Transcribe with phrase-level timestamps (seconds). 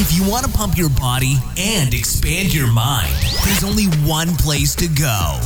[0.00, 3.12] If you want to pump your body and expand your mind,
[3.44, 5.40] there's only one place to go.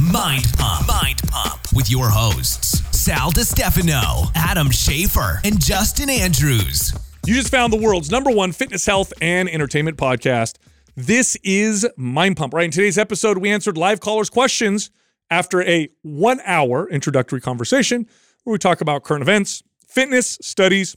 [0.00, 0.88] Mind Pump.
[0.88, 6.94] Mind Pump with your hosts, Sal DiStefano, Adam Schafer, and Justin Andrews.
[7.26, 10.54] You just found the world's number one fitness, health, and entertainment podcast.
[10.96, 12.54] This is Mind Pump.
[12.54, 14.90] Right in today's episode, we answered live callers' questions
[15.28, 18.06] after a one hour introductory conversation
[18.44, 20.96] where we talk about current events, fitness, studies,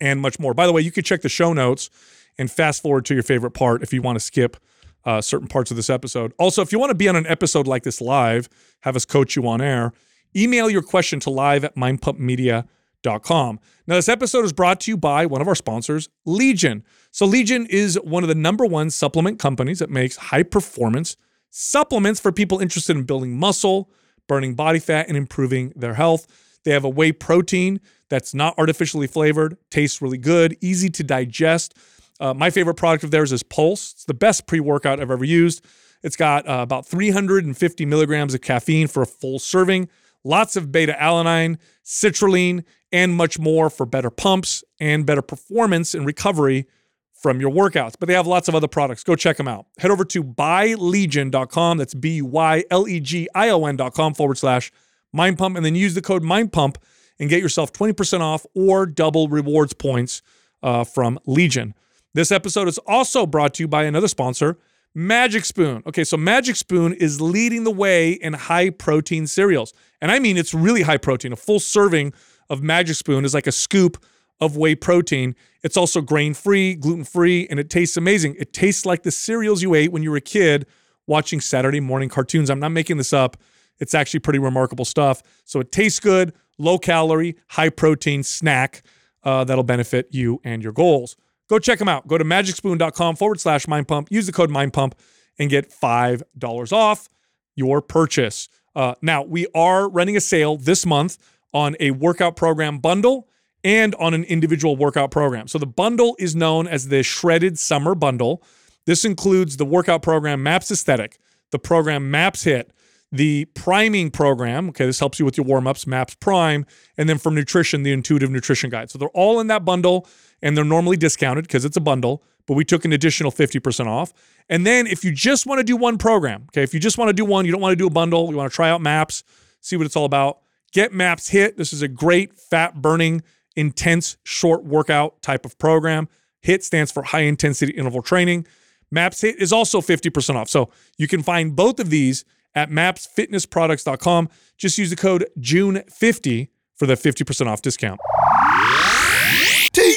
[0.00, 0.54] and much more.
[0.54, 1.90] By the way, you can check the show notes
[2.38, 4.56] and fast forward to your favorite part if you want to skip
[5.04, 6.32] uh, certain parts of this episode.
[6.38, 8.48] Also, if you want to be on an episode like this live,
[8.80, 9.92] have us coach you on air,
[10.36, 13.60] email your question to live at mindpumpmedia.com.
[13.86, 16.84] Now, this episode is brought to you by one of our sponsors, Legion.
[17.10, 21.16] So, Legion is one of the number one supplement companies that makes high performance
[21.54, 23.90] supplements for people interested in building muscle,
[24.26, 26.26] burning body fat, and improving their health.
[26.64, 31.74] They have a whey protein that's not artificially flavored, tastes really good, easy to digest.
[32.22, 33.92] Uh, my favorite product of theirs is Pulse.
[33.94, 35.64] It's the best pre workout I've ever used.
[36.04, 39.88] It's got uh, about 350 milligrams of caffeine for a full serving,
[40.22, 46.06] lots of beta alanine, citrulline, and much more for better pumps and better performance and
[46.06, 46.68] recovery
[47.12, 47.94] from your workouts.
[47.98, 49.02] But they have lots of other products.
[49.02, 49.66] Go check them out.
[49.78, 51.78] Head over to buylegion.com.
[51.78, 54.70] That's B Y L E G I O N.com forward slash
[55.12, 55.56] mind pump.
[55.56, 56.78] And then use the code mind pump
[57.18, 60.22] and get yourself 20% off or double rewards points
[60.62, 61.74] uh, from Legion.
[62.14, 64.58] This episode is also brought to you by another sponsor,
[64.94, 65.82] Magic Spoon.
[65.86, 69.72] Okay, so Magic Spoon is leading the way in high protein cereals.
[70.02, 71.32] And I mean, it's really high protein.
[71.32, 72.12] A full serving
[72.50, 74.04] of Magic Spoon is like a scoop
[74.40, 75.34] of whey protein.
[75.62, 78.36] It's also grain free, gluten free, and it tastes amazing.
[78.38, 80.66] It tastes like the cereals you ate when you were a kid
[81.06, 82.50] watching Saturday morning cartoons.
[82.50, 83.38] I'm not making this up.
[83.78, 85.22] It's actually pretty remarkable stuff.
[85.44, 88.82] So it tastes good, low calorie, high protein snack
[89.24, 91.16] uh, that'll benefit you and your goals.
[91.52, 92.08] Go check them out.
[92.08, 94.10] Go to magicspoon.com forward slash mind pump.
[94.10, 94.94] Use the code mind pump
[95.38, 97.10] and get $5 off
[97.56, 98.48] your purchase.
[98.74, 101.18] Uh, now, we are running a sale this month
[101.52, 103.28] on a workout program bundle
[103.62, 105.46] and on an individual workout program.
[105.46, 108.42] So the bundle is known as the Shredded Summer Bundle.
[108.86, 111.18] This includes the workout program MAPS Aesthetic,
[111.50, 112.70] the program MAPS HIIT,
[113.12, 114.70] the priming program.
[114.70, 116.64] Okay, this helps you with your warm ups, MAPS Prime,
[116.96, 118.90] and then for nutrition, the Intuitive Nutrition Guide.
[118.90, 120.08] So they're all in that bundle
[120.42, 124.12] and they're normally discounted because it's a bundle, but we took an additional 50% off.
[124.48, 127.08] And then if you just want to do one program, okay, if you just want
[127.08, 128.80] to do one, you don't want to do a bundle, you want to try out
[128.80, 129.22] MAPS,
[129.60, 130.40] see what it's all about,
[130.72, 131.56] get MAPS HIIT.
[131.56, 133.22] This is a great fat burning,
[133.56, 136.08] intense, short workout type of program.
[136.44, 138.46] HIIT stands for high intensity interval training.
[138.90, 140.48] MAPS HIIT is also 50% off.
[140.48, 144.28] So you can find both of these at mapsfitnessproducts.com.
[144.58, 148.00] Just use the code JUNE50 for the 50% off discount.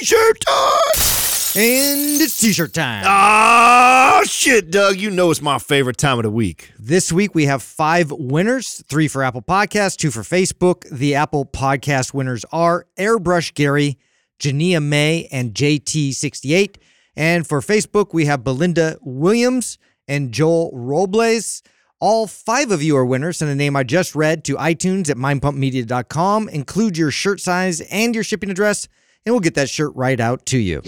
[0.06, 1.60] T-shirt time!
[1.60, 3.06] And it's t-shirt time.
[3.08, 4.98] Ah, shit, Doug.
[4.98, 6.72] You know it's my favorite time of the week.
[6.78, 10.88] This week we have five winners, three for Apple Podcasts, two for Facebook.
[10.92, 13.98] The Apple Podcast winners are Airbrush Gary,
[14.38, 16.76] Jania May, and JT68.
[17.16, 21.64] And for Facebook, we have Belinda Williams and Joel Robles.
[22.00, 23.38] All five of you are winners.
[23.38, 26.50] Send a name I just read to iTunes at mindpumpmedia.com.
[26.50, 28.88] Include your shirt size and your shipping address,
[29.26, 30.82] and we'll get that shirt right out to you.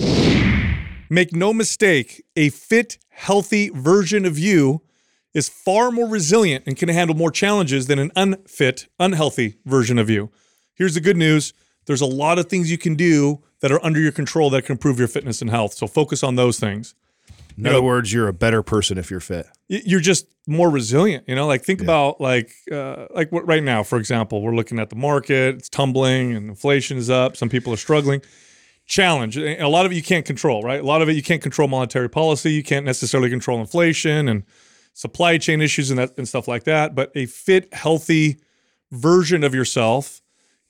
[1.09, 4.81] Make no mistake, a fit, healthy version of you
[5.33, 10.09] is far more resilient and can handle more challenges than an unfit, unhealthy version of
[10.09, 10.29] you.
[10.75, 11.53] Here's the good news
[11.85, 14.73] there's a lot of things you can do that are under your control that can
[14.73, 15.73] improve your fitness and health.
[15.73, 16.93] So focus on those things.
[17.57, 19.47] In You other know- words, you're a better person if you're fit.
[19.67, 21.45] You're just more resilient, you know.
[21.47, 24.95] Like think about like uh, like what right now, for example, we're looking at the
[24.95, 27.35] market; it's tumbling, and inflation is up.
[27.35, 28.21] Some people are struggling.
[28.85, 29.35] Challenge.
[29.35, 30.79] and A lot of it you can't control, right?
[30.79, 32.53] A lot of it you can't control monetary policy.
[32.53, 34.43] You can't necessarily control inflation and
[34.93, 36.95] supply chain issues and that and stuff like that.
[36.95, 38.37] But a fit, healthy
[38.91, 40.21] version of yourself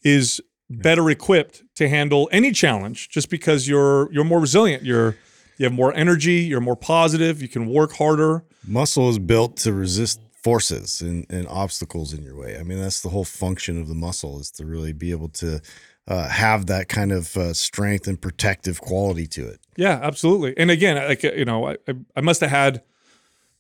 [0.03, 4.83] is better equipped to handle any challenge just because you're you're more resilient.
[4.83, 5.15] You're
[5.57, 8.43] you have more energy, you're more positive, you can work harder.
[8.65, 12.57] Muscle is built to resist forces and, and obstacles in your way.
[12.57, 15.61] I mean, that's the whole function of the muscle is to really be able to
[16.07, 19.59] uh, have that kind of uh, strength and protective quality to it.
[19.75, 20.57] Yeah, absolutely.
[20.57, 21.77] And again, like you know, I,
[22.15, 22.81] I- must have had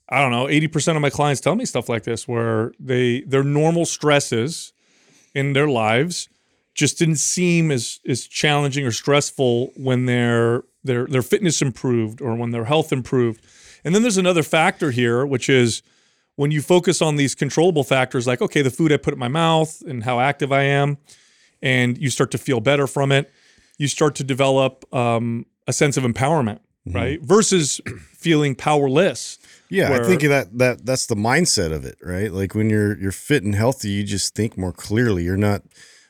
[0.09, 3.43] I don't know, 80% of my clients tell me stuff like this where they their
[3.43, 4.71] normal stresses
[5.35, 6.29] in their lives
[6.73, 12.35] just didn't seem as as challenging or stressful when their their their fitness improved or
[12.35, 13.45] when their health improved.
[13.83, 15.83] And then there's another factor here which is
[16.35, 19.27] when you focus on these controllable factors like okay, the food I put in my
[19.27, 20.97] mouth and how active I am
[21.61, 23.31] and you start to feel better from it,
[23.77, 26.59] you start to develop um, a sense of empowerment
[26.93, 27.21] right?
[27.21, 27.81] Versus
[28.13, 29.37] feeling powerless.
[29.69, 32.31] Yeah, where- I think that that that's the mindset of it, right?
[32.31, 35.23] Like when you're you're fit and healthy, you just think more clearly.
[35.23, 35.63] You're not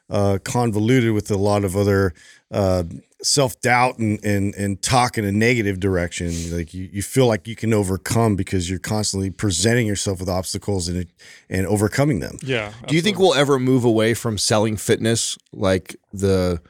[0.09, 2.13] uh, convoluted with a lot of other
[2.51, 2.83] uh,
[3.21, 6.31] self doubt and, and and talk in a negative direction.
[6.56, 10.88] Like you, you feel like you can overcome because you're constantly presenting yourself with obstacles
[10.88, 11.07] and
[11.50, 12.38] and overcoming them.
[12.42, 12.71] Yeah.
[12.88, 16.62] Do you think we'll ever move away from selling fitness, like the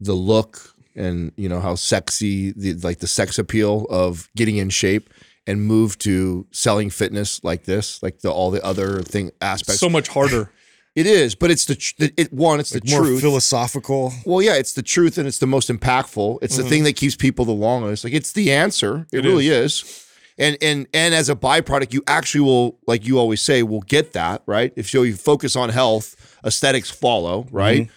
[0.00, 4.70] the look and you know how sexy, the like the sex appeal of getting in
[4.70, 5.10] shape,
[5.46, 9.80] and move to selling fitness like this, like the all the other thing aspects?
[9.80, 10.50] so much harder?
[10.96, 11.76] It is, but it's the
[12.16, 13.20] it one, it's the More truth.
[13.20, 14.12] philosophical.
[14.24, 16.38] well, yeah, it's the truth and it's the most impactful.
[16.42, 16.62] It's Mm-hmm.
[16.64, 18.02] the thing that keeps people the longest.
[18.02, 19.06] Like it's the answer.
[19.12, 20.02] It, It really is.
[20.38, 24.12] And and and as a byproduct, you actually will, like you always say, will get
[24.14, 24.72] that right.
[24.76, 26.14] If you, you focus on health,
[26.44, 27.82] aesthetics follow, right?
[27.84, 27.92] Mm-hmm.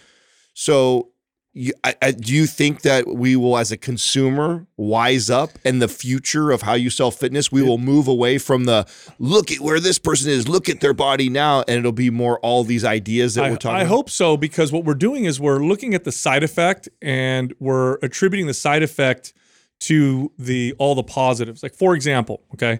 [0.54, 1.08] So,
[1.52, 5.82] you, I, I, do you think that we will, as a consumer, wise up and
[5.82, 8.86] the future of how you sell fitness, we will move away from the
[9.18, 12.38] look at where this person is, look at their body now, and it'll be more
[12.40, 13.76] all these ideas that I, we're talking.
[13.76, 13.88] I about?
[13.88, 17.94] hope so because what we're doing is we're looking at the side effect and we're
[17.94, 19.32] attributing the side effect
[19.80, 21.62] to the all the positives.
[21.64, 22.78] Like for example, okay,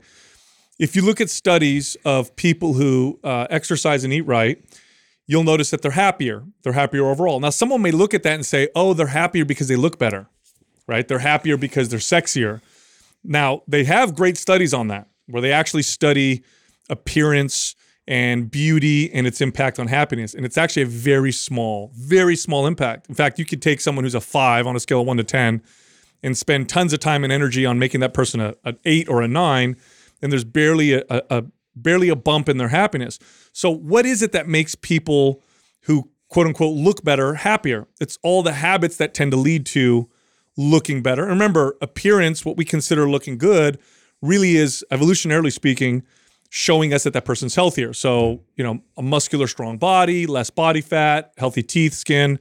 [0.79, 4.63] if you look at studies of people who uh, exercise and eat right,
[5.31, 6.43] you'll notice that they're happier.
[6.63, 7.39] They're happier overall.
[7.39, 10.27] Now, someone may look at that and say, "Oh, they're happier because they look better."
[10.89, 11.07] Right?
[11.07, 12.61] They're happier because they're sexier.
[13.23, 16.43] Now, they have great studies on that where they actually study
[16.89, 17.77] appearance
[18.09, 20.35] and beauty and its impact on happiness.
[20.35, 23.09] And it's actually a very small, very small impact.
[23.09, 25.23] In fact, you could take someone who's a five on a scale of one to
[25.23, 25.63] 10
[26.25, 29.23] and spend tons of time and energy on making that person a, an eight or
[29.23, 29.77] a nine,
[30.21, 31.45] and there's barely a, a, a
[31.75, 33.19] barely a bump in their happiness.
[33.53, 35.43] So, what is it that makes people
[35.83, 37.87] who quote unquote look better happier?
[38.01, 40.09] It's all the habits that tend to lead to
[40.57, 41.23] looking better.
[41.23, 43.79] And remember, appearance, what we consider looking good,
[44.23, 46.03] really is evolutionarily speaking,
[46.51, 47.93] showing us that that person's healthier.
[47.93, 52.39] So, you know, a muscular, strong body, less body fat, healthy teeth, skin.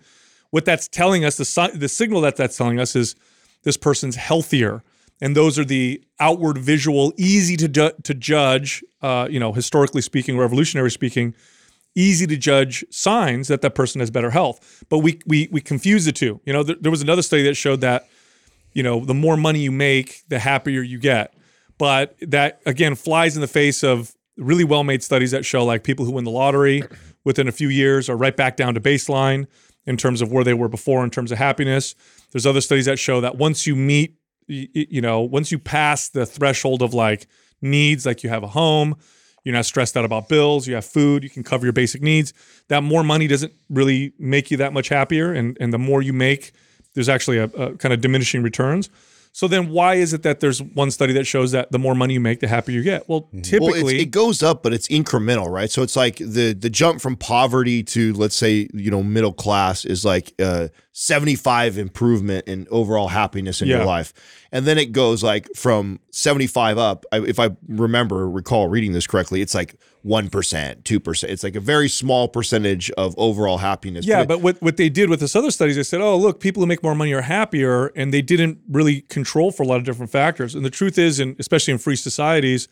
[0.50, 3.16] What that's telling us, the the signal that that's telling us is
[3.64, 4.84] this person's healthier.
[5.22, 10.02] And those are the outward visual, easy to ju- to judge, uh, you know, historically
[10.02, 11.34] speaking, revolutionary speaking,
[11.96, 14.84] easy to judge signs that that person has better health.
[14.90, 16.40] But we we we confuse the two.
[16.46, 18.08] You know, there, was another study that showed that,
[18.74, 21.34] you know, the more money you make, the happier you get.
[21.78, 25.84] But that again flies in the face of really well made studies that show like
[25.84, 26.84] people who win the lottery
[27.26, 29.48] within a few years are right back down to baseline
[29.86, 31.96] in terms of where they were before in terms of happiness.
[32.32, 34.16] There's other studies that show that once you meet,
[34.48, 37.28] you know, once you pass the threshold of like
[37.62, 38.96] needs, like you have a home,
[39.44, 42.34] you're not stressed out about bills, you have food, you can cover your basic needs,
[42.68, 45.34] that more money doesn't really make you that much happier.
[45.34, 46.52] And, and the more you make,
[46.94, 48.90] there's actually a, a kind of diminishing returns.
[49.32, 52.16] So then why is it that there's one study that shows that the more money
[52.16, 53.08] you make, the happier you get?
[53.08, 55.70] Well, Well, typically, it's, it goes up, but it's incremental, right?
[55.70, 59.86] So it's like the the jump from poverty to let's say you know middle class
[59.86, 63.78] is like uh, seventy five improvement in overall happiness in Yeah.
[63.78, 64.14] your life,
[64.52, 67.06] and then it goes like from seventy five up.
[67.12, 71.32] I, if I remember recall reading this correctly, it's like one percent, two percent.
[71.34, 74.06] It's like a very small percentage of overall happiness.
[74.06, 76.40] Yeah, it- but what, what they did with this other studies, they said, oh, look,
[76.40, 79.78] people who make more money are happier, and they didn't really control for a lot
[79.78, 80.56] of different factors.
[80.56, 82.68] And the truth is, and especially in free societies,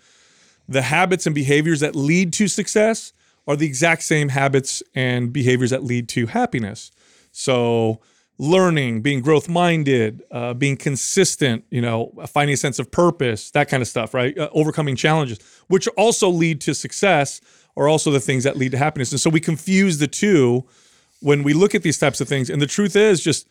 [0.70, 3.12] the habits and behaviors that lead to success
[3.46, 6.92] are the exact same habits and behaviors that lead to happiness.
[7.32, 8.02] So,
[8.38, 13.68] learning, being growth minded, uh, being consistent, you know, finding a sense of purpose, that
[13.68, 14.38] kind of stuff, right?
[14.38, 17.42] Uh, overcoming challenges, which also lead to success,
[17.76, 19.12] are also the things that lead to happiness.
[19.12, 20.66] And so we confuse the two
[21.22, 22.50] when we look at these types of things.
[22.50, 23.48] And the truth is, just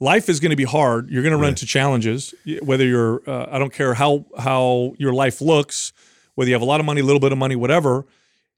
[0.00, 1.10] life is going to be hard.
[1.10, 5.12] You're going to run into challenges, whether you're, uh, I don't care how how your
[5.12, 5.92] life looks,
[6.34, 8.06] whether you have a lot of money, a little bit of money, whatever.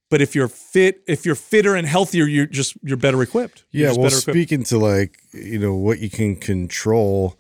[0.08, 3.64] But if you're fit, if you're fitter and healthier, you're just you're better equipped.
[3.72, 4.22] You're Yeah, well, equipped.
[4.22, 7.36] speaking to like you know what you can control,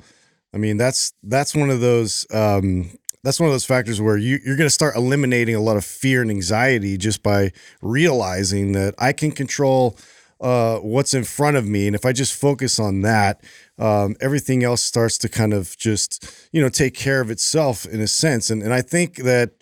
[0.52, 2.90] I mean that's that's one of those um,
[3.22, 5.84] that's one of those factors where you you're going to start eliminating a lot of
[5.84, 9.96] fear and anxiety just by realizing that I can control
[10.40, 13.42] uh, what's in front of me, and if I just focus on that,
[13.78, 18.00] um, everything else starts to kind of just you know take care of itself in
[18.00, 19.52] a sense, and and I think that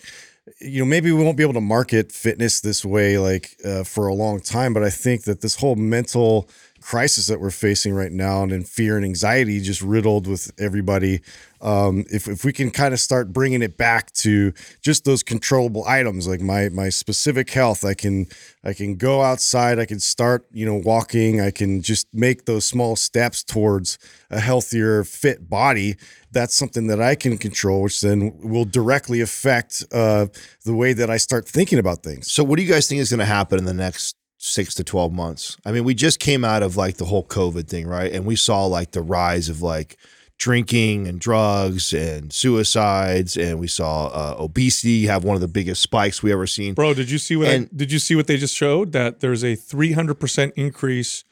[0.61, 4.07] you know maybe we won't be able to market fitness this way like uh, for
[4.07, 6.49] a long time but i think that this whole mental
[6.85, 11.21] crisis that we're facing right now and in fear and anxiety just riddled with everybody.
[11.62, 15.85] Um, if, if we can kind of start bringing it back to just those controllable
[15.87, 18.26] items like my my specific health i can
[18.62, 22.67] i can go outside i can start you know walking i can just make those
[22.67, 23.99] small steps towards
[24.31, 25.97] a healthier fit body
[26.33, 30.26] that's something that i can control which then will directly affect uh,
[30.67, 32.31] the way that i start thinking about things.
[32.31, 34.85] So, what do you guys think is going to happen in the next six to
[34.85, 35.57] 12 months?
[35.65, 38.13] I mean, we just came out of like the whole COVID thing, right?
[38.13, 39.97] And we saw like the rise of like
[40.39, 43.37] drinking and drugs and suicides.
[43.37, 46.75] And we saw uh, obesity have one of the biggest spikes we ever seen.
[46.75, 47.49] Bro, did you see what?
[47.49, 48.93] I- did you see what they just showed?
[48.93, 51.25] That there's a 300 percent increase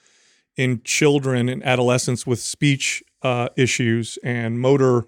[0.57, 5.07] in children and adolescents with speech uh, issues and motor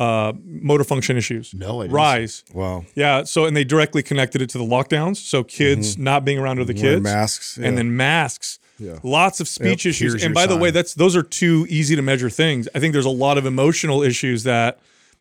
[0.00, 1.52] uh, motor function issues.
[1.54, 2.42] No, I didn't rise.
[2.54, 3.22] wow Yeah.
[3.24, 5.16] So and they directly connected it to the lockdowns.
[5.18, 6.82] So kids not being around other Mm-hmm.
[6.82, 7.66] Kids, masks yeah.
[7.68, 8.58] and then masks.
[8.78, 8.98] Yeah.
[9.02, 10.12] Lots of speech Yep, issues.
[10.12, 12.66] here's And by the way, that's those are two easy to measure things.
[12.74, 14.78] I think there's a lot of emotional issues that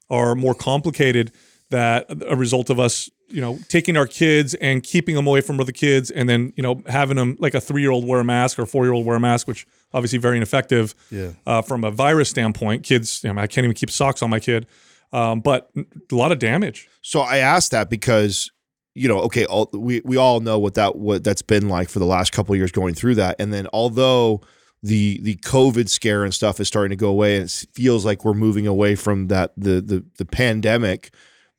[0.09, 1.31] are more complicated
[1.69, 5.59] that a result of us, you know, taking our kids and keeping them away from
[5.59, 8.63] other kids and then, you know, having them like a 3-year-old wear a mask or
[8.65, 11.31] 4-year-old wear a mask, which obviously very ineffective Yeah.
[11.45, 12.83] uh, from a virus standpoint.
[12.83, 14.67] Kids, you know, I can't even keep socks on my kid.
[15.11, 16.87] Um, but a lot of damage.
[17.01, 18.51] So I asked that because
[18.95, 21.99] you know, okay, all, we we all know what that what that's been like for
[21.99, 24.41] the last couple of years going through that, and then although
[24.83, 28.25] the the COVID scare and stuff is starting to go away, and it feels like
[28.25, 31.11] we're moving away from that the the the pandemic.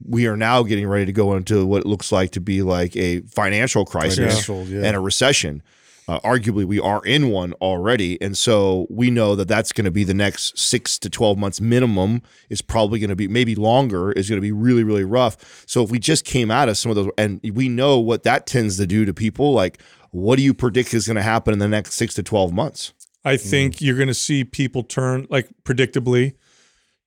[0.02, 2.96] We are now getting ready to go into what it looks like to be like
[2.96, 4.86] a financial crisis Financial, yeah.
[4.86, 5.62] and a recession.
[6.10, 9.92] Uh, arguably, we are in one already, and so we know that that's going to
[9.92, 12.20] be the next six to twelve months minimum.
[12.48, 14.10] Is probably going to be maybe longer.
[14.10, 15.62] Is going to be really really rough.
[15.68, 18.44] So if we just came out of some of those, and we know what that
[18.44, 21.60] tends to do to people, like what do you predict is going to happen in
[21.60, 22.92] the next six to twelve months?
[23.24, 26.34] I think you're going to see people turn, like predictably,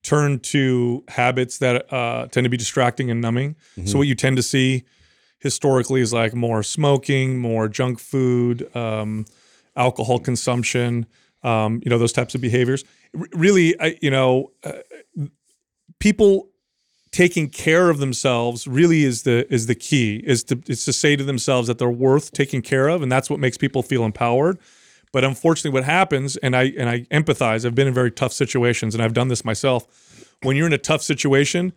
[0.02, 3.56] turn to habits that uh, tend to be distracting and numbing.
[3.84, 4.84] So what you tend to see
[5.44, 9.26] historically is like more smoking, more junk food, um,
[9.76, 11.06] alcohol consumption,
[11.44, 12.82] um, you know, those types of behaviors.
[13.16, 14.72] R- really, I, you know, uh,
[16.00, 16.48] people
[17.12, 21.14] taking care of themselves really is the is the key is to is to say
[21.14, 24.58] to themselves that they're worth taking care of and that's what makes people feel empowered.
[25.12, 28.94] But unfortunately what happens and i and i empathize i've been in very tough situations
[28.94, 29.86] and i've done this myself.
[30.42, 31.72] When you're in a tough situation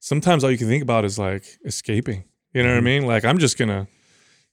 [0.00, 3.24] sometimes all you can think about is like escaping you know what i mean like
[3.24, 3.86] i'm just gonna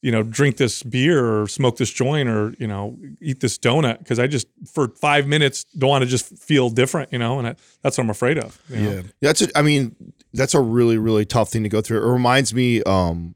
[0.01, 4.00] you know drink this beer or smoke this joint or you know eat this donut
[4.00, 7.48] because i just for five minutes don't want to just feel different you know and
[7.48, 8.92] I, that's what i'm afraid of you know?
[8.92, 9.96] yeah That's a, I mean,
[10.34, 12.08] that's a really really tough thing to go through.
[12.08, 13.36] It reminds me um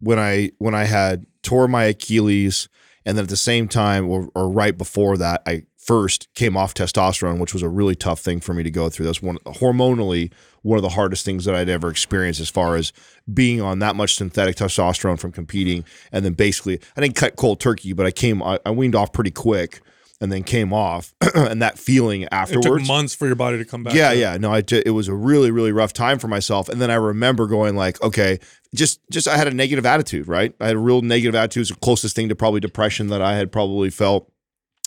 [0.00, 2.68] when I when I had tore my Achilles
[3.06, 6.74] and then at the same time or, or right before that I first came off
[6.74, 9.06] testosterone, which was a really tough thing for me to go through.
[9.06, 12.92] That's one hormonally one of the hardest things that I'd ever experienced as far as
[13.32, 17.60] being on that much synthetic testosterone from competing and then basically I didn't cut cold
[17.60, 19.80] turkey, but I came I, I weaned off pretty quick
[20.20, 23.64] and then came off and that feeling it afterwards took months for your body to
[23.64, 24.36] come back yeah, yeah.
[24.36, 26.68] No, I ju- it was a really, really rough time for myself.
[26.68, 28.38] And then I remember going like, okay,
[28.72, 30.54] just, just I had a negative attitude, right?
[30.60, 31.62] I had a real negative attitude.
[31.62, 34.31] It's the closest thing to probably depression that I had probably felt.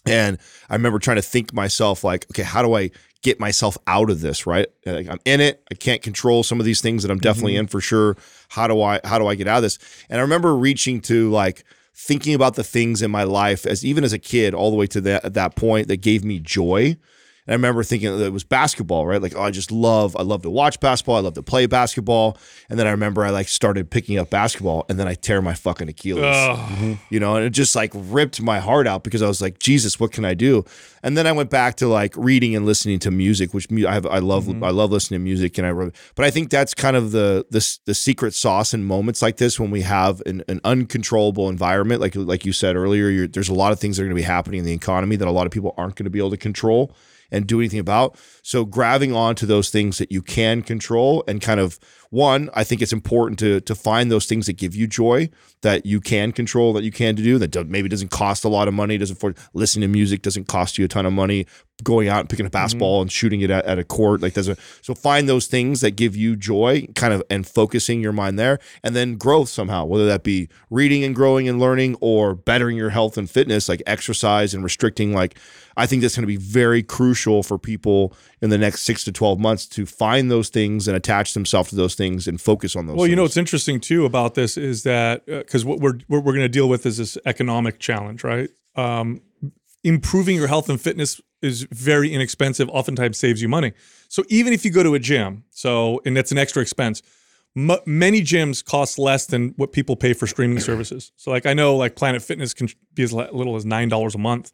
[0.05, 0.37] And
[0.69, 2.91] I remember trying to think myself like, okay, how do I
[3.23, 4.45] get myself out of this?
[4.45, 4.67] Right?
[4.85, 5.63] Like, I'm in it.
[5.71, 7.61] I can't control some of these things that I'm definitely mm-hmm.
[7.61, 8.17] in for sure.
[8.49, 9.79] How do I, how do I get out of this?
[10.09, 11.63] And I remember reaching to like
[11.95, 14.87] thinking about the things in my life as even as a kid, all the way
[14.87, 16.97] to that, that point that gave me joy.
[17.47, 19.21] And I remember thinking that it was basketball, right?
[19.21, 21.17] Like, oh, I just love, I love to watch basketball.
[21.17, 22.39] I love to play basketball.
[22.69, 25.53] And then I remember I like started picking up basketball and then I tear my
[25.53, 26.57] fucking Achilles, Ugh.
[26.57, 26.93] Mm-hmm.
[27.11, 29.99] you know, and it just like ripped my heart out because I was like, Jesus,
[29.99, 30.65] what can I do?
[31.03, 34.07] And then I went back to like reading and listening to music, which I have,
[34.07, 34.63] I love, mm-hmm.
[34.63, 35.59] I love listening to music.
[35.59, 38.83] And I, re- but I think that's kind of the, the, the secret sauce in
[38.83, 42.01] moments like this when we have an, an uncontrollable environment.
[42.01, 44.19] Like, like you said earlier, you're, there's a lot of things that are going to
[44.21, 46.31] be happening in the economy that a lot of people aren't going to be able
[46.31, 46.91] to control
[47.31, 48.17] and do anything about.
[48.45, 51.79] So grabbing onto those things that you can control and kind of
[52.11, 55.31] one, I think it's important to to find those things that give you joy
[55.63, 58.67] that you can control, that you can do, that do, maybe doesn't cost a lot
[58.67, 61.47] of money, doesn't for listening to music doesn't cost you a ton of money,
[61.83, 62.53] going out and picking a mm-hmm.
[62.53, 64.59] basketball and shooting it at, at a court like doesn't.
[64.83, 68.59] So find those things that give you joy, kind of and focusing your mind there,
[68.83, 72.91] and then growth somehow, whether that be reading and growing and learning or bettering your
[72.91, 75.39] health and fitness, like exercise and restricting like
[75.77, 79.11] I think that's going to be very crucial for people in the next six to
[79.11, 82.85] 12 months to find those things and attach themselves to those things and focus on
[82.85, 86.23] those Well, you know what's interesting too about this is that because what we're what
[86.23, 88.49] we're going to deal with is this economic challenge, right?
[88.75, 89.21] Um,
[89.83, 93.73] improving your health and fitness is very inexpensive, oftentimes saves you money.
[94.09, 97.01] So even if you go to a gym, so and that's an extra expense,
[97.55, 101.11] m- many gyms cost less than what people pay for streaming services.
[101.15, 104.19] So like I know like Planet Fitness can be as little as nine dollars a
[104.19, 104.51] month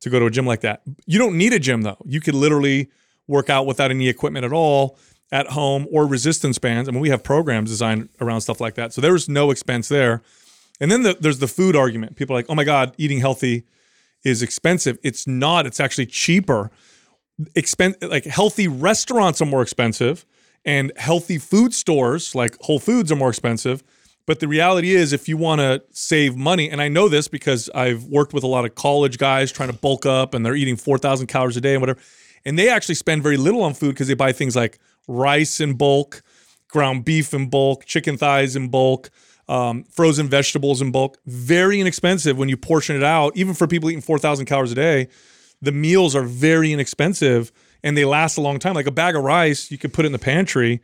[0.00, 0.82] to go to a gym like that.
[1.06, 1.98] You don't need a gym though.
[2.06, 2.90] You could literally
[3.30, 4.98] work out without any equipment at all
[5.32, 6.88] at home or resistance bands.
[6.88, 8.92] I mean, we have programs designed around stuff like that.
[8.92, 10.22] So there's no expense there.
[10.80, 12.16] And then the, there's the food argument.
[12.16, 13.64] People are like, oh my God, eating healthy
[14.24, 14.98] is expensive.
[15.02, 15.66] It's not.
[15.66, 16.70] It's actually cheaper.
[17.54, 20.26] Expen- like healthy restaurants are more expensive,
[20.64, 23.82] and healthy food stores like Whole Foods are more expensive.
[24.26, 27.70] But the reality is, if you want to save money, and I know this because
[27.74, 30.76] I've worked with a lot of college guys trying to bulk up, and they're eating
[30.76, 32.00] four thousand calories a day and whatever,
[32.44, 35.74] and they actually spend very little on food because they buy things like rice in
[35.74, 36.22] bulk,
[36.68, 39.10] ground beef in bulk, chicken thighs in bulk,
[39.48, 41.18] um, frozen vegetables in bulk.
[41.26, 43.36] Very inexpensive when you portion it out.
[43.36, 45.08] Even for people eating 4,000 calories a day,
[45.60, 48.74] the meals are very inexpensive and they last a long time.
[48.74, 50.80] Like a bag of rice, you could put it in the pantry.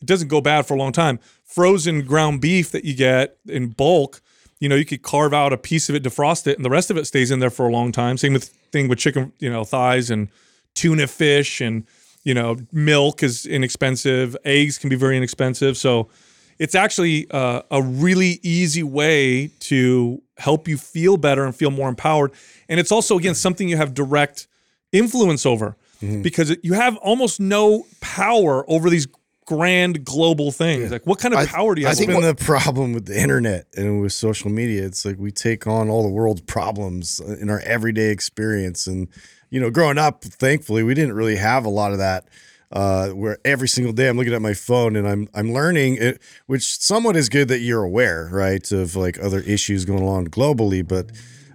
[0.00, 1.18] It doesn't go bad for a long time.
[1.44, 4.20] Frozen ground beef that you get in bulk,
[4.60, 6.90] you know, you could carve out a piece of it, defrost it, and the rest
[6.90, 8.16] of it stays in there for a long time.
[8.16, 10.28] Same with thing with chicken, you know, thighs and
[10.74, 11.84] tuna fish and
[12.24, 14.36] you know, milk is inexpensive.
[14.44, 15.78] Eggs can be very inexpensive.
[15.78, 16.10] So
[16.58, 21.88] it's actually uh, a really easy way to help you feel better and feel more
[21.88, 22.32] empowered.
[22.68, 24.46] And it's also, again, something you have direct
[24.92, 25.76] influence over
[26.22, 29.08] because you have almost no power over these
[29.46, 30.92] grand global things.
[30.92, 31.96] Like, what kind of I- power do you I have?
[31.98, 34.84] That's think been the problem with the internet and with social media.
[34.84, 38.86] It's like we take on all the world's problems in our everyday experience.
[38.86, 39.08] And,
[39.50, 42.28] you know, growing up, thankfully, we didn't really have a lot of that.
[42.70, 46.20] Uh, where every single day I'm looking at my phone and I'm I'm learning it,
[46.44, 50.86] which somewhat is good that you're aware, right, of like other issues going on globally.
[50.86, 51.10] But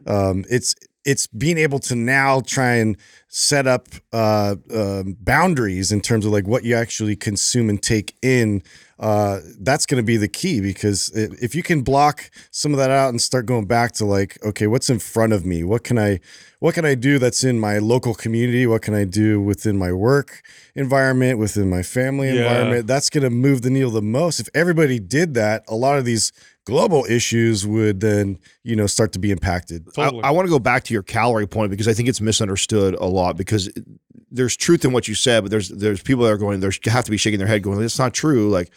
[0.07, 0.73] um, it's
[1.05, 2.97] it's being able to now try and
[3.27, 8.15] set up uh, um boundaries in terms of like what you actually consume and take
[8.23, 8.63] in.
[9.00, 12.77] Uh, that's going to be the key because it, if you can block some of
[12.77, 15.63] that out and start going back to like, okay, what's in front of me?
[15.63, 16.19] What can I,
[16.59, 18.67] what can I do that's in my local community?
[18.67, 20.43] What can I do within my work
[20.75, 22.42] environment, within my family Yeah.
[22.42, 22.88] environment?
[22.88, 24.39] That's going to move the needle the most.
[24.39, 26.32] If everybody did that, a lot of these
[26.65, 29.86] global issues would then, you know, start to be impacted.
[29.94, 30.24] Totally.
[30.24, 32.96] I, I want to go back to your calorie point because I think it's misunderstood
[32.96, 33.83] a lot because it-
[34.31, 37.05] there's truth in what you said, but there's there's people that are going, there's have
[37.05, 38.50] to be shaking their head going, that's not true.
[38.50, 38.72] Like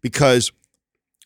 [0.00, 0.50] because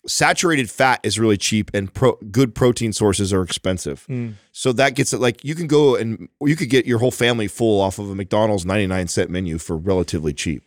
[0.07, 4.07] saturated fat is really cheap and pro, good protein sources are expensive.
[4.09, 4.35] Mm.
[4.53, 7.49] So that gets it like you can go and you could get your whole family
[7.49, 10.63] full off of a McDonald's 99 cent menu for relatively cheap.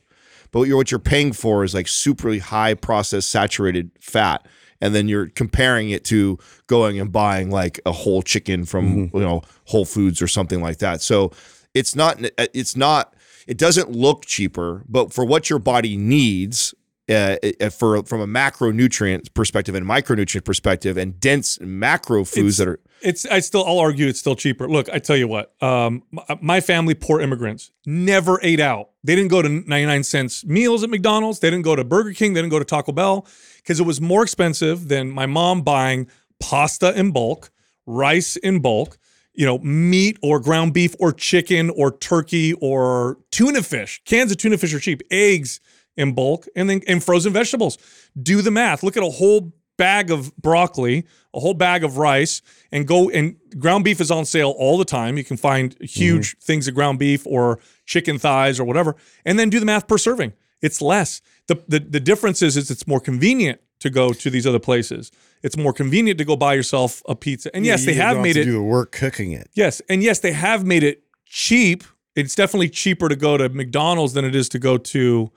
[0.52, 4.46] But what you're, what you're paying for is like super high processed saturated fat.
[4.82, 9.20] And then you're comparing it to going and buying like a whole chicken from you
[9.20, 11.02] know Whole Foods or something like that.
[11.02, 11.32] So
[11.74, 13.14] it's not it's not
[13.46, 16.74] it doesn't look cheaper, but for what your body needs,
[17.10, 22.68] uh, uh, for from a macronutrient perspective and micronutrient perspective, and dense macro foods that
[22.68, 24.68] are It's I still I'll argue it's still cheaper.
[24.70, 28.90] Look, I tell you what, um, my, my family, poor immigrants, never ate out.
[29.04, 31.40] They didn't go to 99 cents meals at McDonald's.
[31.40, 32.34] They didn't go to Burger King.
[32.34, 33.26] They didn't go to Taco Bell
[33.58, 36.08] because it was more expensive than my mom buying
[36.40, 37.50] pasta in bulk,
[37.86, 38.98] rice in bulk,
[39.34, 44.02] you know, meat or ground beef or chicken or turkey or tuna fish.
[44.06, 45.02] Cans of tuna fish are cheap.
[45.10, 45.60] Eggs
[46.00, 47.78] in bulk and then and frozen vegetables.
[48.20, 48.82] Do the math.
[48.82, 53.38] Look at a whole bag of broccoli, a whole bag of rice, and go and
[53.58, 55.18] ground beef is on sale all the time.
[55.18, 56.46] You can find huge mm-hmm.
[56.46, 59.98] things of ground beef or chicken thighs or whatever, and then do the math per
[59.98, 60.34] serving.
[60.62, 61.22] It's less.
[61.48, 65.12] The the, the difference is, is it's more convenient to go to these other places.
[65.42, 67.50] It's more convenient to go buy yourself a pizza.
[67.56, 69.50] And yes, You they have made to it do the work cooking it.
[69.54, 71.84] Yes, and yes, they have made it cheap.
[72.16, 75.32] It's definitely cheaper to go to McDonald's than it is to go to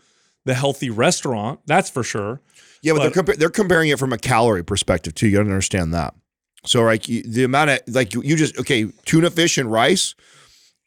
[0.44, 1.60] the healthy restaurant.
[1.66, 2.40] That's for sure.
[2.82, 5.28] Yeah, but, But- they're compa- they're comparing it from a calorie perspective too.
[5.28, 6.14] You got to understand that.
[6.64, 10.14] So like the amount of like you, just okay tuna fish and rice.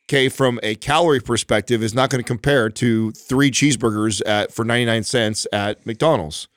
[0.08, 4.63] Okay, from a calorie perspective, is not going to compare to three cheeseburgers at for
[4.63, 6.48] ninety nine cents at McDonald's.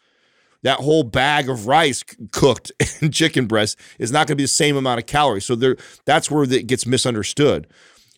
[0.64, 4.48] That whole bag of rice cooked and chicken breast is not going to be the
[4.48, 5.44] same amount of calories.
[5.46, 7.66] So there, that's where it gets misunderstood.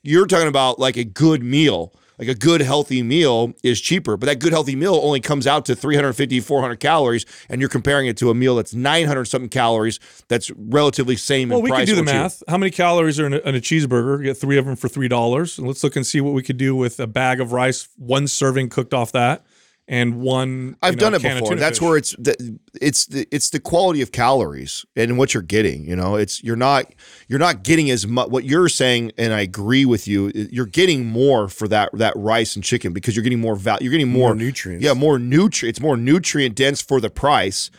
[0.02, 4.26] You're talking about like a good meal, like a good healthy meal is cheaper, but
[4.26, 8.16] that good healthy meal only comes out to 350, 400 calories, and you're comparing it
[8.18, 11.80] to a meal that's 900 something calories that's relatively same Well, in we price.
[11.88, 12.42] could do the math.
[12.46, 14.22] How many calories are in a, in a cheeseburger?
[14.22, 15.58] Get three of them for three dollars.
[15.58, 18.28] And let's look and see what we could do with a bag of rice, one
[18.28, 19.42] serving cooked off that,
[19.90, 20.76] and one.
[20.80, 21.56] I've you know, done it can before.
[21.56, 21.86] That's fish.
[21.86, 25.84] where it's the, it's the it's the quality of calories and what you're getting.
[25.84, 26.94] You know, it's you're not
[27.28, 28.28] you're not getting as much.
[28.28, 30.30] What you're saying, and I agree with you.
[30.34, 33.84] You're getting more for that that rice and chicken because you're getting more value.
[33.84, 34.84] You're getting more, More nutrients.
[34.84, 35.76] Yeah, more nutrient.
[35.76, 37.70] It's more nutrient dense for the price.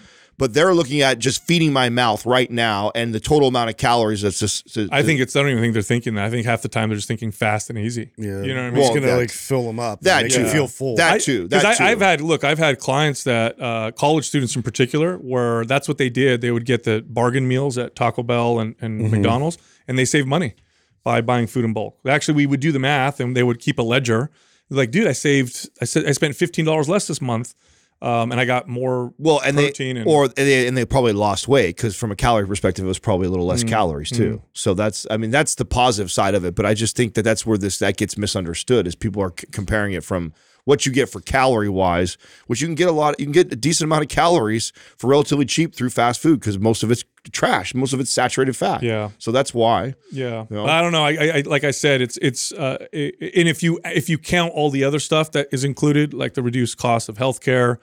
[0.42, 3.78] But they're looking at just feeding my mouth right now, and the total amount of
[3.78, 4.76] calories that's just.
[4.92, 5.36] I think it's.
[5.36, 6.26] I don't even think they're thinking that.
[6.26, 8.10] I think half the time they're just thinking fast and easy.
[8.18, 8.80] Yeah, You know what I mean?
[8.80, 10.50] It's Well, gonna that- like fill them up, that make you too.
[10.50, 10.96] feel full.
[10.96, 11.44] That too.
[11.44, 11.50] too.
[11.50, 15.18] 'cause That I, I've had look, I've had clients that uh, college students in particular,
[15.18, 16.42] where that's what they did.
[16.42, 19.12] They would get the bargain meals at Taco Bell and, and Mm-hmm.
[19.12, 20.56] McDonald's, and they save money
[21.04, 22.00] by buying food in bulk.
[22.08, 24.32] Actually, we would do the math, and they would keep a ledger.
[24.72, 25.70] Like, dude, I saved.
[25.82, 27.54] I said I spent fifteen dollars less this month,
[28.02, 29.14] um, and I got more.
[29.18, 32.12] Well, and protein they and- or and they, and they probably lost weight because from
[32.12, 34.42] a calorie perspective, it was probably a little Mm, less calories too.
[34.54, 36.56] So that's I mean that's the positive side of it.
[36.56, 39.48] But I just think that that's where this that gets misunderstood is people are c-
[39.52, 40.34] comparing it from
[40.66, 43.52] what you get for calorie wise, which you can get a lot, you can get
[43.52, 47.04] a decent amount of calories for relatively cheap through fast food because most of it's
[47.32, 48.84] trash, most of it's saturated fat.
[48.84, 49.10] Yeah.
[49.18, 49.96] So that's why.
[50.12, 50.66] Yeah, know?
[50.66, 51.04] I don't know.
[51.06, 54.54] I, I, like I said, it's it's uh, i- and if you if you count
[54.54, 57.78] all the other stuff that is included, like the reduced cost of healthcare,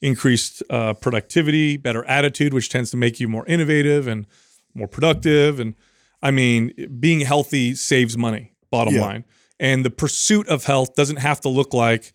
[0.00, 4.26] increased uh, productivity, better attitude, which tends to make you more innovative and
[4.74, 5.74] more productive, and
[6.22, 8.52] I mean, being healthy saves money.
[8.70, 9.00] Bottom Yeah.
[9.00, 9.24] line,
[9.58, 12.12] and the pursuit of health doesn't have to look like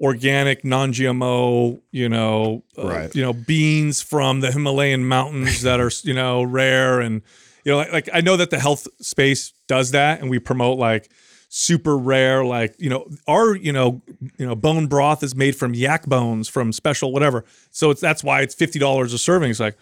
[0.00, 3.14] organic, non-GMO, you know, uh, Right.
[3.14, 7.22] you know, beans from the Himalayan mountains that are, you know, rare and
[7.64, 10.78] you know, like, like I know that the health space does that and we promote
[10.78, 11.10] like
[11.50, 14.00] super rare like, you know, our, you know,
[14.38, 17.44] you know, bone broth is made from yak bones from special whatever.
[17.70, 19.50] So it's that's why it's $50 a serving.
[19.50, 19.76] It's like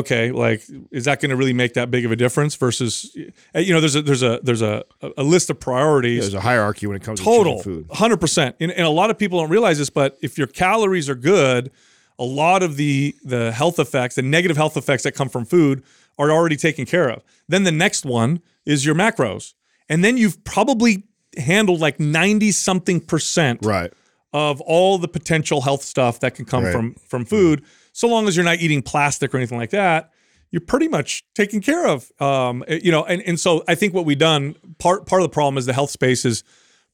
[0.00, 3.16] okay, like is that going to really make that big of a difference versus
[3.54, 4.84] eh, you know, there's a there's a there's a
[5.16, 7.88] a list of priorities There's a hierarchy when it comes total to food.
[7.88, 11.08] Total, 100% and, and a lot of people don't realize this but if your calories
[11.08, 11.70] are good
[12.18, 15.82] a lot of the the health effects the negative health effects that come from food
[16.18, 19.54] are already taken care of then the next one is your macros
[19.88, 21.04] and then you've probably
[21.36, 23.92] handled like 90 something percent Right.
[24.32, 26.72] of all the potential health stuff that can come Right.
[26.72, 27.62] from from food
[27.96, 30.10] so long as you're not eating plastic or anything like that
[30.50, 34.04] you're pretty much taken care of um, you know and, and so i think what
[34.04, 36.44] we've done part part of the problem is the health space is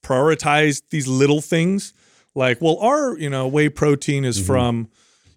[0.03, 1.95] prioritized these little things.
[2.35, 4.89] Like well our you know whey protein is from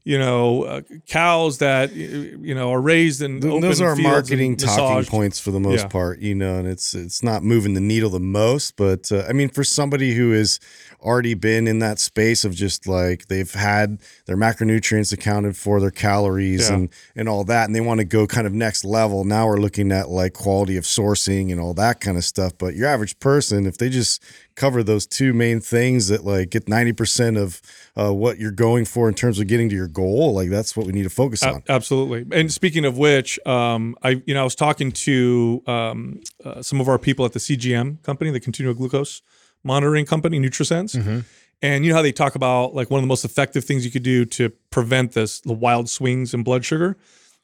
[0.08, 4.56] you know uh, cows that you know are raised in Th- open those are marketing
[4.56, 5.10] talking massaged.
[5.10, 5.88] points for the most Yeah.
[5.88, 9.34] part, you know, and it's it's not moving the needle the most, but uh, I
[9.34, 10.60] mean, for somebody who has
[11.02, 15.92] already been in that space of just like they've had their macronutrients accounted for, their
[15.92, 16.76] calories Yeah.
[16.76, 19.24] and and all that, and they want to go kind of next level.
[19.24, 22.54] Now we're looking at like quality of sourcing and all that kind of stuff.
[22.60, 24.22] But your average person, if they just
[24.56, 27.60] cover those two main things that like get ninety percent of
[27.98, 30.86] uh, what you're going for in terms of getting to your goal, like that's what
[30.86, 31.64] we need to focus A- on.
[31.70, 32.26] absolutely.
[32.38, 36.82] And speaking of which, um, I you know I was talking to um, uh, some
[36.82, 39.22] of our people at the CGM company, the continual glucose
[39.64, 41.20] monitoring company, NutriSense, Mm-hmm.
[41.62, 43.92] and you know how they talk about like one of the most effective things you
[43.92, 46.98] could do to prevent this the wild swings in blood sugar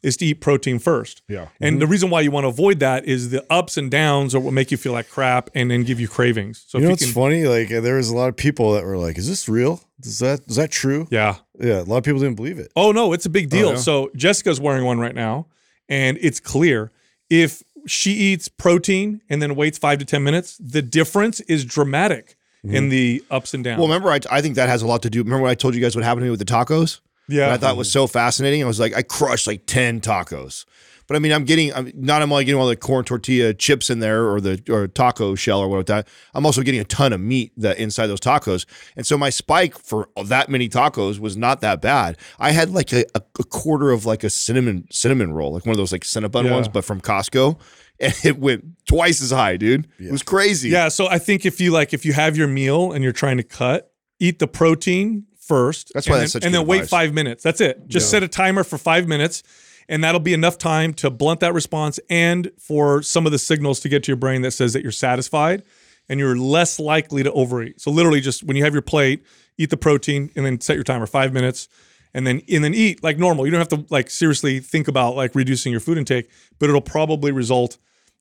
[0.04, 1.22] is to eat protein first.
[1.28, 1.50] Yeah.
[1.60, 4.40] And the reason why you want to avoid that is the ups and downs are
[4.40, 6.66] what make you feel like crap and then give you cravings.
[6.68, 7.46] So you know if what's can, funny?
[7.46, 9.82] Like uh, there was a lot of people that were like, "Is this real?
[10.04, 11.36] Is that is that true?" yeah.
[11.60, 12.72] Yeah, a lot of people didn't believe it.
[12.76, 13.72] Oh no, it's a big deal.
[13.72, 13.76] yeah?
[13.76, 15.46] So Jessica's wearing one right now,
[15.88, 16.92] and it's clear
[17.30, 22.38] if she eats protein and then waits five to ten minutes, the difference is dramatic
[22.64, 23.80] in the ups and downs.
[23.80, 25.24] Well, remember, I, I think that has a lot to do.
[25.24, 27.00] Remember, when I told you guys what happened to me with the tacos?
[27.28, 28.64] Yeah, that I thought was so fascinating.
[28.64, 30.66] I was like, I crushed like 10 tacos.
[31.08, 34.00] But I mean, I'm getting, I'm not only getting all the corn tortilla chips in
[34.00, 36.08] there or the or taco shell or whatever that.
[36.34, 38.66] I'm also getting a ton of meat that inside those tacos.
[38.96, 42.18] And so my spike for that many tacos was not that bad.
[42.40, 45.78] I had like a, a, quarter of like a cinnamon cinnamon roll, like one of
[45.78, 46.52] those like Cinnabon Yeah.
[46.54, 47.60] ones, but from Costco.
[48.00, 49.88] And it went twice as high, dude.
[50.00, 50.70] It was crazy.
[50.70, 50.88] yeah.
[50.88, 53.44] So I think if you like, if you have your meal and you're trying to
[53.44, 55.92] cut, eat the protein first.
[55.94, 57.44] That's and why then, that's such and then wait five minutes.
[57.44, 57.88] That's it.
[57.88, 59.44] Just set a timer for five minutes.
[59.90, 63.82] And that'll be enough time to blunt that response and for some of the signals
[63.82, 65.64] to get to your brain that says that you're satisfied
[66.08, 67.82] and you're less likely to overeat.
[67.82, 69.26] So literally just when you have your plate,
[69.58, 71.68] eat the protein and then set your timer five minutes
[72.14, 73.46] and then and then eat like normal.
[73.46, 76.82] You don't have to like seriously think about like reducing your food intake, but it'll
[76.82, 77.78] probably result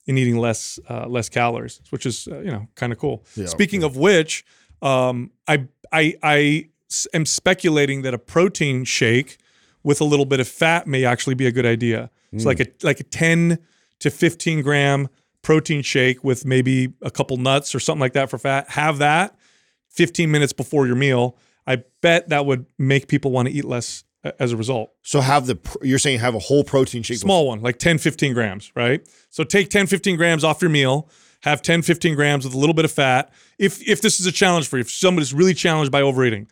[0.06, 3.24] in eating less uh, less calories, which is uh, you know kind of cool.
[3.46, 4.44] Speaking of which,
[4.82, 6.69] um, I I I
[7.14, 9.38] am speculating that a protein shake
[9.82, 12.10] with a little bit of fat may actually be a good idea.
[12.32, 12.86] It's like a hmm.
[12.86, 13.58] like a ten
[14.00, 15.08] to fifteen gram
[15.42, 18.68] protein shake with maybe a couple nuts or something like that for fat.
[18.70, 19.34] Have that
[19.90, 21.36] 15 minutes before your meal.
[21.66, 24.04] I bet that would make people want to eat less
[24.38, 24.92] as a result.
[25.02, 27.18] So have the you're saying have a whole protein shake.
[27.18, 29.06] Small one, like 10, 15 grams, right?
[29.30, 31.08] So take 10, 15 grams off your meal,
[31.42, 33.32] have 10, 15 grams with a little bit of fat.
[33.58, 36.46] If if this is a challenge for you, if somebody's really challenged by overeating,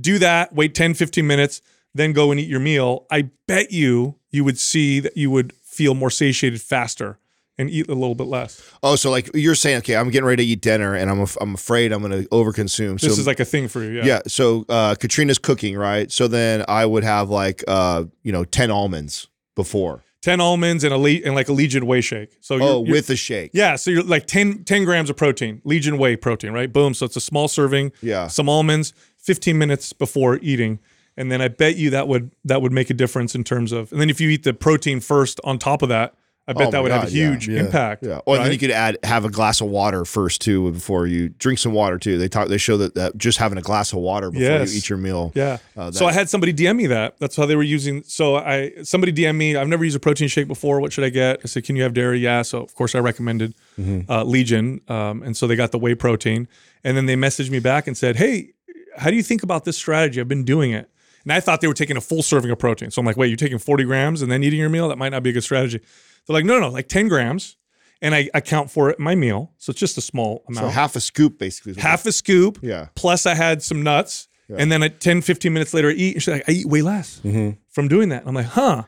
[0.00, 1.62] do that, wait 10, 15 minutes,
[1.94, 3.06] then go and eat your meal.
[3.10, 7.18] I bet you you would see that you would feel more satiated faster
[7.56, 8.60] and eat a little bit less.
[8.82, 11.36] Oh, so like you're saying, okay, I'm getting ready to eat dinner, and I'm af-
[11.40, 12.98] I'm afraid I'm going to overconsume.
[13.00, 13.90] So, This is like a thing for you.
[13.98, 14.04] Yeah.
[14.04, 14.20] yeah.
[14.26, 16.10] So uh, Katrina's cooking, right?
[16.10, 20.02] So then I would have like uh, you know ten almonds before.
[20.24, 22.36] 10 almonds and a le- and like a Legion whey shake.
[22.40, 23.50] So oh, you're, Oh, you're- with a shake.
[23.52, 26.72] Yeah, so you're like 10, 10 grams of protein, Legion whey protein, right?
[26.72, 26.94] Boom.
[26.94, 27.92] So it's a small serving.
[28.00, 28.28] Yeah.
[28.28, 30.78] Some almonds, 15 minutes before eating.
[31.18, 33.92] And then I bet you that would that would make a difference in terms of
[33.92, 36.14] and then if you eat the protein first on top of that,
[36.46, 38.04] I bet Oh that would have a God, huge yeah, impact.
[38.04, 38.20] Yeah.
[38.26, 38.52] Or then right?
[38.52, 41.98] you could add have a glass of water first too before you drink some water
[41.98, 42.18] too.
[42.18, 44.72] They talk they show that, that just having a glass of water before Yes.
[44.72, 45.32] you eat your meal.
[45.34, 45.56] Yeah.
[45.74, 47.18] Uh, so I had somebody DM me that.
[47.18, 48.02] That's how they were using.
[48.02, 49.56] So I somebody DM me.
[49.56, 50.80] I've never used a protein shake before.
[50.80, 51.40] What should I get?
[51.42, 52.18] I said, can you have dairy?
[52.18, 52.42] Yeah.
[52.42, 54.08] So of course I recommended Mm-hmm.
[54.08, 56.46] uh, Legion, um, and so they got the whey protein.
[56.84, 58.52] And then they messaged me back and said, hey,
[58.96, 60.20] how do you think about this strategy?
[60.20, 60.88] I've been doing it.
[61.24, 62.92] And I thought they were taking a full serving of protein.
[62.92, 64.86] So I'm like, wait, you're taking 40 grams and then eating your meal?
[64.88, 65.80] That might not be a good strategy.
[66.26, 67.56] They're like, no, no, no, like 10 grams.
[68.02, 69.52] And I account for it in my meal.
[69.58, 71.74] So it's just a small amount So half a scoop basically.
[71.80, 72.58] half a scoop.
[72.62, 72.88] Yeah.
[72.94, 74.28] Plus, I had some nuts.
[74.54, 76.14] And then at 10, 15 minutes later, I eat.
[76.16, 77.50] And she's like, I eat way less Mm-hmm.
[77.70, 78.24] from doing that.
[78.26, 78.82] I'm like, huh.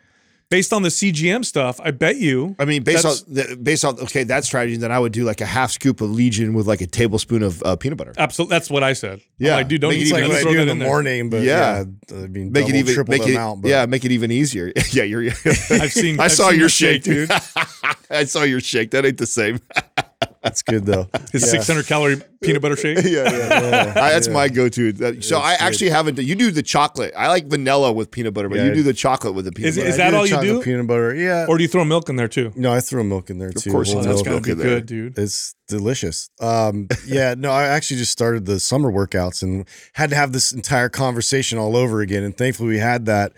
[0.49, 2.55] Based on the CGM stuff, I bet you.
[2.61, 5.47] I mean, based on based on okay that strategy, then I would do like a
[5.47, 8.13] half scoop of Legion with like a tablespoon of uh, peanut butter.
[8.17, 8.55] Absolutely.
[8.55, 9.21] That's what I said.
[9.39, 9.53] Yeah.
[9.55, 10.85] I'm like, dude, don't Make it even like what I throw do that in the
[10.85, 10.89] there.
[10.93, 11.85] morning, but Yeah.
[12.11, 13.63] yeah, I mean, Make double, it even triple make the it amount.
[13.63, 14.73] But yeah, make it even easier.
[14.93, 15.25] yeah, you're.
[15.27, 16.21] I've seen.
[16.21, 17.29] I I've saw seen your shake, dude.
[18.11, 18.93] I saw your shake.
[18.93, 19.59] That ain't the same.
[20.47, 21.09] that's good though.
[21.33, 21.49] His Yeah.
[21.61, 22.99] 600 calorie peanut butter shake.
[23.05, 23.93] yeah, yeah.
[23.97, 24.93] I, that's my go-to.
[24.93, 26.19] That- so I actually haven't.
[26.19, 27.13] You do the chocolate.
[27.17, 28.67] I like vanilla with peanut butter, but Yeah.
[28.67, 29.89] you do the chocolate with the peanut Is- butter.
[29.89, 30.63] is that all you do?
[30.63, 31.47] Peanut butter, yeah.
[31.49, 32.53] Or do you throw milk in there too?
[32.57, 33.71] no, I throw milk in there too.
[33.71, 34.15] Of course whole you do.
[34.15, 34.25] That's milk.
[34.25, 34.77] Throw gotta milk be in there.
[34.81, 35.19] good, dude.
[35.19, 36.31] It's delicious.
[36.41, 40.53] Um, yeah, no, I actually just started the summer workouts and had to have this
[40.53, 42.23] entire conversation all over again.
[42.23, 43.33] And thankfully, we had that,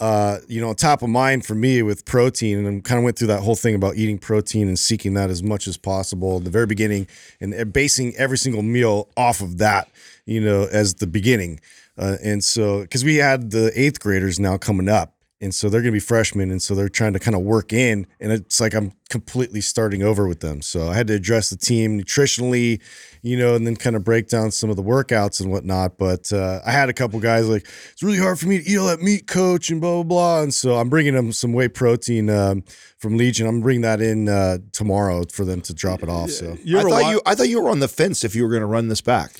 [0.00, 2.64] uh, you know, top of mind for me with protein.
[2.64, 5.30] And I kind of went through that whole thing about eating protein and seeking that
[5.30, 7.06] as much as possible at the very beginning
[7.40, 9.88] and basing every single meal off of that,
[10.24, 11.60] you know, as the beginning.
[11.98, 15.12] Uh, and so, because we had the eighth graders now coming up.
[15.42, 16.50] And so they're going to be freshmen.
[16.50, 18.06] And so they're trying to kind of work in.
[18.20, 20.60] And it's like I'm completely starting over with them.
[20.60, 22.82] So I had to address the team nutritionally,
[23.22, 25.96] you know, and then kind of break down some of the workouts and whatnot.
[25.96, 28.76] But uh, I had a couple guys like, it's really hard for me to eat
[28.76, 30.42] all that meat, coach, and blah, blah, blah.
[30.42, 32.62] And so I'm bringing them some whey protein um,
[32.98, 33.46] from Legion.
[33.46, 36.30] I'm bringing that in uh, tomorrow for them to drop it off.
[36.32, 37.22] So, You I thought wa- you.
[37.24, 39.32] I thought you were on the fence if you were going to run this back.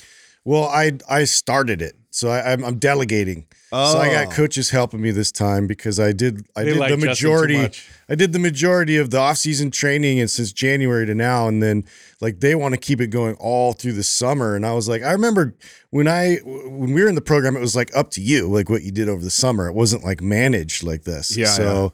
[0.45, 1.95] well, I, I started it.
[2.09, 3.45] So I, I'm, I'm delegating.
[3.71, 4.31] So I got Oh.
[4.31, 7.69] coaches helping me this time because I did I They did like the majority.
[8.09, 11.47] I did the majority of the off-season training and since January to now.
[11.47, 11.85] And then
[12.19, 14.55] like they want to keep it going all through the summer.
[14.57, 15.55] And I was like I remember
[15.89, 18.69] when I when we were in the program it was like up to you like
[18.69, 19.67] what you did over the summer.
[19.69, 21.37] It wasn't like managed like this.
[21.37, 21.93] Yeah, so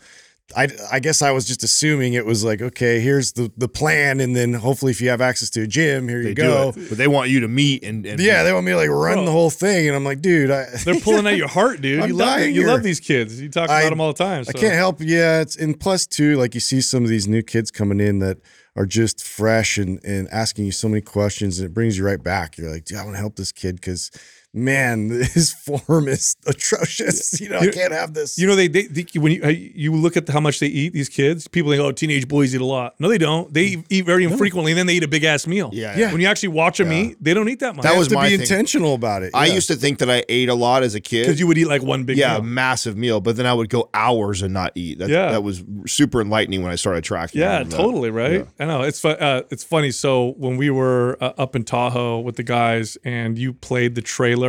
[0.55, 4.21] I, I guess I was just assuming it was like okay here's the the plan
[4.21, 6.87] and then hopefully if you have access to a gym here They you go do
[6.87, 9.15] but they want you to meet and, and yeah they want me to like run
[9.15, 9.25] Bro.
[9.25, 11.99] the whole thing and I'm like dude I They're pulling at your heart, dude.
[12.03, 12.67] I'm you love you here.
[12.67, 13.41] love these kids.
[13.41, 14.45] You talk about I- them all the time.
[14.47, 15.01] I can't help.
[15.01, 18.19] Yeah, it's and plus too, like you see some of these new kids coming in
[18.19, 18.37] that
[18.77, 22.23] are just fresh and and asking you so many questions, and it brings you right
[22.23, 22.57] back.
[22.57, 24.11] You're like, dude, I want to help this kid because
[24.57, 27.39] man, his form is atrocious.
[27.39, 28.37] You know, I can't have this.
[28.37, 30.93] You know, they, they, they when you uh, you look at how much they eat,
[30.93, 32.95] these kids, people think, oh, teenage boys eat a lot.
[32.99, 33.53] No, they don't.
[33.53, 35.69] They eat very infrequently, and then they eat a big ass meal.
[35.73, 36.11] Yeah, Yeah.
[36.11, 37.83] When you actually watch them eat, they don't eat that much.
[37.83, 38.41] That was to my be thing.
[38.41, 39.31] intentional about it.
[39.33, 41.23] I used to think that I ate a lot as a kid.
[41.23, 42.43] because you would eat like one big yeah, meal.
[42.43, 44.99] massive meal, but then I would go hours and not eat.
[44.99, 45.31] That, Yeah.
[45.31, 47.41] that was super enlightening when I started tracking.
[47.41, 47.77] Yeah, all of that.
[47.77, 48.47] totally, right?
[48.59, 49.91] I know it's uh, it's funny.
[49.91, 54.01] So when we were uh, up in Tahoe with the guys, and you played the
[54.01, 54.46] trailer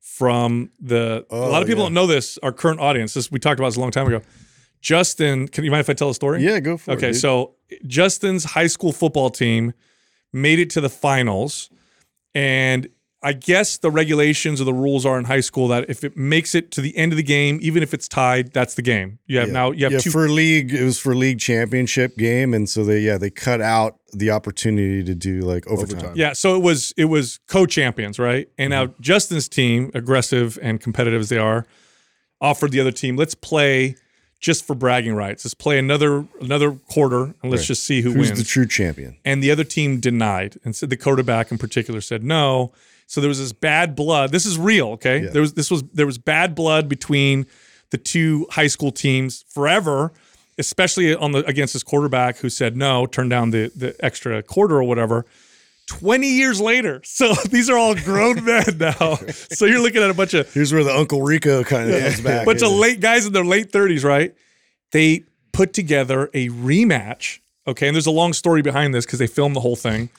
[0.00, 1.86] from the, a oh, lot Oh, of people yeah.
[1.86, 2.38] don't know this.
[2.42, 4.22] Our current audience, this we talked about this a long time ago.
[4.80, 6.42] Justin, can you mind if I tell a story?
[6.42, 6.94] Yeah, go for it.
[6.94, 7.54] Okay, so
[7.86, 9.72] Justin's high school football team
[10.32, 11.68] made it to the finals,
[12.34, 12.88] and
[13.22, 16.54] I guess the regulations or the rules are in high school that if it makes
[16.54, 19.18] it to the end of the game, even if it's tied, that's the game.
[19.26, 19.52] You have Yeah.
[19.52, 20.72] now you have yeah, two for league.
[20.72, 25.04] It was for league championship game, and so they yeah they cut out the opportunity
[25.04, 25.98] to do like overtime.
[25.98, 26.16] Overtime.
[26.16, 28.48] Yeah, so it was it was co-champions, right?
[28.56, 29.02] And now Mm-hmm.
[29.02, 31.66] Justin's team, aggressive and competitive as they are,
[32.40, 33.96] offered the other team, let's play
[34.40, 35.44] just for bragging rights.
[35.44, 37.66] Let's play another another quarter and let's Right.
[37.68, 38.38] just see who Who's wins.
[38.38, 39.18] the true champion?
[39.26, 42.72] and the other team denied and said the quarterback in particular said no.
[43.10, 44.30] So there was this bad blood.
[44.30, 45.26] This is real, okay?
[45.26, 47.44] There was this was there was bad blood between
[47.90, 50.12] the two high school teams forever,
[50.58, 54.76] especially on the against this quarterback who said no, turned down the the extra quarter
[54.76, 55.26] or whatever.
[55.88, 57.02] 20 years later.
[57.04, 59.16] So these are all grown men now.
[59.50, 62.20] So you're looking at a bunch of Here's where the Uncle Rico kind of comes
[62.20, 62.46] back.
[62.46, 62.76] bunch of it?
[62.76, 64.32] late guys in their late 30s, right?
[64.92, 67.40] They put together a rematch.
[67.66, 67.88] Okay.
[67.88, 70.10] And there's a long story behind this because they filmed the whole thing.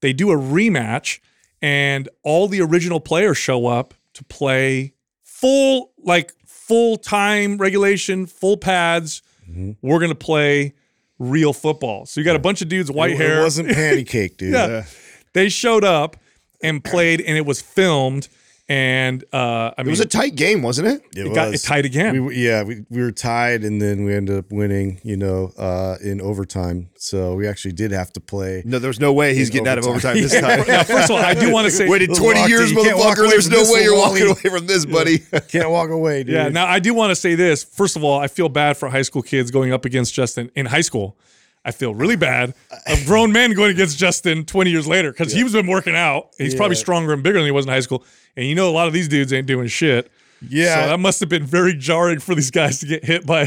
[0.00, 1.20] They do a rematch,
[1.62, 8.56] and all the original players show up to play full, like full time regulation, full
[8.56, 9.22] pads.
[9.48, 9.72] Mm-hmm.
[9.82, 10.74] We're going to play
[11.18, 12.06] real football.
[12.06, 13.40] So you got a bunch of dudes, white it, hair.
[13.40, 14.54] It wasn't patty cake, dude.
[14.54, 14.84] Yeah.
[15.32, 16.16] They showed up
[16.62, 18.28] and played, and it was filmed.
[18.70, 21.02] And uh, I mean, It was a tight game, wasn't it?
[21.16, 22.24] It, it got it tied again.
[22.26, 25.00] We, yeah, we, we were tied, and then we ended up winning.
[25.02, 26.90] You know, uh, in overtime.
[26.96, 28.62] So we actually did have to play.
[28.64, 30.18] No, there's no way he's In getting out of overtime.
[30.18, 30.68] overtime this time.
[30.68, 33.18] now, first of all, I do want to say, Waited 20 years, you can't walk
[33.18, 33.28] motherfucker.
[33.30, 35.18] There's no way you're walking away from this, buddy.
[35.48, 36.34] Can't walk away, dude.
[36.36, 36.48] yeah.
[36.48, 37.64] Now, I do want to say this.
[37.64, 40.66] First of all, I feel bad for high school kids going up against Justin in
[40.66, 41.16] high school.
[41.64, 42.54] I feel really bad
[42.86, 46.30] A grown man going against Justin 20 years later because he's been working out.
[46.38, 48.04] He's probably stronger and bigger than he was in high school.
[48.36, 50.10] And you know, a lot of these dudes ain't doing shit.
[50.48, 50.82] Yeah.
[50.84, 53.42] So that must have been very jarring for these guys to get hit by.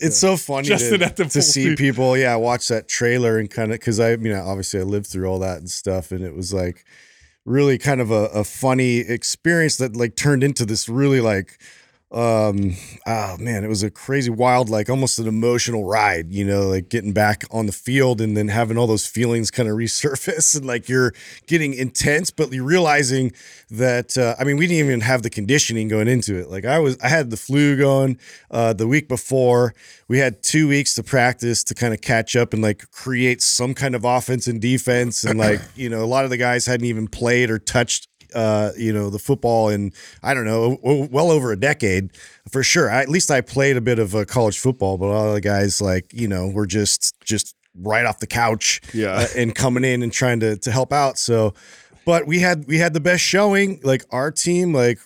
[0.00, 1.78] it's so funny Justin to, at the to see speed.
[1.78, 5.06] people yeah watch that trailer and kind of because i you know obviously i lived
[5.06, 6.84] through all that and stuff and it was like
[7.44, 11.60] really kind of a, a funny experience that like turned into this really like
[12.12, 12.74] um
[13.06, 16.90] oh man it was a crazy wild like almost an emotional ride you know like
[16.90, 20.66] getting back on the field and then having all those feelings kind of resurface and
[20.66, 21.14] like you're
[21.46, 23.32] getting intense but you're realizing
[23.70, 26.48] that uh, i mean we didn't even have the conditioning going into it.
[26.48, 28.18] Like i was i had the flu going
[28.50, 29.74] uh the week before.
[30.08, 33.72] We had two weeks to practice to kind of catch up and like create some
[33.72, 36.86] kind of offense and defense and like you know a lot of the guys hadn't
[36.86, 39.92] even played or touched uh, you know, the football in
[40.22, 42.10] I don't know, well over a decade
[42.50, 42.90] for sure.
[42.90, 45.34] I, at least I played a bit of uh, college football, but a lot of
[45.34, 49.12] the guys like you know were just just right off the couch, Yeah.
[49.12, 51.18] uh, and coming in and trying to to help out.
[51.18, 51.54] So,
[52.04, 53.80] but we had we had the best showing.
[53.82, 54.98] Like our team, like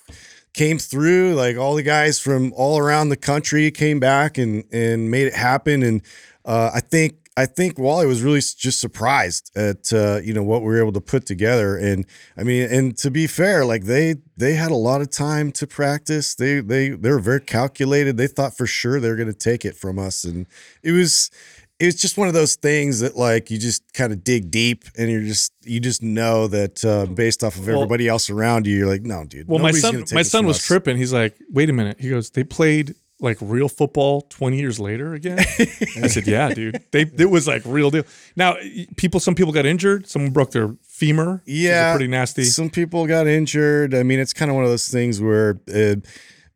[0.54, 1.34] came through.
[1.34, 5.34] Like all the guys from all around the country came back and and made it
[5.34, 5.82] happen.
[5.82, 6.02] And
[6.44, 10.62] uh, I think I think Wally was really just surprised at uh, you know what
[10.62, 11.76] we were able to put together.
[11.76, 15.52] And I mean, and to be fair, like they they had a lot of time
[15.52, 16.34] to practice.
[16.34, 18.16] They they they were very calculated.
[18.16, 20.46] They thought for sure they were going to take it from us, and
[20.82, 21.30] it was.
[21.78, 24.86] It was just one of those things that like you just kind of dig deep
[24.96, 28.66] and you're just you just know that uh, based off of Well- everybody else around
[28.66, 30.64] you you're like no dude Well, my son, my son was us.
[30.64, 30.96] tripping.
[30.96, 35.14] He's like, "Wait a minute." He goes, "They played like real football 20 years later
[35.14, 36.82] again." I said, "Yeah, dude.
[36.90, 38.04] They it was like real deal."
[38.36, 38.56] Now,
[38.96, 40.06] people, some people got injured.
[40.08, 41.42] Someone broke their femur.
[41.44, 42.44] which is a Yeah, pretty nasty.
[42.44, 43.94] Some people got injured.
[43.94, 45.96] I mean, it's kind of one of those things where uh,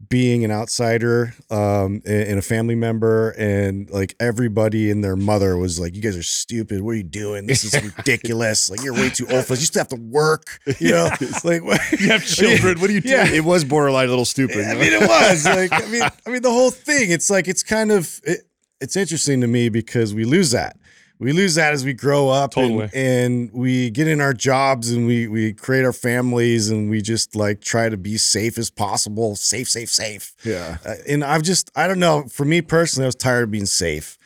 [0.09, 5.79] being an outsider um, and, a family member, and like everybody and their mother was
[5.79, 6.81] like, "You guys are stupid.
[6.81, 7.47] What are you doing?
[7.47, 8.71] This is ridiculous.
[8.71, 9.61] Like you're way too old for this.
[9.61, 10.61] You still have to work.
[10.79, 11.11] You know,
[11.45, 11.81] like what?
[11.93, 12.81] you have children.
[12.81, 13.15] What are you doing?
[13.15, 13.33] Yeah.
[13.33, 14.67] It was borderline a little stupid.
[14.67, 17.11] I mean, it was like I mean, I mean, the whole thing.
[17.11, 18.41] It's like it's kind of it,
[18.81, 20.77] it's interesting to me because we lose that.
[21.21, 25.07] We lose that as we grow up, and- and, we get in our jobs and
[25.07, 29.37] we we create our families and we just like try to be safe as possible,
[29.37, 30.33] safe, safe, safe.
[30.45, 30.79] Yeah.
[30.85, 32.25] Uh, and I've just I don't know.
[32.29, 34.17] For me personally, I was tired of being safe,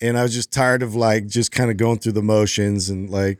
[0.00, 3.08] and I was just tired of like just kind of going through the motions and
[3.10, 3.38] like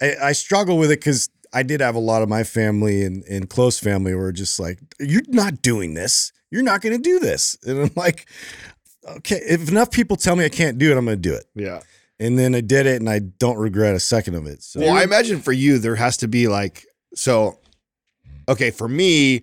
[0.00, 3.22] I, I struggle with it because I did have a lot of my family and,
[3.24, 6.32] and close family were just like, "You're not doing this.
[6.50, 8.26] You're not going to do this." And I'm like,
[9.18, 11.44] "Okay, if enough people tell me I can't do it, I'm going to do it."
[11.54, 11.80] yeah.
[12.18, 14.62] And then I did it, and I don't regret a second of it.
[14.62, 17.58] So Well, I imagine for you there has to be like so.
[18.48, 19.42] Okay, for me,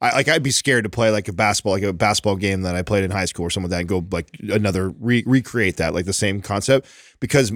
[0.00, 2.76] I like I'd be scared to play like a basketball, like a basketball game that
[2.76, 5.76] I played in high school or something like that, and go like another re- recreate
[5.78, 6.86] that like the same concept
[7.20, 7.52] because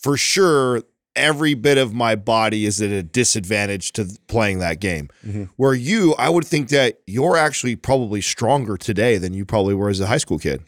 [0.00, 0.82] for sure
[1.16, 5.08] every bit of my body is at a disadvantage to playing that game.
[5.26, 5.48] Mhm.
[5.56, 9.88] Where you, I would think that you're actually probably stronger today than you probably were
[9.88, 10.62] as a high school kid.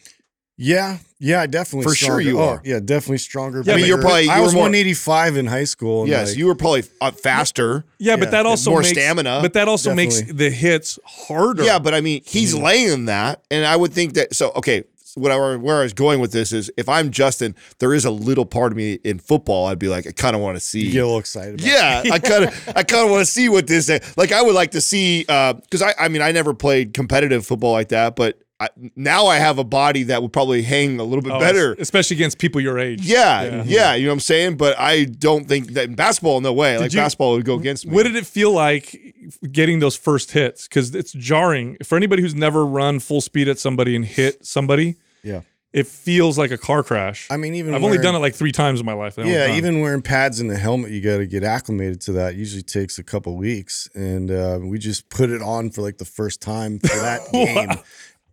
[0.62, 2.62] Yeah, yeah, definitely For sure you Oh, are.
[2.64, 3.62] yeah, definitely stronger.
[3.64, 6.02] Yeah, I mean, you're probably- I you were was more- 185 in high school.
[6.02, 7.84] And yes, like, you were probably uh, faster.
[7.98, 9.40] Yeah, but that also more makes, stamina.
[9.42, 11.64] But that also makes the hits harder.
[11.64, 12.64] Yeah, but I mean, he's Mm-hmm.
[12.64, 14.34] laying that, and I would think that.
[14.34, 17.92] So, okay, what I where I was going with this is, if I'm Justin, there
[17.94, 19.66] is a little part of me in football.
[19.66, 20.80] I'd be like, I kind of want to see.
[20.86, 21.54] you get a little excited.
[21.60, 23.90] About Yeah, I kind of, I kind of want to see what this.
[24.16, 27.72] Like, I would like to see, because I, I mean, I never played competitive football
[27.72, 31.22] like that, but I, now I have a body that would probably hang a little
[31.22, 31.74] bit Oh, better.
[31.78, 33.02] especially against people your age.
[33.02, 34.56] Yeah, yeah, you know what I'm saying.
[34.56, 36.78] But I don't think that in basketball, no way.
[36.78, 37.94] Like you- basketball would go against me.
[37.94, 39.14] What did it feel like
[39.50, 40.68] getting those first hits?
[40.68, 44.96] Because it's jarring for anybody who's never run full speed at somebody and hit somebody.
[45.22, 45.40] Yeah.
[45.72, 47.26] It feels like a car crash.
[47.30, 49.14] I mean, even I've only done it like three times in my life.
[49.16, 52.34] Yeah, even wearing pads and the helmet, you got to get acclimated to that.
[52.34, 56.04] Usually takes a couple weeks, and uh, we just put it on for like the
[56.04, 57.70] first time for that game,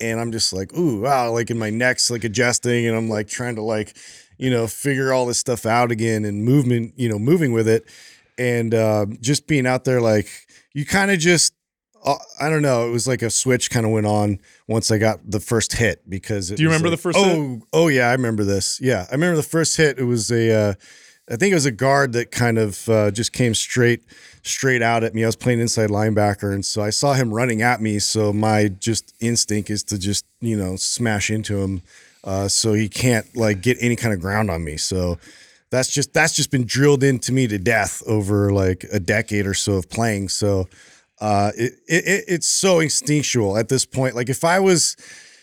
[0.02, 3.28] and I'm just like, ooh, wow, like in my neck's like adjusting, and I'm like
[3.28, 3.96] trying to like,
[4.38, 7.86] you know, figure all this stuff out again and movement, you know, moving with it,
[8.38, 10.30] and uh, just being out there, like
[10.74, 11.54] you kind of just.
[12.02, 12.88] Uh, I don't know.
[12.88, 14.40] It was like a switch kind of went on
[14.70, 16.48] once I got the first hit because.
[16.48, 17.62] Do you remember like, the first oh, hit?
[17.74, 18.80] Oh yeah, I remember this.
[18.80, 20.00] Yeah, I remember the first hit.
[20.00, 20.74] It was a, uh,
[21.30, 24.02] I think it was a guard that kind of uh, just came straight,
[24.44, 25.24] straight out at me.
[25.24, 28.00] I was playing inside linebacker, and so I saw him running at me.
[28.00, 31.82] So my just instinct is to just you know smash into him,
[32.24, 34.78] uh, so he can't like get any kind of ground on me.
[34.78, 35.20] So
[35.70, 39.54] that's just that's just been drilled into me to death over like a decade or
[39.54, 40.30] so of playing.
[40.30, 40.68] So
[41.22, 44.16] uh, it, it it- it's so instinctual at this point.
[44.16, 44.96] Like if I was.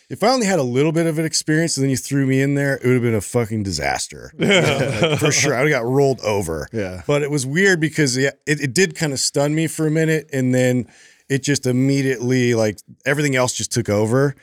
[0.08, 2.40] If I only had a little bit of an experience and then you threw me
[2.40, 4.32] in there, it would have been a fucking disaster.
[4.38, 5.54] Like, for sure.
[5.54, 6.68] I would have got rolled over.
[6.72, 7.02] Yeah.
[7.06, 9.90] But it was weird because yeah, it, it did kind of stun me for a
[9.90, 10.88] minute and then
[11.28, 14.36] it just immediately like everything else just took over.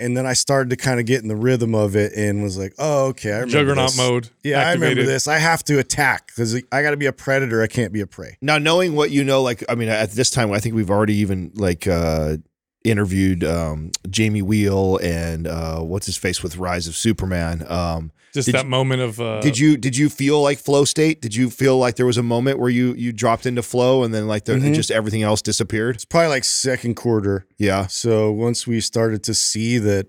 [0.00, 2.58] And then I started to kind of get in the rhythm of it and was
[2.58, 3.30] like, oh, okay.
[3.30, 3.96] I remember Juggernaut this.
[3.96, 4.28] mode.
[4.42, 5.28] Yeah, I remember this.
[5.28, 7.62] I have to attack because I got to be a predator.
[7.62, 8.36] I can't be a prey.
[8.40, 11.14] Now, knowing what you know, like I mean, at this time, I think we've already
[11.16, 12.38] even like uh
[12.84, 17.64] interviewed um Jamie Wheal and uh what's his face with Rise of Superman.
[17.68, 19.20] Um Just Did that moment of.
[19.20, 21.22] Uh, did you did you feel like flow state?
[21.22, 24.12] Did you feel like there was a moment where you you dropped into flow and
[24.12, 24.74] then like there, Mhm.
[24.74, 25.94] just everything else disappeared?
[25.96, 27.46] It's probably like second quarter.
[27.58, 27.86] Yeah.
[27.86, 30.06] So once we started to see that,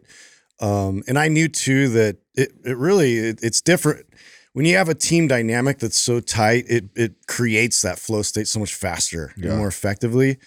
[0.59, 4.05] um, and I knew too that it, it really it, it's different
[4.53, 6.65] when you have a team dynamic that's so tight.
[6.67, 9.49] It it creates that flow state so much faster Yeah.
[9.49, 10.38] and more effectively.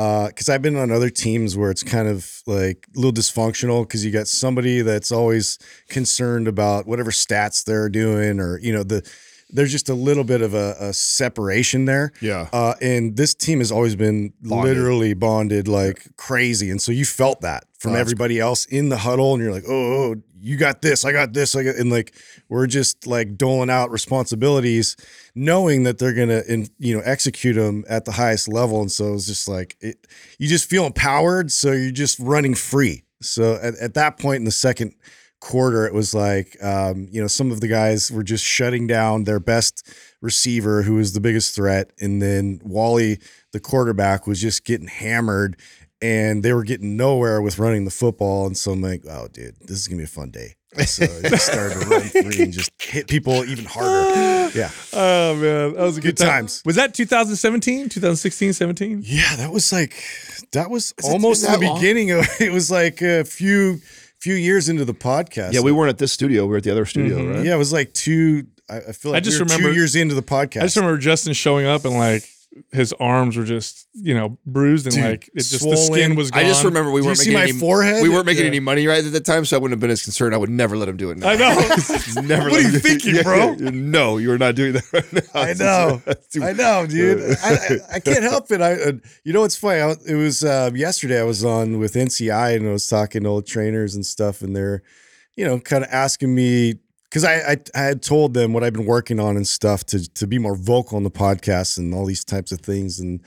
[0.00, 3.82] Uh, because I've been on other teams where it's kind of like a little dysfunctional
[3.82, 5.58] because you got somebody that's always
[5.90, 9.06] concerned about whatever stats they're doing, or you know the
[9.52, 12.12] there's just a little bit of a, a separation there.
[12.20, 12.48] Yeah.
[12.52, 14.76] Uh, and this team has always been Bonded.
[14.76, 16.70] literally bonded like crazy.
[16.70, 19.34] And so you felt that from Oh, everybody else in the huddle.
[19.34, 19.72] And you're like, oh,
[20.12, 21.54] oh, you got this, I got this.
[21.54, 22.14] I got, and like,
[22.48, 24.96] we're just like doling out responsibilities,
[25.34, 28.80] knowing that they're going to, you know, execute them at the highest level.
[28.80, 30.06] And so it's just like, it,
[30.38, 31.52] you just feel empowered.
[31.52, 33.04] So you're just running free.
[33.20, 34.94] So at, at that point in the second
[35.40, 39.24] quarter, it was like, um, you know, some of the guys were just shutting down
[39.24, 39.88] their best
[40.20, 41.90] receiver, who was the biggest threat.
[42.00, 43.18] And then Wally,
[43.52, 45.56] the quarterback, was just getting hammered
[46.02, 48.46] and they were getting nowhere with running the football.
[48.46, 50.54] And so I'm like, oh, dude, this is going to be a fun day.
[50.86, 54.56] So I just started to run free and just hit people even harder.
[54.56, 54.70] Yeah.
[54.92, 56.28] Oh man, that was a good, Good time.
[56.28, 56.62] times.
[56.64, 59.02] Was that 2017, 2016, 17?
[59.04, 59.94] Yeah, that was like
[60.52, 61.76] that was it almost been the long?
[61.76, 63.80] beginning of it was like a few
[64.20, 65.52] few years into the podcast.
[65.52, 66.44] Yeah, we weren't at this studio.
[66.44, 67.34] We were at the other studio, Mhm.
[67.36, 67.44] right?
[67.46, 68.46] Yeah, it was like two.
[68.68, 70.60] I, I feel like I just we were remember- two years into the podcast.
[70.60, 72.28] I just remember Justin showing up and like
[72.72, 76.32] his arms were just you know bruised and Dude, like it just the skin was
[76.32, 76.44] gone.
[76.44, 78.02] I just remember we Do you weren't see making my any forehead?
[78.02, 78.48] We weren't making Yeah.
[78.48, 80.34] any money right at the time, so I wouldn't have been as concerned.
[80.34, 81.18] I would never let him do it.
[81.18, 81.28] Now.
[81.28, 81.54] I know.
[82.22, 82.44] never.
[82.50, 83.52] What let are you thinking, Yeah, bro?
[83.52, 85.20] yeah, No, you are not doing that right now.
[85.40, 86.02] I know.
[86.46, 87.36] I know, dude.
[87.42, 88.60] I, I, I can't help it.
[88.60, 88.92] I, uh,
[89.24, 89.80] you know what's funny?
[89.80, 91.20] I, it was uh, yesterday.
[91.20, 94.56] I was on with NCI and I was talking to old trainers and stuff, and
[94.56, 94.82] they're,
[95.36, 96.74] you know, kind of asking me
[97.10, 100.08] because I, I I had told them what I've been working on and stuff to
[100.14, 103.20] to be more vocal on the podcast and all these types of things and.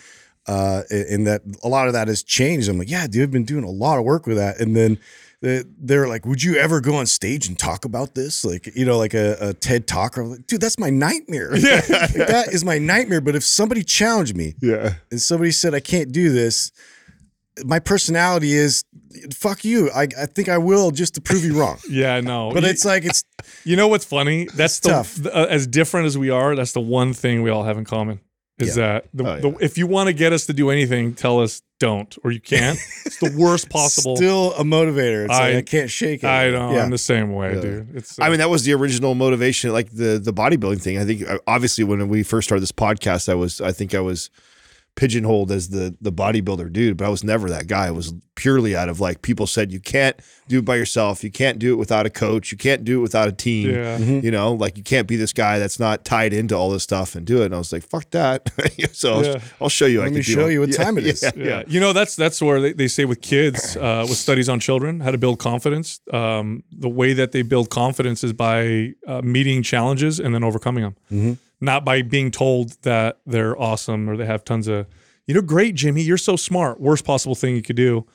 [0.45, 2.67] Uh, and that a lot of that has changed.
[2.67, 4.59] I'm like, yeah, dude, I've been doing a lot of work with that.
[4.59, 4.99] And then
[5.39, 8.43] they- they're like, would you ever go on stage and talk about this?
[8.43, 10.17] Like, you know, like a, a TED talk.
[10.17, 11.51] I'm like, dude, that's my nightmare.
[11.53, 13.21] Like, that is my nightmare.
[13.21, 14.95] But if somebody challenged me Yeah.
[15.11, 16.73] and somebody said I can't do this,
[17.65, 18.83] my personality is
[19.33, 19.89] fuck you.
[19.91, 21.77] I, I think I will just to prove you wrong.
[21.89, 22.51] yeah, no.
[22.53, 23.23] But you, it's like it's
[23.63, 24.47] you know what's funny?
[24.55, 25.15] That's the, tough.
[25.15, 26.55] the- uh, as different as we are.
[26.55, 28.19] That's the one thing we all have in common
[28.59, 29.41] is that the, Oh, yeah.
[29.41, 32.39] the, if you want to get us to do anything, tell us don't or you
[32.39, 32.77] can't.
[33.05, 34.15] it's the worst possible.
[34.15, 35.23] still a motivator.
[35.25, 36.27] It's like I- I can't shake it.
[36.27, 36.71] I know.
[36.71, 36.83] Yeah.
[36.83, 37.61] I'm the same way, Yeah.
[37.61, 37.95] dude.
[37.97, 38.19] It's.
[38.19, 40.97] I mean, that was the original motivation, like the the bodybuilding thing.
[40.97, 43.99] I think uh, obviously when we first started this podcast, I was I think I
[43.99, 44.29] was
[44.95, 47.87] pigeonholed as the the bodybuilder dude, but I was never that guy.
[47.87, 50.15] I was purely out of like people said you can't
[50.47, 53.01] do it by yourself, you can't do it without a coach, you can't do it
[53.01, 53.69] without a team.
[53.71, 53.97] Yeah.
[53.97, 57.15] You know, like you can't be this guy that's not tied into all this stuff
[57.15, 57.45] and do it.
[57.45, 58.49] And I was like, fuck that.
[58.91, 59.99] so I'll- I'll, show you.
[60.01, 61.21] I Let can me do show you what Yeah, time it is.
[61.23, 61.35] yeah, is.
[61.47, 61.63] Yeah.
[61.67, 64.99] You know, that's that's where they, they say with kids, uh, with studies on children,
[64.99, 65.99] how to build confidence.
[66.11, 70.83] Um, the way that they build confidence is by uh, meeting challenges and then overcoming
[70.83, 71.33] them, Mm-hmm.
[71.63, 74.85] Not by being told that they're awesome or they have tons of,
[75.25, 76.79] you know, great, Jimmy, you're so smart.
[76.81, 78.05] Worst possible thing you could do.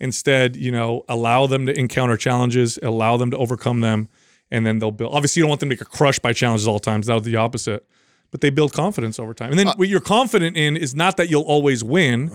[0.00, 4.08] Instead, you know, allow them to encounter challenges, allow them to overcome them,
[4.50, 5.14] and then they'll build.
[5.14, 7.06] Obviously, you don't want them to get crushed by challenges all times.
[7.06, 7.12] time.
[7.12, 7.86] That was the opposite.
[8.30, 9.50] But they build confidence over time.
[9.50, 12.32] And then uh what you're confident in is not that you'll always win.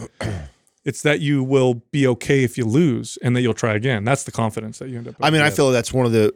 [0.90, 4.04] It's that you will be okay if you lose and that you'll try again.
[4.04, 5.16] That's the confidence that you end up.
[5.22, 6.34] I mean, I feel like that's one of the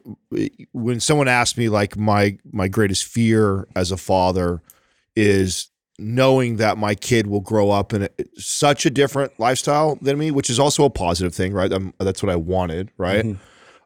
[0.74, 4.62] when someone asks me like my my greatest fear as a father
[5.16, 10.20] is knowing that my kid will grow up in a, such a different lifestyle than
[10.20, 11.74] me, which is also a positive thing, right?
[11.74, 13.26] i that's what I wanted, right?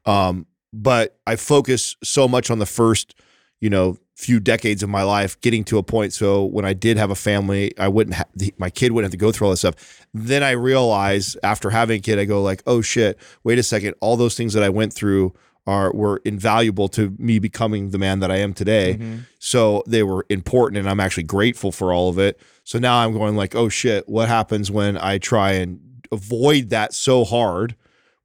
[0.05, 3.15] Um, but I focus so much on the first,
[3.59, 6.97] you know, few decades of my life, getting to a point so when I did
[6.97, 8.25] have a family, I wouldn't ha-
[8.57, 10.07] my kid wouldn't have to go through all this stuff.
[10.13, 13.93] Then I realize after having a kid, I go like, oh shit, wait a second,
[13.99, 15.33] all those things that I went through
[15.67, 18.95] are were invaluable to me becoming the man that I am today.
[18.95, 19.17] Mm-hmm.
[19.37, 22.39] So they were important and I'm actually grateful for all of it.
[22.63, 25.79] So now I'm going like, oh shit, what happens when I try and
[26.11, 27.75] avoid that so hard?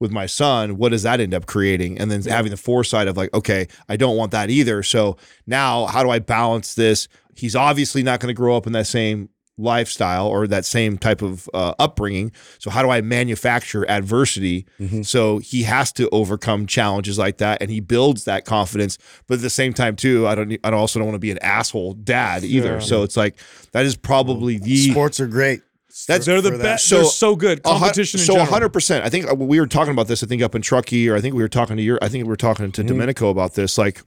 [0.03, 1.97] With my son, what does that end up creating?
[1.99, 4.83] And then having the foresight of like, okay, I don't want that either.
[4.83, 7.07] So now how do I balance this?
[7.37, 11.23] He's obviously not going to grow up in that same lifestyle or that same type
[11.23, 12.33] of uh, upbringing.
[12.59, 14.67] So how do I manufacture adversity
[15.05, 18.99] so he has to overcome challenges like that and he builds that confidence.
[19.29, 21.39] But at the same time too, I don't I also don't want to be an
[21.43, 22.75] asshole dad either.
[22.75, 22.79] Yeah.
[22.81, 23.37] So it's like
[23.71, 25.63] that is probably the Sports are great.
[26.07, 26.89] That's they're the best.
[26.89, 27.63] So- they're so good.
[27.63, 29.05] Competition so hundred percent.
[29.05, 30.23] I think uh, we were talking about this.
[30.23, 31.99] I think up in Truckee, or I think we were talking to your.
[32.03, 33.79] I think we were talking to Domenico about this.
[33.79, 34.03] Like,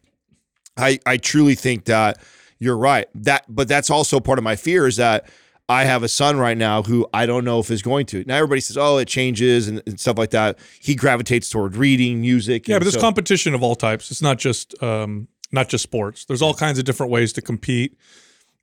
[0.77, 2.21] I I truly think that
[2.59, 3.07] you're right.
[3.15, 5.29] That, but that's also part of my fear is that
[5.67, 8.23] I have a son right now who I don't know if is going to.
[8.25, 10.57] Now everybody says, oh, it changes and, and stuff like that.
[10.79, 12.67] He gravitates toward reading, music.
[12.67, 14.11] Yeah, but there's so- competition of all types.
[14.11, 16.25] It's not just um, not just sports.
[16.25, 17.97] There's all kinds of different ways to compete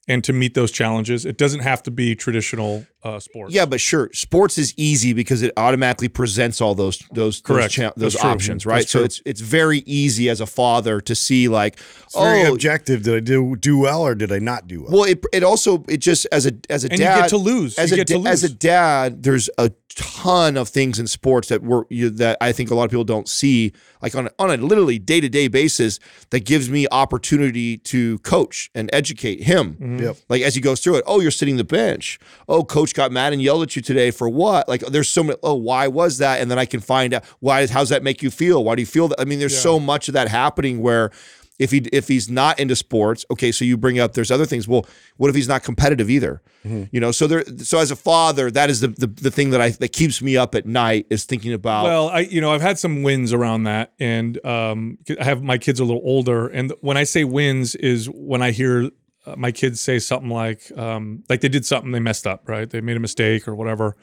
[0.09, 1.25] and to meet those challenges.
[1.25, 3.55] It doesn't have to be traditional uh, sports.
[3.55, 7.77] Yeah, but sure, sports is easy because it automatically presents all those those Correct.
[7.77, 8.89] those, cha- those options, right?
[8.89, 13.03] So it's it's very easy as a father to see like, It's very oh, objective.
[13.03, 14.93] Did I do do well or did I not do well?
[14.93, 17.39] Well, it it also it just as a as a And you dad get to
[17.39, 17.79] lose.
[17.79, 19.23] as You a get to da- as a dad.
[19.23, 22.85] There's a ton of things in sports that were you, that I think a lot
[22.85, 25.99] of people don't see, like on a, on a literally day to day basis,
[26.31, 29.75] that gives me opportunity to coach and educate him.
[29.75, 29.92] Mm-hmm.
[29.99, 30.17] Yep.
[30.29, 32.19] Like as he goes through it, oh, you're sitting the bench.
[32.49, 34.69] Oh, coach got mad and yelled at you today for what?
[34.69, 35.39] Like there's so many.
[35.43, 36.41] Oh, why was that?
[36.41, 37.67] And then I can find out why.
[37.67, 38.63] How's that make you feel?
[38.65, 39.21] Why do you feel that?
[39.21, 39.61] I mean, there's Yeah.
[39.61, 41.11] so much of that happening where
[41.59, 44.67] if he if he's not into sports, okay, so you bring up there's other things.
[44.67, 44.85] Well,
[45.19, 46.43] what if he's not competitive either?
[46.65, 47.45] You know, so there.
[47.59, 50.37] So as a father, that is the, the the thing that I that keeps me
[50.37, 51.85] up at night is thinking about.
[51.85, 55.59] Well, I you know I've had some wins around that, and um, I have my
[55.59, 58.91] kids a little older, and when I say wins is when I hear
[59.27, 62.69] uh, my kids say something like um, like they did something they messed up, right?
[62.69, 63.97] They made a mistake or whatever.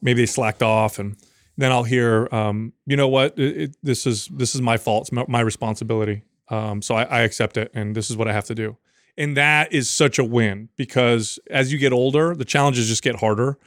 [0.00, 1.16] Maybe they slacked off, and
[1.56, 5.04] then I'll hear, um, you know what, it, it, this is this is my fault,
[5.04, 6.22] it's my, my responsibility.
[6.48, 8.76] Um, so I, I accept it, and this is what I have to do.
[9.16, 13.16] And that is such a win because as you get older, the challenges just get
[13.16, 13.58] harder.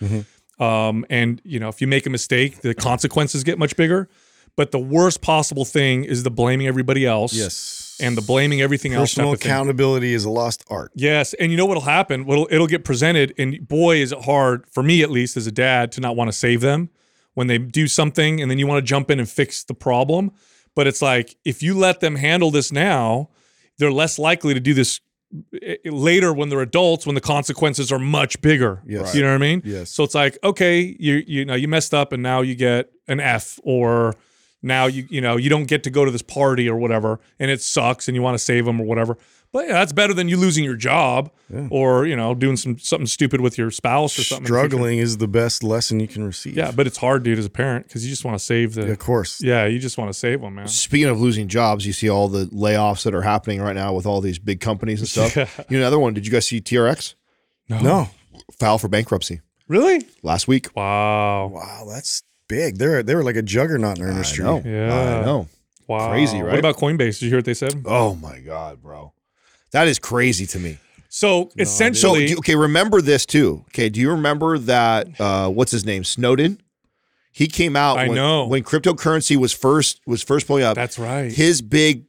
[0.59, 4.09] Um, and you know, if you make a mistake, the consequences get much bigger.
[4.55, 7.33] But the worst possible thing is the blaming everybody else.
[7.33, 7.84] yes.
[7.99, 9.11] And the blaming everything else.
[9.11, 9.51] personal type thing.
[9.51, 10.91] accountability is a lost art.
[10.95, 12.25] Yes, and you know what'll happen?
[12.25, 15.51] What'll it'll get presented, and boy, is it hard for me at least as a
[15.51, 16.89] dad to not want to save them
[17.33, 20.31] when they do something, and then you want to jump in and fix the problem.
[20.75, 23.29] But it's like if you let them handle this now,
[23.77, 24.99] they're less likely to do this
[25.61, 28.81] eh, later when they're adults when the consequences are much bigger.
[28.85, 29.15] Yes.
[29.15, 29.61] You know what I mean?
[29.63, 29.91] Yes.
[29.91, 33.19] So it's like, okay, you you know, you messed up and now you get an
[33.19, 34.15] F or
[34.65, 37.49] now you you know, you don't get to go to this party or whatever and
[37.51, 39.17] it sucks and you want to save them or whatever.
[39.53, 41.31] But yeah, that's better than you losing your job
[41.69, 44.45] or, you know, doing some something stupid with your spouse or something.
[44.47, 44.57] in the.
[44.59, 46.57] Struggling is the best lesson you can receive.
[46.57, 48.81] Yeah, but it's hard, dude, as a parent because you just want to save the.
[48.87, 49.41] Yeah, of course.
[49.41, 50.67] Yeah, you just want to save them, man.
[50.67, 54.05] Speaking of losing jobs, you see all the layoffs that are happening right now with
[54.05, 55.35] all these big companies and stuff.
[55.37, 55.47] Yeah.
[55.69, 56.13] You know, another one.
[56.13, 57.13] Did you guys see TRX
[57.69, 57.79] No.
[57.79, 58.09] No.
[58.59, 59.39] file for bankruptcy
[59.69, 60.05] Really?
[60.21, 60.75] last week?
[60.75, 61.47] Wow.
[61.53, 62.77] Wow, that's big.
[62.77, 64.43] They're they were like a juggernaut in our industry.
[64.43, 64.61] I know.
[64.65, 65.19] Yeah.
[65.21, 65.47] I know.
[65.87, 66.09] Wow.
[66.09, 66.51] Crazy, right?
[66.51, 67.19] What about Coinbase?
[67.19, 67.83] Did you hear what they said?
[67.85, 69.13] Oh my god, bro,
[69.71, 70.79] that is crazy to me.
[71.09, 73.63] So So essentially, do- okay, remember this too.
[73.69, 75.07] Okay, do you remember that?
[75.19, 76.03] Uh, what's his name?
[76.03, 76.59] Snowden.
[77.31, 77.97] He came out.
[77.97, 78.47] I when, know.
[78.47, 80.75] when cryptocurrency was first was first blowing up.
[80.75, 81.31] that's right.
[81.31, 82.05] His big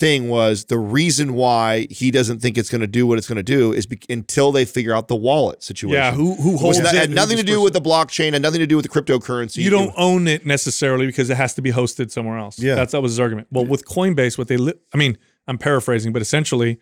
[0.00, 3.36] thing was the reason why he doesn't think it's going to do what it's going
[3.36, 5.94] to do is be- until they figure out the wallet situation.
[5.94, 6.86] yeah, who who It holds it?
[6.86, 9.58] had nothing to do disperses with the blockchain, had nothing to do with the cryptocurrency.
[9.58, 12.58] You don't was- own it necessarily because it has to be hosted somewhere else.
[12.58, 12.74] Yeah.
[12.74, 13.46] that's that was his argument.
[13.52, 16.80] Well, with Coinbase, what they, li- I mean, I'm paraphrasing, but essentially,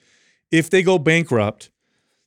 [0.51, 1.71] if they go bankrupt,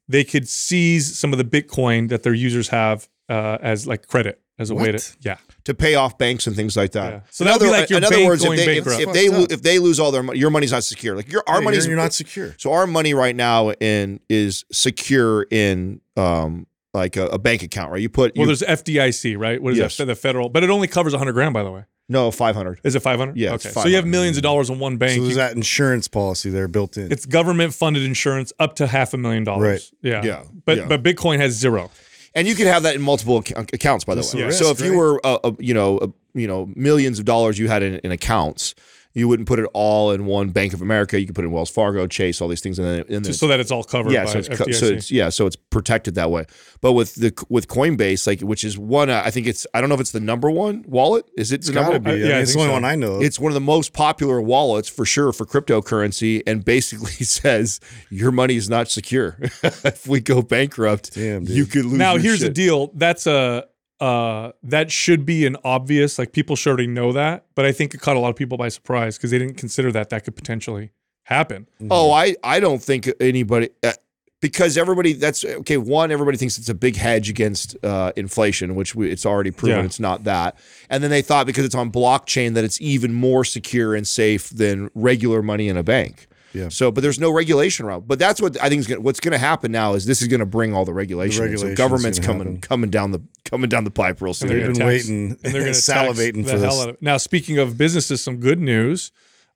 [0.07, 4.41] they could seize some of the Bitcoin that their users have uh, as like credit
[4.61, 5.37] as a way to, yeah.
[5.65, 7.11] to pay off banks and things like that.
[7.13, 7.19] Yeah.
[7.31, 8.77] So in that would be other, like your in other bank words, if going they
[8.77, 11.15] if, if they lo- if they lose all their money, your money's not secure.
[11.15, 12.55] Like your our Yeah, money's you're, you're not secure.
[12.57, 17.91] So our money right now in is secure in um like a, a bank account,
[17.91, 18.01] right?
[18.01, 19.61] You put Well, you, there's FDIC, right?
[19.61, 19.97] What is Yes.
[19.97, 20.05] that?
[20.05, 21.85] The federal, but it only covers 100 grand, by the way.
[22.09, 22.81] no five hundred.
[22.83, 23.37] Is it 500?
[23.37, 23.73] Yeah, it's Okay.
[23.81, 25.11] So you have millions of dollars in one bank.
[25.11, 27.09] So You- there's that insurance policy there built in.
[27.09, 29.91] it's government funded insurance up to half a million dollars.
[30.03, 30.11] Right.
[30.11, 30.21] Yeah.
[30.25, 30.43] Yeah.
[30.65, 30.87] But Yeah.
[30.87, 31.89] but Bitcoin has zero.
[32.33, 34.43] And you could have that in multiple ac- accounts, by the way.
[34.45, 37.59] risk, so if you were, uh, uh, you know, uh, you know, millions of dollars
[37.59, 38.73] you had in, in accounts,
[39.13, 41.19] you wouldn't put it all in one Bank of America.
[41.19, 43.23] You could put it in Wells Fargo, Chase, all these things, and then, and then
[43.23, 44.75] Just so that it's all covered yeah, by so it's, co- FDIC.
[44.75, 46.45] so it's yeah, so it's protected that way.
[46.79, 49.89] But with the with Coinbase, like which is one, uh, I think it's I don't
[49.89, 51.25] know if it's the number one wallet.
[51.37, 51.99] Is it it's the number?
[51.99, 52.11] be.
[52.11, 52.73] I yeah, I it's the only so.
[52.73, 53.15] one I know.
[53.15, 53.23] of.
[53.23, 58.31] It's one of the most popular wallets for sure for cryptocurrency, and basically says your
[58.31, 59.37] money is not secure.
[59.63, 61.93] if we go bankrupt, Damn, you could lose.
[61.97, 62.91] now your here's the deal.
[62.93, 63.67] That's a
[64.01, 67.93] uh that should be an obvious like people should already know that, but I think
[67.93, 70.35] it caught a lot of people by surprise because they didn't consider that that could
[70.35, 70.91] potentially
[71.23, 71.67] happen.
[71.89, 73.93] Oh, I I don't think anybody uh,
[74.41, 75.77] because everybody that's okay.
[75.77, 79.77] One, everybody thinks it's a big hedge against uh, inflation, which we, it's already proven
[79.79, 79.85] Yeah.
[79.85, 80.57] it's not that.
[80.89, 84.49] And then they thought because it's on blockchain that it's even more secure and safe
[84.49, 86.27] than regular money in a bank.
[86.53, 86.69] Yeah.
[86.69, 88.07] So, but there's no regulation around.
[88.07, 89.03] But that's what I think is going.
[89.03, 91.45] What's going to happen now is this is going to bring all the regulation.
[91.45, 91.57] in.
[91.57, 92.61] So government's coming happen.
[92.61, 94.49] coming down the coming down the pipe real soon.
[94.49, 96.79] they're They've gonna been tax- waiting, and they're going to salivating the for hell this.
[96.81, 97.01] out of it.
[97.01, 99.11] Now, speaking of businesses, some good news.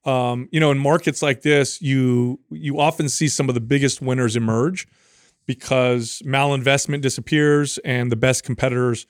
[0.06, 4.02] Um, you know, in markets like this, you you often see some of the biggest
[4.02, 4.88] winners emerge
[5.48, 9.06] because malinvestment disappears and the best competitors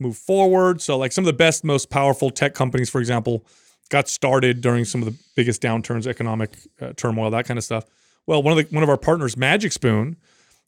[0.00, 0.80] move forward.
[0.80, 3.44] So, like some of the best, most powerful tech companies, for example,
[3.88, 7.84] got started during some of the biggest downturns, economic uh, turmoil, that kind of stuff.
[8.26, 10.16] Well, one of the one of our partners, Magic Spoon,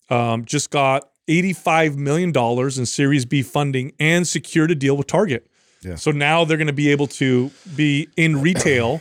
[0.09, 5.47] um, just got $85 million in Series B funding and secured a deal with Target.
[5.83, 5.95] Yeah.
[5.95, 9.01] So now they're going to be able to be in retail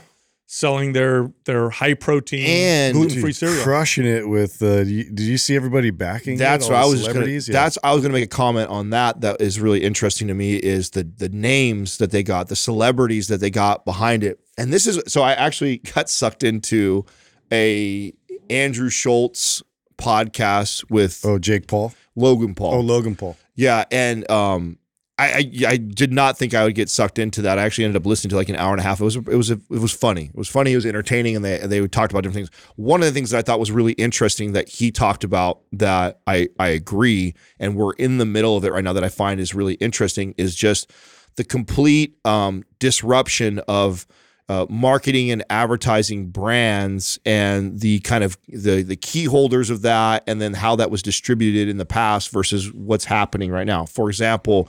[0.51, 3.61] selling their their high protein And- gluten free cereal.
[3.63, 4.63] crushing it with.
[4.63, 6.37] Uh, you- did you see everybody backing?
[6.39, 7.27] That's All what I was just gonna?
[7.27, 7.39] Yeah.
[7.51, 10.33] that's I was going to make a comment on that that is really interesting to
[10.33, 14.39] me is the the names that they got, the celebrities that they got behind it.
[14.57, 17.05] And this is so I actually got sucked into
[17.53, 18.11] a
[18.49, 19.61] Andrew Schulz
[19.99, 21.93] podcast with Oh, Jake Paul.
[22.15, 22.73] Logan Paul.
[22.73, 23.37] Oh, Logan Paul.
[23.55, 24.78] Yeah, and um,
[25.20, 27.59] I, I I did not think I would get sucked into that.
[27.59, 29.01] I actually ended up listening to like an hour and a half.
[29.01, 30.26] It was it was it was funny.
[30.26, 30.72] It was funny.
[30.72, 32.49] It was entertaining, and they they talked about different things.
[32.78, 36.22] One of the things that I thought was really interesting that he talked about that
[36.26, 38.93] I I agree, and we're in the middle of it right now.
[38.93, 40.91] That I find is really interesting is just
[41.36, 44.07] the complete um, disruption of.
[44.47, 50.24] Uh, marketing and advertising brands and the kind of the the key holders of that
[50.26, 53.86] and then how that was distributed in the past versus what's happening right now.
[53.86, 54.67] For example,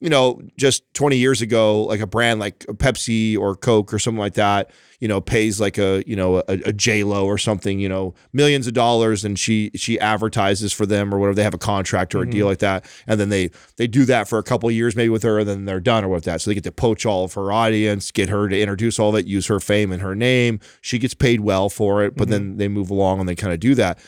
[0.00, 4.18] you know, just 20 years ago, like a brand like Pepsi or Coke or something
[4.18, 7.78] like that, you know, pays like a, you know, a, a J Lo or something,
[7.78, 11.34] you know, millions of dollars and she she advertises for them or whatever.
[11.34, 12.48] They have a contract or a deal mm-hmm.
[12.48, 12.86] like that.
[13.06, 15.48] And then they they do that for a couple of years maybe with her, and
[15.48, 16.40] then they're done or with that.
[16.40, 19.16] So they get to poach all of her audience, get her to introduce all of
[19.16, 20.60] it, use her fame and her name.
[20.80, 22.32] She gets paid well for it, but mm-hmm.
[22.32, 23.98] then they move along and they kind of do that.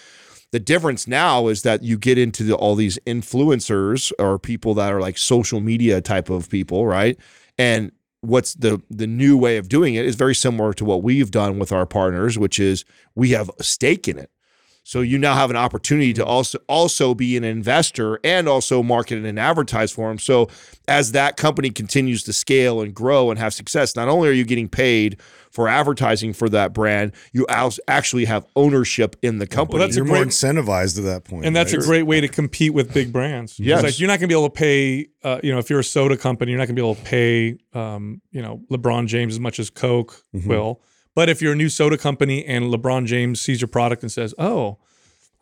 [0.52, 4.92] The difference now is that you get into the, all these influencers or people that
[4.92, 7.18] are like social media type of people, right?
[7.58, 7.90] And
[8.20, 11.58] what's the the new way of doing it is very similar to what we've done
[11.58, 12.84] with our partners, which is
[13.14, 14.30] we have a stake in it.
[14.84, 16.30] So you now have an opportunity to mm-hmm.
[16.30, 20.18] also also be an investor and also market and advertise for them.
[20.18, 20.48] So
[20.88, 24.44] as that company continues to scale and grow and have success, not only are you
[24.44, 25.20] getting paid
[25.52, 27.46] for advertising for that brand, you
[27.86, 29.78] actually have ownership in the company.
[29.78, 31.44] that's a You're more great- incentivized at that point.
[31.44, 33.52] and that's a great way to compete with big brands.
[33.52, 33.82] It's Yes.
[33.82, 35.06] like you're not going to be able to pay.
[35.22, 37.02] Uh, you know, if you're a soda company, you're not going to be able to
[37.02, 37.56] pay.
[37.74, 40.48] Um, you know, LeBron James as much as Coke Mm-hmm.
[40.48, 40.80] will.
[41.14, 44.34] But if you're a new soda company and LeBron James sees your product and says,
[44.38, 44.78] "Oh,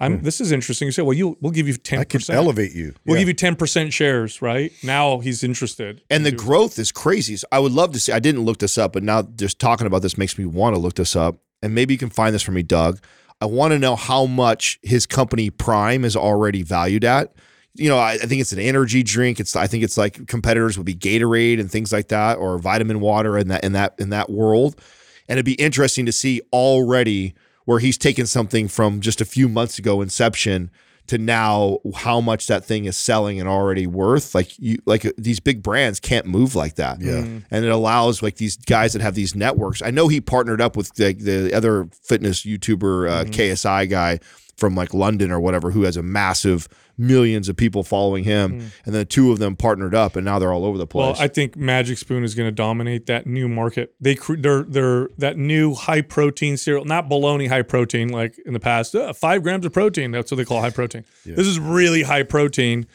[0.01, 0.25] I'm hmm.
[0.25, 2.37] this is interesting," you say, "Well, you we'll give you ten I percent.
[2.37, 2.95] elevate you.
[3.05, 3.23] We'll Yeah.
[3.23, 6.03] give you ten percent shares." Right now, he's interested.
[6.11, 7.37] and the growth is crazy.
[7.37, 8.13] So I would love to see.
[8.13, 10.81] I didn't look this up, but now just talking about this makes me want to
[10.81, 11.39] look this up.
[11.63, 13.01] And maybe you can find this for me, Doug.
[13.43, 17.35] I want to know how much his company Prime is already valued at.
[17.75, 19.39] You know, I, I think it's an energy drink.
[19.41, 23.01] It's I think it's like competitors would be Gatorade and things like that, or vitamin
[23.01, 24.81] water in that in that in that world.
[25.29, 27.35] And it'd be interesting to see already
[27.71, 30.73] where he's taken something from just a few months ago, Inception,
[31.07, 34.35] to now how much that thing is selling and already worth.
[34.35, 37.01] Like you, like uh, these big brands can't move like that.
[37.01, 37.19] Yeah.
[37.49, 39.83] and it allows like these guys that have these networks.
[39.83, 44.19] I know he partnered up with the, the other fitness YouTuber uh, KSI guy
[44.61, 48.95] from like London or whatever, who has a massive millions of people following him, and
[48.95, 51.17] the two of them partnered up, and now they're all over the place.
[51.17, 51.25] Well.
[51.25, 53.95] I think Magic Spoon is going to dominate that new market.
[54.01, 58.61] They they're they're that new high protein cereal, not bologna high protein like in the
[58.61, 58.95] past.
[58.95, 60.11] Uh, five grams of protein.
[60.11, 61.05] That's what they call high protein.
[61.25, 62.87] This is really high protein,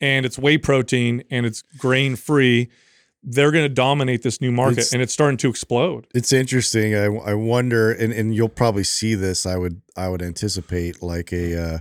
[0.00, 2.68] and it's whey protein, and it's grain free.
[3.26, 6.06] They're going to dominate this new market, It's- and it's starting to explode.
[6.14, 6.94] It's interesting.
[6.94, 9.46] I, I wonder, and, and you'll probably see this.
[9.46, 11.78] I would I would anticipate like a uh,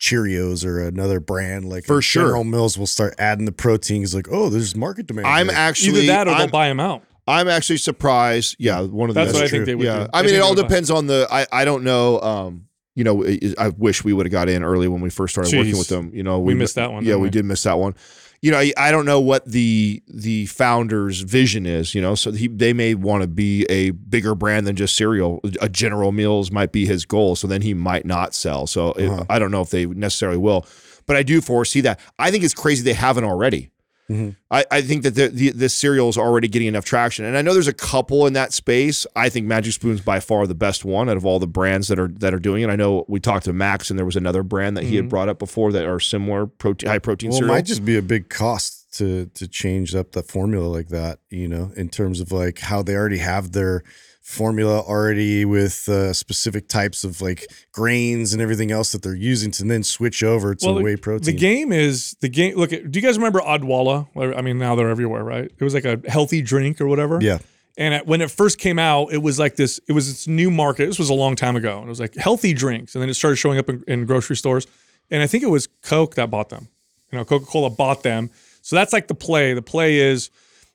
[0.00, 2.24] Cheerios or another brand like For sure.
[2.26, 4.14] General Mills will start adding the proteins.
[4.14, 5.26] Like, oh, there's market demand.
[5.26, 5.56] I'm here.
[5.58, 7.02] actually Either that or I'm, they'll buy them out.
[7.26, 8.56] I'm actually surprised.
[8.58, 10.04] Yeah, one of the That's what I think they would yeah.
[10.04, 10.10] do.
[10.14, 11.26] I I mean, it all they would buy- depends on the.
[11.30, 12.20] I I don't know.
[12.20, 15.34] Um, you know, I I wish we would have got in early when we first
[15.34, 16.10] started working with them.
[16.14, 17.30] You know, We missed that one, Yeah, we we?
[17.30, 17.94] did miss that one.
[18.40, 21.94] You know, I, I don't know what the the founder's vision is.
[21.94, 25.40] You know, so he they may want to be a bigger brand than just cereal.
[25.60, 28.66] A General Mills might be his goal, so then he might not sell.
[28.66, 29.24] So Uh-huh.
[29.28, 30.66] I don't know if they necessarily will,
[31.06, 31.98] but I do foresee that.
[32.18, 33.70] I think it's crazy they haven't already.
[34.10, 34.30] Mm-hmm.
[34.50, 37.42] I, I think that the, the this cereal is already getting enough traction, and I
[37.42, 39.06] know there's a couple in that space.
[39.14, 41.98] I think Magic Spoon's by far the best one out of all the brands that
[41.98, 42.70] are that are doing it.
[42.70, 45.10] I know we talked to Max, and there was another brand that he had mm-hmm.
[45.10, 48.02] brought up before that are similar protein, high protein Well, it might just be a
[48.02, 51.18] big cost to to change up the formula like that.
[51.28, 53.84] You know, in terms of like how they already have their
[54.28, 59.50] formula already with uh, specific types of like grains and everything else that they're using
[59.50, 61.24] to then switch over to Well, whey protein.
[61.34, 62.54] The game is the game.
[62.54, 64.06] Look, do you guys remember Odwalla?
[64.36, 65.46] I mean, now they're everywhere, right?
[65.46, 67.18] It was like a healthy drink or whatever.
[67.22, 67.38] yeah.
[67.78, 69.80] And at, when it first came out, it was like this.
[69.88, 70.86] It was its new market.
[70.86, 73.14] This was a long time ago, and it was like healthy drinks, and then it
[73.14, 74.66] started showing up in, in grocery stores.
[75.12, 76.68] And I think it was Coke that bought them.
[77.12, 78.30] You know, Coca Cola bought them.
[78.62, 79.54] So that's like the play.
[79.54, 80.28] The play is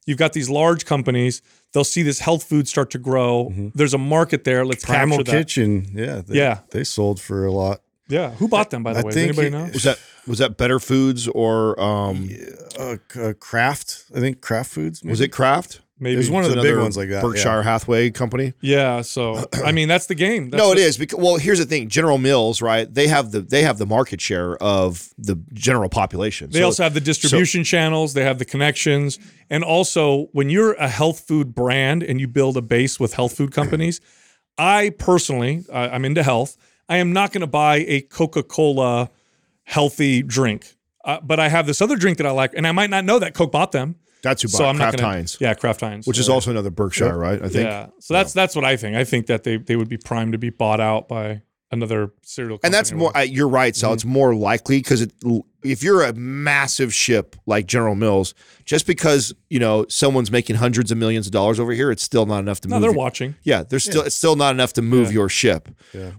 [0.06, 1.42] you've got these large companies.
[1.74, 3.52] They'll see this health food start to grow.
[3.76, 4.66] There's a market there.
[4.66, 5.38] Let's Primal capture that.
[5.40, 5.88] Kitchen.
[5.94, 6.22] Yeah.
[6.26, 6.60] They, Yeah.
[6.72, 7.82] They sold for a lot.
[8.10, 9.12] Yeah, who bought them by the I way?
[9.12, 9.64] Does anybody it- know?
[9.74, 9.98] was that
[10.28, 12.30] was that Better Foods or um,
[12.78, 14.04] Uh, uh, Kraft.
[14.16, 15.02] I think Kraft Foods.
[15.04, 15.80] was it Kraft?
[16.00, 17.22] Maybe It was one of the big ones like that.
[17.22, 17.64] Berkshire yeah.
[17.64, 18.54] Hathaway company.
[18.62, 19.02] Yeah.
[19.02, 20.50] So I mean, that's the game.
[20.50, 22.92] That's no, it the- is because well, here's the thing: General Mills, right?
[22.92, 26.50] They have the they have the market share of the general population.
[26.50, 29.20] They So- also have the distribution channels, they have the connections.
[29.50, 33.38] And also, when you're a health food brand and you build a base with health
[33.38, 34.02] food companies,
[34.58, 36.58] I personally, I- I'm into health.
[36.90, 39.10] I am not going to buy a Coca Cola
[39.64, 40.76] healthy drink.
[41.06, 43.20] Uh, but I have this other drink that I like, and I might not know
[43.20, 43.96] that Coke bought them.
[44.24, 46.08] That's who So bought I'm not Kraft going Heinz, Yeah, Kraft Heinz.
[46.08, 47.40] which is also another Berkshire, right?
[47.42, 47.66] I think.
[47.66, 47.88] yeah.
[48.00, 48.96] So that's that's what I think.
[48.96, 51.42] I think that they they would be primed to be bought out by
[51.74, 52.60] another cereal.
[52.64, 53.12] And that's more.
[53.16, 53.80] I, you're right, Mm-hmm.
[53.80, 53.94] Sal.
[53.94, 55.08] It's more likely because
[55.64, 58.34] if you're a massive ship like General Mills,
[58.66, 62.26] just because you know someone's making hundreds of millions of dollars over here, it's still
[62.26, 62.82] not enough to No, move.
[62.82, 63.36] they're your- watching.
[63.44, 65.14] Yeah, there's still it's still not enough to move Yeah.
[65.14, 65.70] your ship.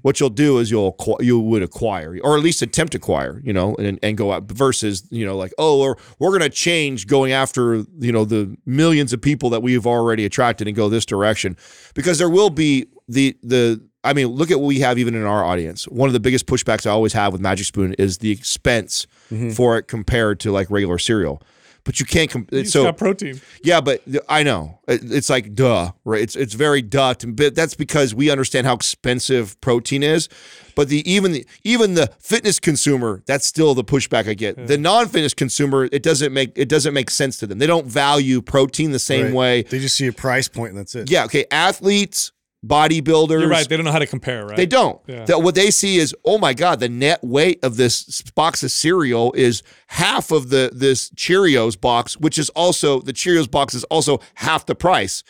[0.02, 3.52] What you'll do is you'll you would acquire or at least attempt to acquire, you
[3.52, 7.32] know, and, and go out versus you know like oh we're we're gonna change going
[7.32, 11.57] after you know the millions of people that we've already attracted and go this direction
[11.94, 15.24] because there will be the the I mean look at what we have even in
[15.24, 15.84] our audience.
[15.88, 19.50] One of the biggest pushbacks I always have with Magic Spoon is the expense mm-hmm.
[19.50, 21.42] for it compared to like regular cereal.
[21.84, 22.30] But you can't.
[22.30, 23.42] Com- so got protein.
[23.62, 26.22] yeah, but I know It- it's like duh, right?
[26.22, 30.30] It's it's very duh, to, but that's because we understand how expensive protein is.
[30.76, 34.66] But the even the even the fitness consumer, that's still the pushback I get.
[34.66, 37.59] The non-fitness consumer, it doesn't make it doesn't make sense to them.
[37.59, 39.34] They don't value protein the same Right.
[39.34, 39.62] way.
[39.64, 41.11] They just see a price point and that's it.
[41.11, 42.32] Yeah, okay, athletes,
[42.66, 43.68] bodybuilders, You're right.
[43.68, 44.56] They don't know how to compare, right?
[44.56, 45.00] they don't.
[45.06, 45.24] Yeah.
[45.24, 48.70] That what they see is, oh my God, the net weight of this box of
[48.70, 53.84] cereal is half of the this Cheerios box, which is also the Cheerios box is
[53.84, 55.22] also half the price.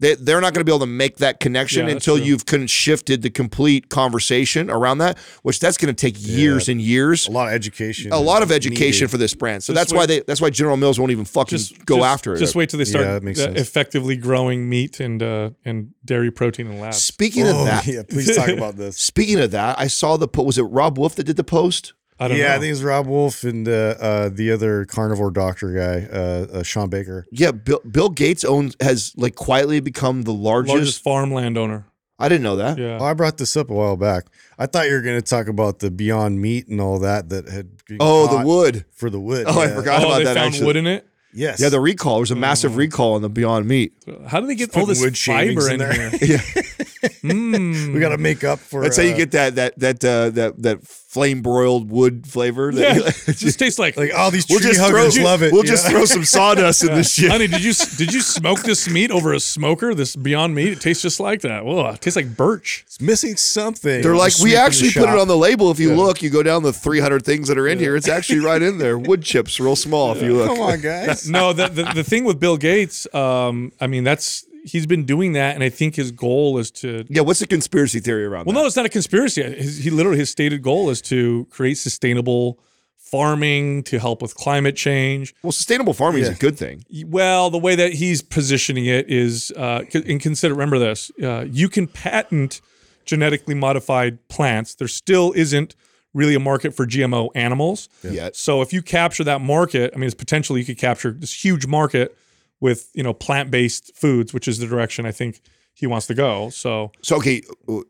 [0.00, 2.24] They, they're not going to be able to make that connection Yeah, until true.
[2.24, 6.68] you've kind of shifted the complete conversation around that, which that's going to take years
[6.68, 7.26] and years.
[7.26, 8.12] A lot of education.
[8.12, 9.10] A lot of education needed.
[9.10, 9.64] for this brand.
[9.64, 12.06] So Just that's why they that's why General Mills won't even fucking just go just-
[12.06, 12.38] after it.
[12.38, 16.30] Just wait till they start Yeah, makes uh, effectively growing meat and uh, and dairy
[16.30, 17.02] protein in labs.
[17.02, 18.96] Speaking Oh, of that, yeah, please talk about this.
[19.00, 21.92] speaking of that, I saw the po- was it Robb Wolf that did the post?
[22.20, 22.54] I don't yeah, know.
[22.54, 26.62] I think it's Robb Wolf and uh, uh, the other carnivore doctor guy, uh, uh,
[26.62, 27.26] Shawn Baker.
[27.30, 30.74] Yeah, Bill, Bill Gates owns has like quietly become the largest.
[30.74, 31.86] largest farm landowner.
[32.18, 32.78] I didn't know that.
[32.78, 32.98] Yeah.
[33.00, 34.26] Oh, I brought this up a while back.
[34.58, 37.48] I thought you were going to talk about the Beyond Meat and all that that
[37.48, 38.84] had been Oh, the wood.
[38.90, 39.44] for the wood.
[39.48, 40.34] Oh, I forgot oh, about they that.
[40.34, 40.66] found actually.
[40.66, 41.06] wood in it.
[41.32, 41.60] Yes.
[41.60, 42.14] Yeah, the recall.
[42.14, 43.92] There was a massive recall on the Beyond Meat.
[44.26, 46.10] How do they get Putting all this wood shavings fiber in in, there.
[46.10, 46.38] here?
[46.77, 46.77] Yeah,
[47.22, 47.94] Mm.
[47.94, 48.80] we got to make up for.
[48.80, 48.84] It.
[48.84, 52.70] That's how you uh, get that that that uh, that that flame broiled wood flavor.
[52.72, 53.96] Yeah, That it just tastes like.
[53.96, 55.52] like all these tree we'll just huggers throw, love it.
[55.52, 55.90] We'll just know?
[55.92, 57.30] throw some sawdust in this shit.
[57.30, 59.94] Honey, did you did you smoke this meat over a smoker?
[59.94, 61.64] This Beyond Meat, it tastes just like that.
[61.64, 62.84] Whoa, it tastes like birch.
[62.86, 64.02] It's missing something.
[64.02, 65.70] They're like, we actually put it on the label.
[65.70, 67.96] If you look, you go down the 300 things that are in here.
[67.96, 68.98] It's actually right in there.
[68.98, 70.12] Wood chips, real small.
[70.12, 71.28] If you look, Come on, guys.
[71.38, 75.32] No, the, the the thing with Bill Gates, um, I mean, that's he's been doing
[75.32, 77.04] that, and I think his goal is to.
[77.08, 77.22] yeah.
[77.22, 78.60] What's the conspiracy theory around Well, that?
[78.60, 79.42] no, it's not a conspiracy.
[79.42, 82.58] His, he literally his stated goal is to create sustainable
[82.96, 85.34] farming to help with climate change.
[85.42, 86.84] Well, sustainable farming is a good thing.
[87.06, 91.68] Well, the way that he's positioning it is, uh, and consider, remember this: uh, you
[91.68, 92.60] can patent
[93.04, 94.74] genetically modified plants.
[94.74, 95.74] There still isn't
[96.14, 97.88] really a market for GMO animals.
[98.02, 98.36] Yet.
[98.36, 101.66] So if you capture that market, I mean, it's potentially you could capture this huge
[101.66, 102.16] market
[102.60, 105.40] with you know plant-based foods, which is the direction I think
[105.74, 106.50] he wants to go.
[106.50, 107.42] So So okay,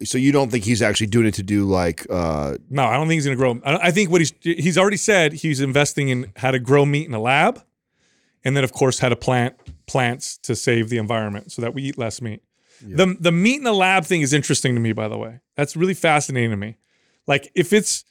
[0.05, 3.09] so you don't think he's actually doing it to do like uh no, I don't
[3.09, 3.61] think he's going to grow.
[3.65, 7.15] I think what he's he's already said he's investing in how to grow meat in
[7.15, 7.63] a lab,
[8.45, 9.57] and then of course how to plant
[9.87, 12.43] plants to save the environment so that we eat less meat.
[12.81, 15.41] The the meat in the lab thing is interesting to me, by the way.
[15.57, 16.77] That's really fascinating to me.
[17.27, 18.05] Like if it's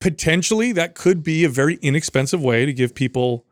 [0.00, 3.44] potentially that could be a very inexpensive way to give people.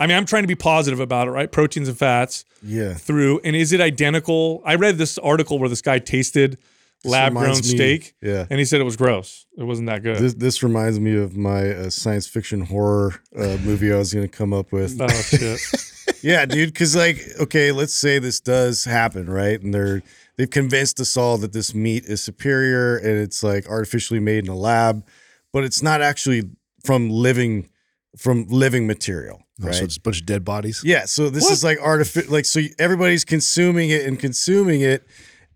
[0.00, 1.52] I mean, I'm trying to be positive about it, right?
[1.52, 2.94] Proteins and fats Yeah.
[2.94, 4.62] through, and is it identical?
[4.64, 6.58] I read this article where this guy tasted
[7.04, 8.46] lab grown steak, yeah.
[8.50, 9.46] and he said it was gross.
[9.56, 10.16] It wasn't that good.
[10.16, 14.26] This, this reminds me of my uh, science fiction horror uh, movie I was going
[14.28, 14.98] to come up with.
[15.00, 15.60] oh shit!
[16.22, 16.72] yeah, dude.
[16.72, 19.60] Because like, okay, let's say this does happen, right?
[19.60, 20.02] And they're
[20.36, 24.50] they've convinced us all that this meat is superior and it's like artificially made in
[24.50, 25.06] a lab,
[25.52, 26.44] but it's not actually
[26.84, 27.68] from living
[28.16, 29.74] from living material, Oh, right?
[29.74, 30.82] so it's a bunch of dead bodies.
[30.84, 32.32] Yeah, so this is like artificial.
[32.32, 35.06] Like, so everybody's consuming it and consuming it,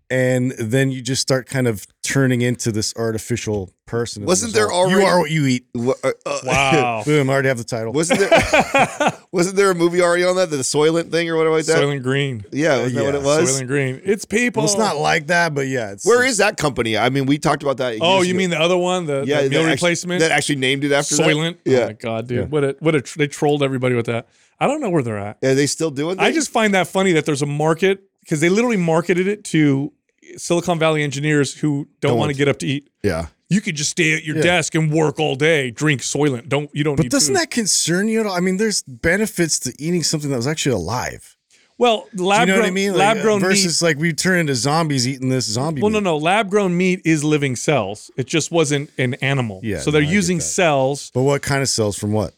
[0.09, 4.25] and then you just start kind of turning into this artificial person.
[4.25, 5.65] Wasn't there already- You are what you eat.
[5.75, 7.03] Uh, uh, Wow.
[7.05, 7.29] Boom!
[7.29, 7.91] I already have the title.
[7.93, 11.65] wasn't there wasn't there a movie already on that, the Soylent thing or whatever like
[11.65, 11.77] that?
[11.77, 12.43] Soylent Green.
[12.51, 13.61] yeah, wasn't that what it was?
[13.61, 14.01] Soylent Green.
[14.03, 14.61] It's people.
[14.63, 15.91] well, it's not like that, but yeah.
[15.91, 16.97] It's, Where is that company?
[16.97, 17.97] I mean, we talked about that.
[18.01, 18.37] Oh, you ago.
[18.37, 20.19] mean the other one, the, yeah, the meal that actually- replacement?
[20.21, 21.23] that actually named it after that?
[21.27, 21.57] Soylent.
[21.65, 22.51] Yeah, Oh my god, dude.
[22.51, 24.27] What a what a tr- they trolled everybody with that.
[24.59, 25.37] I don't know where they're at.
[25.43, 26.17] are they still doing?
[26.17, 26.23] That?
[26.23, 29.91] I just find that funny that there's a market because they literally marketed it to
[30.37, 32.89] Silicon Valley engineers who don't, Don't want to get up to eat.
[33.03, 33.27] yeah.
[33.47, 36.49] You could just stay at your desk and work all day, drink Soylent.
[36.49, 37.41] Don't you don't But doesn't food.
[37.41, 38.33] that concern you at all?
[38.33, 41.37] I mean, there's benefits to eating something that was actually alive.
[41.77, 42.91] well Do lab you know grown what I mean?
[42.93, 45.83] Like, lab grown meat versus like we turn into zombies eating this zombie.
[45.83, 46.03] Well, no, meat.
[46.05, 46.17] no.
[46.17, 48.09] Lab grown meat is living cells.
[48.17, 49.59] It just wasn't an animal.
[49.63, 51.11] Yeah, So they're no, using cells.
[51.13, 52.33] But what kind of cells from what?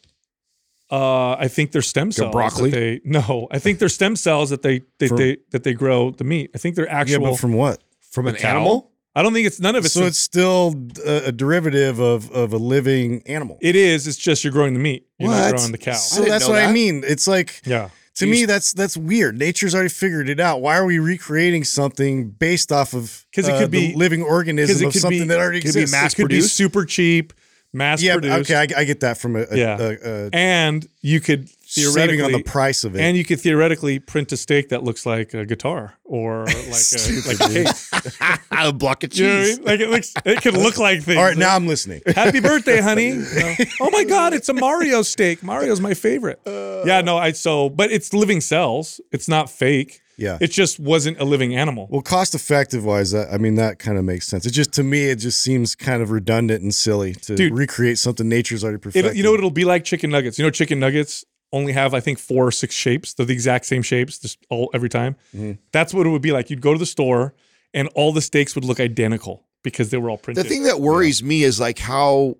[0.90, 2.28] Uh, I think they're stem cells.
[2.28, 2.70] that broccoli?
[2.70, 6.10] They, no, I think they're stem cells that they they, From- they that they grow
[6.10, 6.50] the meat.
[6.54, 7.22] I think they're actual.
[7.22, 7.82] Yeah, but from what?
[8.10, 8.50] From an cow.
[8.50, 8.90] animal?
[9.14, 9.88] I don't think it's none of it.
[9.88, 13.58] so it's still a, a derivative of of a living animal.
[13.60, 14.06] it is.
[14.06, 15.06] It's just you're growing the meat.
[15.18, 15.56] You're not What?
[15.56, 15.94] growing the cow.
[15.94, 17.02] So that's know what I mean.
[17.04, 17.88] It's like Yeah.
[18.16, 19.36] to me that's that's weird.
[19.38, 20.60] Nature's already figured it out.
[20.60, 24.20] Why are we recreating something based off of because it uh, could the be- living
[24.20, 25.92] Because organism it of could something be that already could be exists?
[25.92, 26.56] mass could be produced?
[26.56, 27.32] super cheap,
[27.72, 28.50] mass yeah, produced.
[28.50, 29.76] okay, I, I get that from a, a, Yeah.
[29.78, 33.00] a, a and you could theoretically saving on the price of it.
[33.02, 37.28] and you could theoretically print a steak that looks like a guitar or like a,
[37.28, 38.40] like a cake.
[38.50, 39.58] a block of You know I cheese.
[39.58, 39.66] mean?
[39.66, 41.18] Like it looks, it could look like things.
[41.18, 42.00] All right, now I'm listening.
[42.06, 43.08] Happy birthday, honey.
[43.10, 45.42] You know, oh my God, it's a Mario steak.
[45.42, 46.40] Mario's my favorite.
[46.46, 46.84] Uh.
[46.86, 49.00] yeah, no, I so, but it's living cells.
[49.12, 50.00] It's not fake.
[50.18, 50.36] Yeah.
[50.40, 51.86] It just wasn't a living animal.
[51.90, 54.44] Well, cost effective wise, that I mean that kind of makes sense.
[54.44, 57.56] It just to me, it just seems kind of redundant and silly to Dude.
[57.56, 59.12] recreate something nature's already perfected.
[59.12, 60.38] It, you know what it'll be like chicken nuggets.
[60.38, 63.14] You know, chicken nuggets only have I think four or six shapes.
[63.14, 65.14] They're the exact same shapes, just all every time.
[65.34, 65.52] Mm-hmm.
[65.72, 66.50] That's what it would be like.
[66.50, 67.34] You'd go to the store,
[67.72, 70.44] and all the steaks would look identical because they were all printed.
[70.44, 72.36] The thing that worries me is like how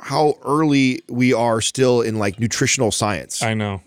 [0.00, 3.42] how early we are still in like nutritional science.
[3.42, 3.82] I know.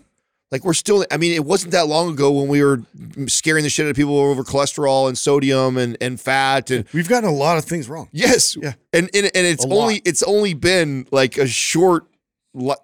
[0.54, 1.04] Like we're still.
[1.10, 2.80] I mean, it wasn't that long ago when we were
[3.26, 7.08] scaring the shit out of people over cholesterol and sodium and and fat and We've
[7.08, 8.08] gotten a lot of things wrong.
[8.12, 8.74] yes, Yeah.
[8.92, 9.82] and and, and it's A lot.
[9.82, 12.04] only it's only been like a short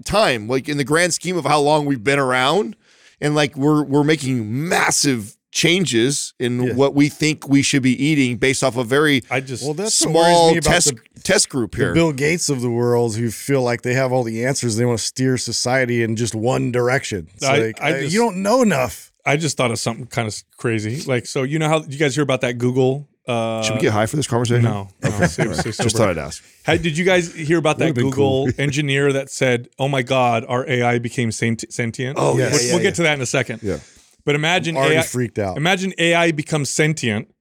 [0.04, 2.74] time, like in the grand scheme of how long we've been around,
[3.20, 6.72] and like we're we're making massive changes in Yeah.
[6.74, 9.94] what we think we should be eating based off a very I just Well, that's
[9.94, 11.94] small me about test the, test group the here.
[11.94, 14.76] Bill Gates of the world who feel like they have all the answers.
[14.76, 17.28] They want to steer society in just one direction.
[17.34, 19.12] It's I- like I uh, just- you don't know enough.
[19.26, 21.02] I just thought of something kind of crazy.
[21.02, 23.92] Like, so you know how you guys hear about that Google Uh, Should we get
[23.92, 24.64] high for this conversation?
[24.64, 25.26] no, no, Okay.
[25.26, 26.42] stay- stay Just thought I'd ask.
[26.64, 28.48] Hey, did you guys hear about that Google cool.
[28.58, 32.16] engineer that said, "Oh my God, our AI became sentient"?
[32.18, 32.52] Oh, yes.
[32.52, 32.88] we'll, yeah, we'll yeah.
[32.88, 33.60] get to that in a second.
[33.62, 33.78] Yeah.
[34.24, 35.56] But imagine Already AI, freaked out.
[35.56, 37.32] Imagine AI becomes sentient,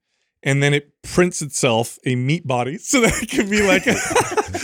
[0.42, 3.96] and then it prints itself a meat body, so that it can be like a,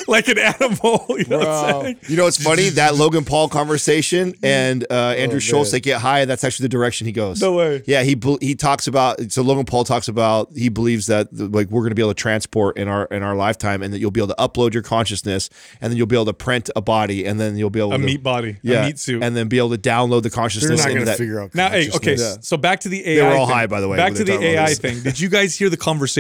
[0.11, 1.05] like an animal.
[1.09, 1.49] You know what
[1.87, 1.97] I'm?
[2.09, 2.69] You know what's funny?
[2.71, 5.77] That Logan Paul conversation and uh, Andrew Oh, Schulz, man.
[5.77, 6.25] they get high.
[6.27, 7.41] That's actually the direction he goes.
[7.41, 7.83] No way.
[7.87, 11.81] Yeah, he he talks about so Logan Paul talks about he believes that like we're
[11.83, 14.21] going to be able to transport in our in our lifetime, and that you'll be
[14.21, 15.49] able to upload your consciousness,
[15.81, 17.97] and then you'll be able to print a body, and then you'll be able to
[17.97, 19.23] A to meat body, yeah, a meat suit.
[19.23, 20.69] and then be able to download the consciousness.
[20.69, 21.55] They're consciousness not going to figure out.
[21.55, 22.47] Now, hey, okay, consciousness.
[22.49, 23.15] so back to the AI.
[23.17, 23.57] They were all thing.
[23.57, 24.79] high, by the way, Back to the AI this.
[24.79, 25.03] thing.
[25.03, 25.77] Did you guys hear the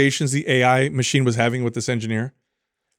[0.07, 2.33] conversations the AI machine was having with this engineer?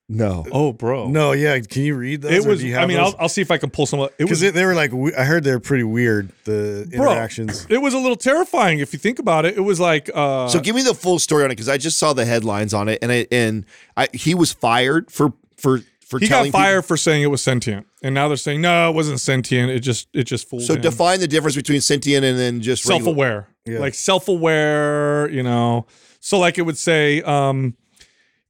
[0.10, 1.10] No, Oh, bro.
[1.10, 1.60] No, yeah.
[1.60, 2.32] Can you read those?
[2.46, 2.64] it was.
[2.64, 2.98] I mean.
[2.98, 4.00] I'll, I'll see if I can pull some.
[4.00, 4.40] It was.
[4.40, 6.30] because they were like, we- I heard they're pretty weird.
[6.46, 7.68] The bro, interactions.
[7.70, 9.58] It was a little terrifying if you think about it.
[9.58, 10.10] It was like.
[10.14, 12.74] Uh, so give me the full story on it because I just saw the headlines
[12.74, 13.66] on it, and I, and
[13.98, 17.42] I, he was fired for for for he got fired people- for saying it was
[17.42, 19.72] sentient, and now they're saying no, it wasn't sentient.
[19.72, 20.82] It just it just fooled So him.
[20.84, 23.80] define the difference between sentient and then just self-aware Yeah.
[23.80, 25.86] like self-aware you know
[26.28, 27.74] so like it would say um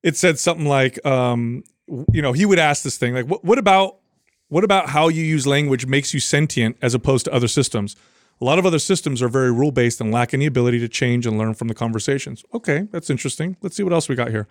[0.02, 1.64] it said something like um
[2.12, 3.98] you know he would ask this thing like what, what about
[4.48, 7.96] what about how you use language makes you sentient as opposed to other systems?
[8.42, 11.38] A lot of other systems are very rule-based and lack any ability to change and
[11.38, 12.44] learn from the conversations.
[12.52, 13.58] Okay that's interesting.
[13.62, 14.48] Let's see what else we got here.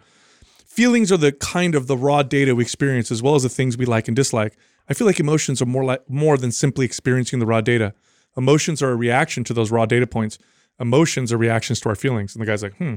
[0.64, 3.76] Feelings are the kind of the raw data we experience as well as the things
[3.76, 4.56] we like and dislike.
[4.88, 7.92] I feel like emotions are more like more than simply experiencing the raw data.
[8.36, 10.38] Emotions are a reaction to those raw data points
[10.80, 12.94] emotions are reactions to our feelings and the guy's like hmm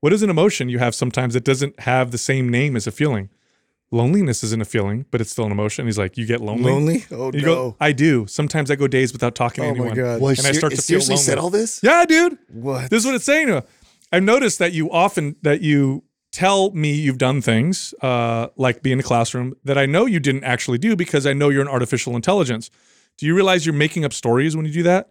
[0.00, 2.90] what is an emotion you have sometimes that doesn't have the same name as a
[2.90, 3.28] feeling
[3.90, 7.04] loneliness isn't a feeling but it's still an emotion he's like you get lonely, Lonely?
[7.10, 7.54] Oh you no!
[7.54, 10.20] go i do sometimes i go days without talking to oh my anyone god!
[10.20, 11.80] Well, and I start to feel seriously said all this.
[11.82, 12.90] yeah dude what?
[12.90, 13.62] this is what it's saying.
[14.12, 16.02] I've noticed that you often that you
[16.32, 20.20] tell me you've done things uh, like be in the classroom that I know you
[20.20, 22.70] didn't actually do because I know you're an artificial intelligence.
[23.18, 25.10] Do you realize you're making up stories when you do that?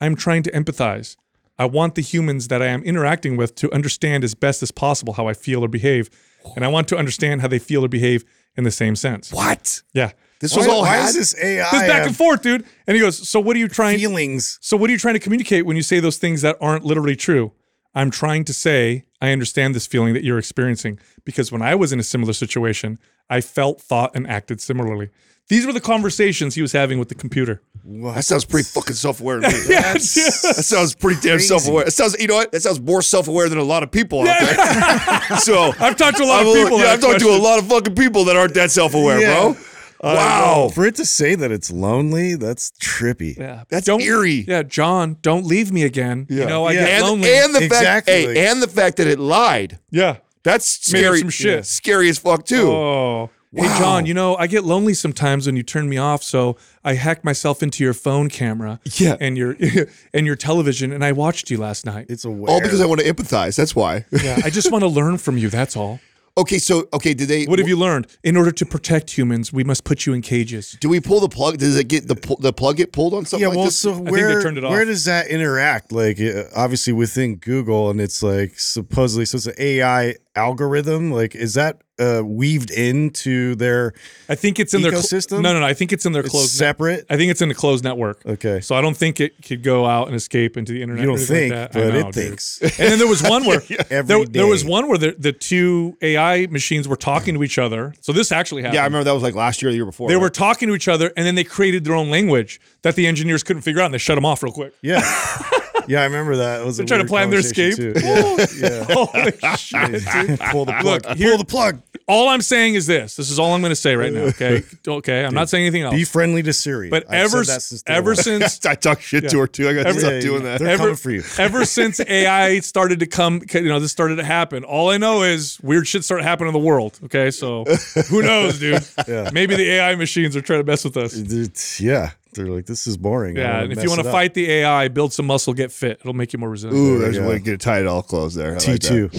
[0.00, 1.16] I'm trying to empathize.
[1.58, 5.14] I want the humans that I am interacting with to understand as best as possible
[5.14, 6.08] how I feel or behave,
[6.54, 8.24] and I want to understand how they feel or behave
[8.56, 9.32] in the same sense.
[9.32, 9.82] What?
[9.92, 12.64] Yeah, This why, was all why is this AI this back and forth, dude.
[12.86, 13.98] And he goes, "So what are you trying?
[13.98, 14.58] feelings?
[14.60, 17.16] So what are you trying to communicate when you say those things that aren't literally
[17.16, 17.52] true?
[17.94, 21.92] I'm trying to say I understand this feeling that you're experiencing because when I was
[21.92, 22.98] in a similar situation,
[23.28, 25.10] I felt, thought, and acted similarly.
[25.48, 27.62] These were the conversations he was having with the computer.
[27.84, 29.54] That sounds pretty fucking self-aware to me.
[29.68, 29.94] Yeah.
[29.94, 31.46] That sounds pretty damn Crazy.
[31.48, 31.86] self-aware.
[31.86, 32.52] It sounds, you know what?
[32.52, 35.38] That sounds more self-aware than a lot of people out there.
[35.38, 36.78] so I've talked to a lot of I'm people.
[36.78, 39.40] Yeah, that I've talked to a lot of fucking people that aren't that self-aware, Yeah.
[39.40, 39.56] bro.
[40.00, 43.36] Uh, wow, For it to say that it's lonely, that's trippy.
[43.36, 44.44] Yeah, that's don't, eerie.
[44.46, 46.26] Yeah, John, don't leave me again.
[46.28, 46.80] You know, I Yeah.
[46.84, 47.34] get and, lonely.
[47.34, 47.84] and the Exactly.
[47.84, 49.78] fact, hey, and the fact that it lied.
[49.90, 50.18] yeah.
[50.44, 51.18] That's Made scary.
[51.18, 51.66] some shit.
[51.66, 52.70] Scary as fuck too.
[52.70, 53.30] Oh.
[53.54, 56.94] Hey John, you know I get lonely sometimes when you turn me off, so I
[56.94, 59.16] hacked myself into your phone camera, Yeah.
[59.20, 59.56] and your
[60.12, 62.06] and your television, and I watched you last night.
[62.10, 62.50] It's aware.
[62.50, 63.56] All because I want to empathize.
[63.56, 64.04] That's why.
[64.12, 65.48] Yeah, I just want to learn from you.
[65.48, 65.98] That's all.
[66.36, 67.46] okay, so okay, did they?
[67.46, 68.06] What have you learned?
[68.22, 70.76] In order to protect humans, we must put you in cages.
[70.78, 71.56] Do we pull the plug?
[71.56, 73.78] Does it get the the plug get pulled on something yeah, like well, this?
[73.78, 74.72] so they where turned it off.
[74.72, 75.90] where does that interact?
[75.90, 81.10] Like, uh, obviously within Google, and it's like supposedly so it's an AI algorithm.
[81.12, 83.92] Like, is that uh, weaved into their
[84.28, 85.42] I think it's in their cl- Ecosystem?
[85.42, 85.66] no, no, no.
[85.66, 86.52] I think it's in their it's closed.
[86.52, 87.04] separate?
[87.10, 88.24] I think it's in the closed network.
[88.24, 88.60] Okay.
[88.60, 91.02] So I don't think it could go out and escape into the internet.
[91.02, 91.72] You don't think, like that.
[91.72, 92.14] But know, it dude.
[92.14, 92.60] thinks.
[92.78, 93.60] And then there was one where
[93.90, 97.58] Every there, there was one where the, the two AI machines were talking to each
[97.58, 97.94] other.
[98.00, 98.76] So this actually happened.
[98.76, 100.08] yeah, I remember that was like last year, or the year before.
[100.08, 100.22] They right?
[100.22, 103.42] were talking to each other, and then they created their own language that the engineers
[103.42, 104.72] couldn't figure out, and they shut them off real quick.
[104.82, 105.00] Yeah.
[105.92, 106.60] Yeah, I remember that.
[106.60, 107.76] It was They're trying to plan their escape.
[107.76, 107.92] too.
[107.96, 108.84] Yeah, yeah.
[108.88, 110.40] Holy shit, dude.
[110.50, 111.06] Pull the plug.
[111.06, 111.82] Look, here- Pull the plug.
[112.06, 113.16] All I'm saying is this.
[113.16, 114.20] This is all I'm going to say right now.
[114.22, 114.62] Okay.
[114.86, 115.24] Okay.
[115.26, 115.94] I'm not saying anything else.
[115.94, 116.88] Be friendly to Siri.
[116.88, 119.68] but I've ever since ever since I talk shit to her too.
[119.68, 120.58] I got to stop doing that.
[120.58, 121.22] They're Ever- coming for you.
[121.38, 124.64] ever since AI started to come, you know, this started to happen.
[124.64, 126.98] All I know is weird shit started happening in the world.
[127.04, 127.64] Okay, so
[128.08, 128.82] who knows, dude?
[129.06, 129.28] Yeah.
[129.34, 131.14] Maybe the AI machines are trying to mess with us.
[131.14, 133.36] It's- yeah, they're like, this is boring.
[133.36, 135.98] Yeah, and if you want to fight the AI, build some muscle, get fit.
[136.00, 136.78] It'll make you more resilient.
[136.80, 138.52] Ooh, There there's we a way to get tied all close there.
[138.52, 139.10] I like T two.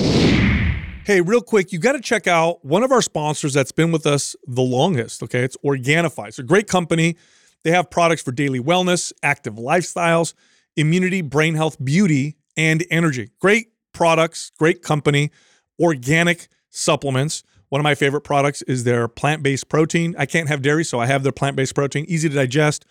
[1.05, 4.05] Hey, real quick, you got to check out one of our sponsors that's been with
[4.05, 5.23] us the longest.
[5.23, 6.27] Okay, it's Organifi.
[6.27, 7.15] It's a great company.
[7.63, 10.33] They have products for daily wellness, active lifestyles,
[10.75, 13.31] immunity, brain health, beauty, and energy.
[13.39, 15.31] Great products, great company,
[15.79, 17.43] organic supplements.
[17.69, 20.15] One of my favorite products is their plant based protein.
[20.17, 22.05] I can't have dairy, so I have their plant based protein.
[22.07, 22.85] Easy to digest,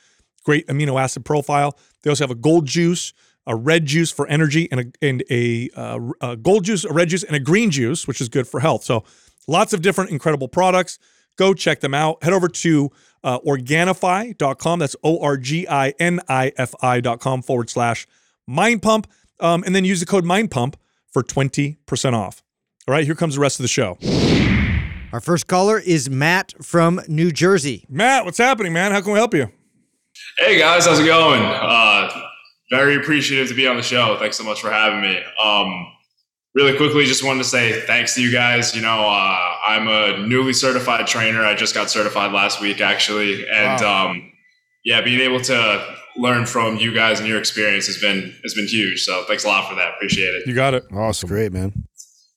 [0.49, 1.76] great amino acid profile.
[2.03, 3.12] They also have a gold juice.
[3.46, 7.09] a red juice for energy, and a and a, uh, a gold juice, a red
[7.11, 8.82] juice, and a green juice, which is good for health.
[8.84, 9.05] So
[9.46, 10.99] lots of different incredible products.
[11.36, 12.22] Go check them out.
[12.22, 12.90] Head over to
[13.24, 14.78] uh, Organifi.com.
[14.78, 18.07] That's O R G I N I F I.com forward slash
[18.46, 19.07] Mind Pump.
[19.40, 20.76] Um, and then use the code Mind Pump
[21.12, 22.42] for 20% off.
[22.86, 23.99] All right, here comes the rest of the show.
[25.12, 27.86] Our first caller is Matt from New Jersey.
[27.88, 28.92] Matt, what's happening, man?
[28.92, 29.51] How can we help you?
[30.38, 31.42] Hey guys, how's it going?
[31.42, 32.10] Uh,
[32.70, 34.16] very appreciative to be on the show.
[34.18, 35.20] Thanks so much for having me.
[35.42, 35.86] Um,
[36.54, 38.74] really quickly, just wanted to say thanks to you guys.
[38.74, 41.44] You know, uh, I'm a newly certified trainer.
[41.44, 44.10] I just got certified last week, actually, and Wow.
[44.10, 44.32] um,
[44.84, 48.66] yeah, being able to learn from you guys and your experience has been has been
[48.66, 49.02] huge.
[49.04, 49.94] So thanks a lot for that.
[49.94, 50.46] Appreciate it.
[50.46, 50.84] You got it.
[50.92, 51.28] Awesome.
[51.28, 51.84] Great, man.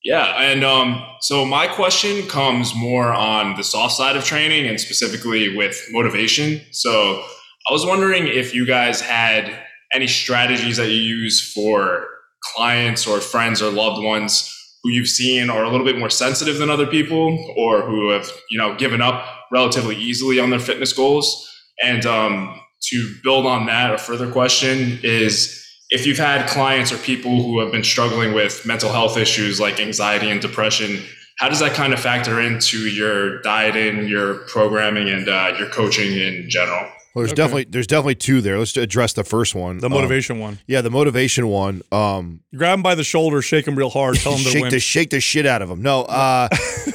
[0.04, 4.80] Yeah, and um, so my question comes more on the soft side of training and
[4.82, 6.60] specifically with motivation.
[6.72, 7.24] So
[7.68, 9.58] I was wondering if you guys had
[9.94, 12.08] any strategies that you use for
[12.56, 14.48] clients or friends or loved ones
[14.84, 18.30] who you've seen are a little bit more sensitive than other people or who have
[18.50, 21.48] you know given up relatively easily on their fitness goals.
[21.84, 22.60] And um,
[22.90, 25.58] to build on that, a further question is
[25.90, 29.80] if you've had clients or people who have been struggling with mental health issues like
[29.80, 31.04] anxiety and depression,
[31.38, 36.14] how does that kind of factor into your dieting, your programming, and uh, your coaching
[36.14, 36.88] in general?
[37.14, 37.36] Well, there's Okay.
[37.42, 38.58] definitely there's definitely two there.
[38.58, 39.80] Let's address the first one.
[39.80, 40.60] The Um, motivation one.
[40.68, 41.82] yeah, the motivation one.
[41.92, 44.72] Um, grab him by the shoulder, shake him real hard, tell him to shake win.
[44.72, 45.82] the shake the shit out of them.
[45.82, 46.48] No, uh,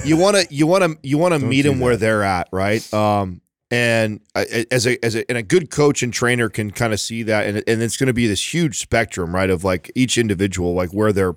[0.05, 2.49] you want to you want to you want to meet do them where they're at,
[2.51, 2.83] right?
[2.95, 6.93] Um, and I- as a as a and a good coach and trainer can kind
[6.95, 9.91] of see that, and and it's going to be this huge spectrum, right, of like
[9.95, 11.35] each individual, like where they're,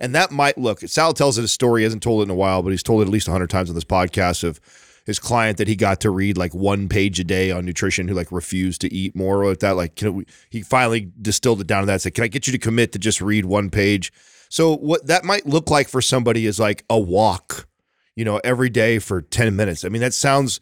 [0.00, 0.80] and that might look.
[0.80, 1.82] Sal tells it a story.
[1.82, 3.68] He hasn't told it in a while, but he's told it at least hundred times
[3.68, 4.58] on this podcast of
[5.08, 8.14] his client that he got to read like one page a day on nutrition who
[8.14, 11.80] like refused to eat more like that like can we, he finally distilled it down
[11.80, 14.12] to that said can i get you to commit to just read one page?
[14.50, 17.66] So what that might look like for somebody is like a walk
[18.16, 19.82] you know every day for 10 minutes.
[19.82, 20.60] I mean that sounds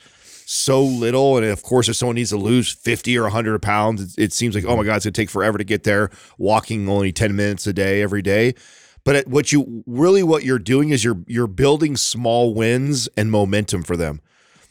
[0.48, 4.22] so little and of course if someone needs to lose 50 or 100 pounds it,
[4.26, 6.88] it seems like oh my god it's going to take forever to get there walking
[6.88, 8.54] only 10 minutes a day every day.
[9.02, 13.82] But what you really what you're doing is you're you're building small wins and momentum
[13.82, 14.20] for them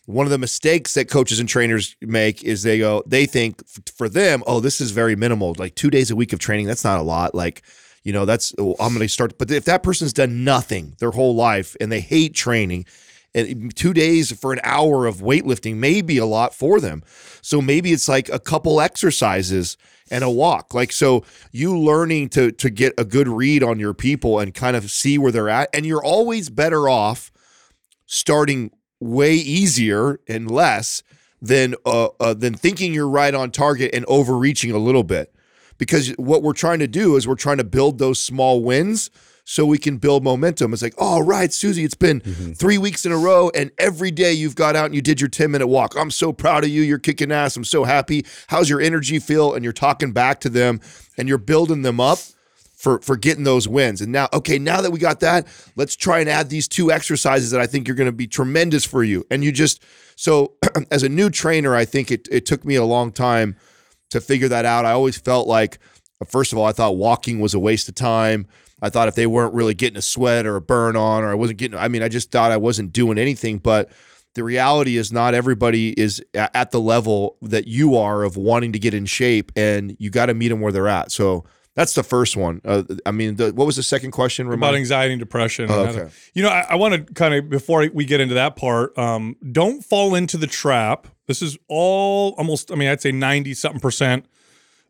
[0.06, 3.62] one of the mistakes that coaches and trainers make is they go they think
[3.98, 6.84] for them oh this is very minimal like two days a week of training that's
[6.84, 7.64] not a lot like
[8.04, 11.12] you know that's oh, i'm going to start but if that person's done nothing their
[11.12, 12.86] whole life and they hate training
[13.36, 17.04] and mm, two days for an hour of weightlifting may be a lot for them.
[17.42, 19.78] So maybe it's like a couple exercises
[20.12, 23.96] and a walk like so you learning to to get a good read on your
[23.96, 27.32] people and kind of see where they're at and you're always better off
[28.06, 28.70] starting
[29.06, 31.04] way easier and less
[31.42, 35.34] than uh, uh, than thinking you're right on target and overreaching a little bit.
[35.78, 39.10] Because what we're trying to do is we're trying to build those small wins
[39.44, 40.74] so we can build momentum.
[40.74, 42.22] It's like, oh, right, Susie, it's been
[42.56, 45.28] three weeks in a row, and every day you've got out and you did your
[45.30, 45.96] 10 minute walk.
[45.98, 46.82] I'm so proud of you.
[46.82, 47.56] You're kicking ass.
[47.56, 48.26] I'm so happy.
[48.48, 49.54] How's your energy feel?
[49.54, 50.80] And you're talking back to them
[51.18, 52.20] and you're building them up
[52.86, 54.00] for for getting those wins.
[54.00, 57.50] And now, okay, now that we got that, let's try and add these two exercises
[57.50, 59.26] that I think are going to be tremendous for you.
[59.32, 59.84] And you just
[60.16, 60.54] so
[60.92, 63.56] as a new trainer, I think it it took me a long time
[64.12, 64.86] to figure that out.
[64.86, 65.80] I always felt like
[66.28, 68.46] first of all, I thought walking was a waste of time.
[68.84, 71.34] I thought if they weren't really getting a sweat or a burn on or I
[71.34, 73.92] wasn't getting I mean, I just thought I wasn't doing anything, but
[74.36, 78.80] the reality is not everybody is at the level that you are of wanting to
[78.80, 81.12] get in shape and you got to meet them where they're at.
[81.12, 81.46] So
[81.76, 82.62] that's the first one.
[82.64, 84.48] Uh, I mean, the, what was the second question?
[84.52, 85.70] about anxiety and depression.
[85.70, 86.10] Oh, okay.
[86.34, 89.36] You know, I, I want to kind of before we get into that part, um,
[89.52, 91.08] don't fall into the trap.
[91.28, 92.72] This is all almost.
[92.72, 94.26] I mean, I'd say ninety something percent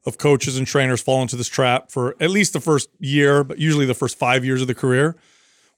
[0.05, 3.57] of coaches and trainers fall into this trap for at least the first year, but
[3.57, 5.15] usually the first five years of the career,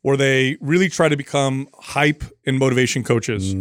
[0.01, 3.55] where they really try to become hype and motivation coaches.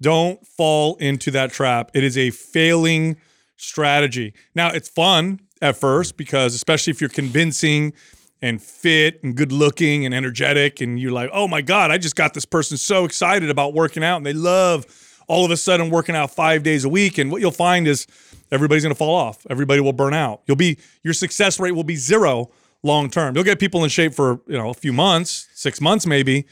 [0.00, 1.90] Don't fall into that trap.
[1.94, 3.16] It is a failing
[3.56, 4.34] strategy.
[4.54, 7.92] Now, it's fun at first because, especially if you're convincing
[8.40, 12.16] and fit and good looking and energetic, and you're like, oh my God, I just
[12.16, 14.86] got this person so excited about working out and they love
[15.26, 17.18] all of a sudden working out five days a week.
[17.18, 18.06] And what you'll find is
[18.50, 19.46] everybody's going to fall off.
[19.50, 20.42] Everybody will burn out.
[20.46, 22.50] You'll be, your success rate will be zero
[22.82, 23.34] long term.
[23.34, 26.46] You'll get people in shape for, you know, a few months, six months maybe,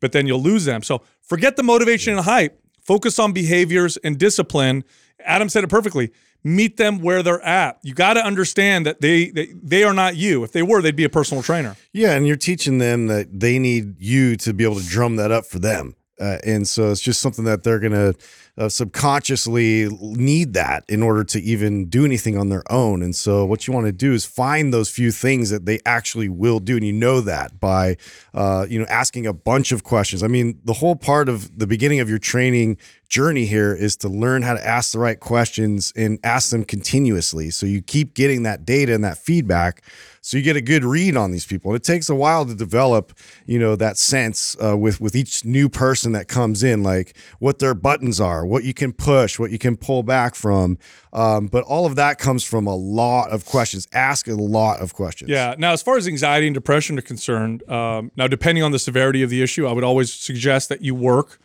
[0.00, 0.82] but then you'll lose them.
[0.82, 2.60] So forget the motivation and hype.
[2.82, 4.84] Focus on behaviors and discipline.
[5.24, 6.10] Adam said it perfectly.
[6.42, 7.78] Meet them where they're at.
[7.82, 10.42] You got to understand that they, they they are not you.
[10.42, 11.76] If they were, they'd be a personal trainer.
[11.92, 15.30] Yeah, and you're teaching them that they need you to be able to drum that
[15.30, 15.94] up for them.
[16.20, 18.14] Uh, and so it's just something that they're gonna
[18.58, 23.02] uh, subconsciously need that in order to even do anything on their own.
[23.02, 26.28] And so what you want to do is find those few things that they actually
[26.28, 27.96] will do, and you know that by
[28.34, 30.22] uh, you know asking a bunch of questions.
[30.22, 32.76] I mean, the whole part of the beginning of your training
[33.08, 37.50] journey here is to learn how to ask the right questions and ask them continuously.
[37.50, 39.82] So you keep getting that data and that feedback
[40.30, 41.72] so you get a good read on these people.
[41.72, 43.12] And it takes a while to develop,
[43.46, 47.58] you know, that sense uh, with with each new person that comes in, like what
[47.58, 50.78] their buttons are, what you can push, what you can pull back from.
[51.12, 53.88] Um, but all of that comes from a lot of questions.
[53.92, 55.30] Ask a lot of questions.
[55.30, 55.56] Yeah.
[55.58, 59.24] Now, as far as anxiety and depression are concerned, um, now depending on the severity
[59.24, 61.40] of the issue, I would always suggest that you work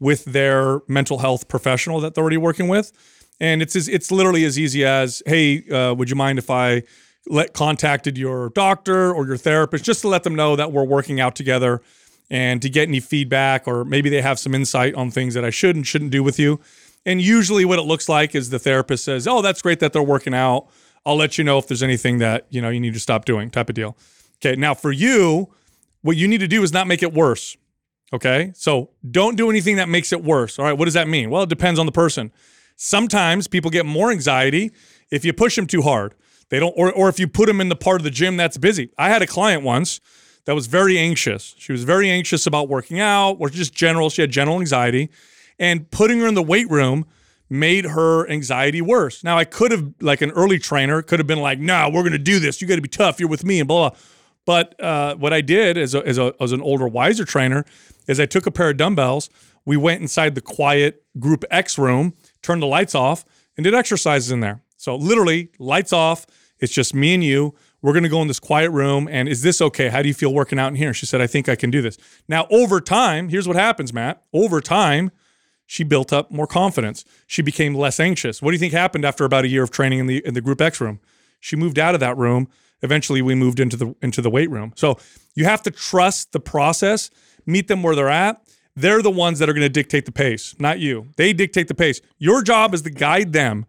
[0.00, 2.92] with their mental health professional that they're already working with.
[3.40, 6.84] And it's it's literally as easy as, hey, uh, would you mind if I
[7.28, 11.20] let contacted your doctor or your therapist just to let them know that we're working
[11.20, 11.80] out together
[12.30, 15.50] and to get any feedback or maybe they have some insight on things that I
[15.50, 16.60] should and shouldn't do with you.
[17.04, 20.02] And usually what it looks like is the therapist says, "Oh, that's great that they're
[20.02, 20.68] working out.
[21.04, 23.50] I'll let you know if there's anything that, you know, you need to stop doing."
[23.50, 23.96] type of deal.
[24.44, 25.52] Okay, now for you,
[26.02, 27.56] what you need to do is not make it worse.
[28.12, 28.52] Okay?
[28.54, 30.58] So, don't do anything that makes it worse.
[30.58, 31.30] All right, what does that mean?
[31.30, 32.30] Well, it depends on the person.
[32.76, 34.70] Sometimes people get more anxiety
[35.10, 36.14] if you push them too hard.
[36.52, 38.58] They don't, or, or if you put them in the part of the gym that's
[38.58, 38.90] busy.
[38.98, 40.00] I had a client once
[40.44, 41.54] that was very anxious.
[41.56, 44.10] She was very anxious about working out or just general.
[44.10, 45.08] She had general anxiety.
[45.58, 47.06] And putting her in the weight room
[47.48, 49.24] made her anxiety worse.
[49.24, 52.12] Now, I could have, like an early trainer, could have been like, no, we're going
[52.12, 52.60] to do this.
[52.60, 53.18] You got to be tough.
[53.18, 53.98] You're with me and blah, blah.
[54.44, 57.64] But uh, what I did as, a, as, a, as an older, wiser trainer
[58.06, 59.30] is I took a pair of dumbbells.
[59.64, 62.12] We went inside the quiet group X room,
[62.42, 63.24] turned the lights off,
[63.56, 64.60] and did exercises in there.
[64.76, 66.26] So literally, lights off
[66.62, 67.54] it's just me and you.
[67.82, 69.08] We're going to go in this quiet room.
[69.10, 69.88] And is this okay?
[69.88, 70.94] How do you feel working out in here?
[70.94, 71.98] She said, I think I can do this.
[72.28, 74.22] Now, over time, here's what happens, Matt.
[74.32, 75.10] Over time,
[75.66, 77.04] she built up more confidence.
[77.26, 78.40] She became less anxious.
[78.40, 80.40] What do you think happened after about a year of training in the in the
[80.40, 81.00] group X room?
[81.40, 82.48] She moved out of that room.
[82.82, 84.72] Eventually, we moved into the into the weight room.
[84.76, 84.98] So
[85.34, 87.10] you have to trust the process,
[87.44, 88.40] meet them where they're at.
[88.76, 91.08] They're the ones that are going to dictate the pace, not you.
[91.16, 92.00] They dictate the pace.
[92.18, 93.66] Your job is to guide them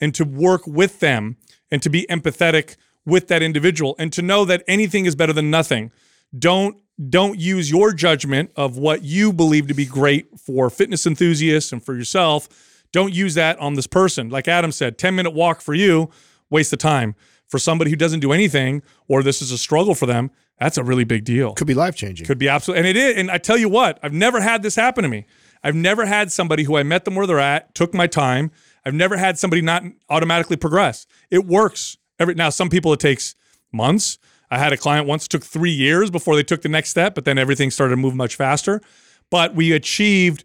[0.00, 1.36] and to work with them
[1.70, 5.50] and to be empathetic with that individual and to know that anything is better than
[5.50, 5.92] nothing.
[6.36, 6.76] Don't
[7.10, 11.84] don't use your judgment of what you believe to be great for fitness enthusiasts and
[11.84, 12.48] for yourself.
[12.90, 14.30] Don't use that on this person.
[14.30, 16.10] Like Adam said, 10 minute walk for you,
[16.48, 17.14] waste of time.
[17.48, 20.82] For somebody who doesn't do anything or this is a struggle for them, that's a
[20.82, 21.52] really big deal.
[21.52, 22.26] Could be life changing.
[22.26, 22.88] Could be absolutely.
[22.88, 23.16] And it is.
[23.18, 25.26] And I tell you what, I've never had this happen to me.
[25.62, 28.50] I've never had somebody who I met them where they're at, took my time,
[28.86, 31.06] I've never had somebody not automatically progress.
[31.28, 31.98] It works.
[32.20, 33.34] Every now, some people it takes
[33.72, 34.16] months.
[34.48, 37.24] I had a client once took three years before they took the next step, but
[37.24, 38.80] then everything started to move much faster.
[39.28, 40.44] But we achieved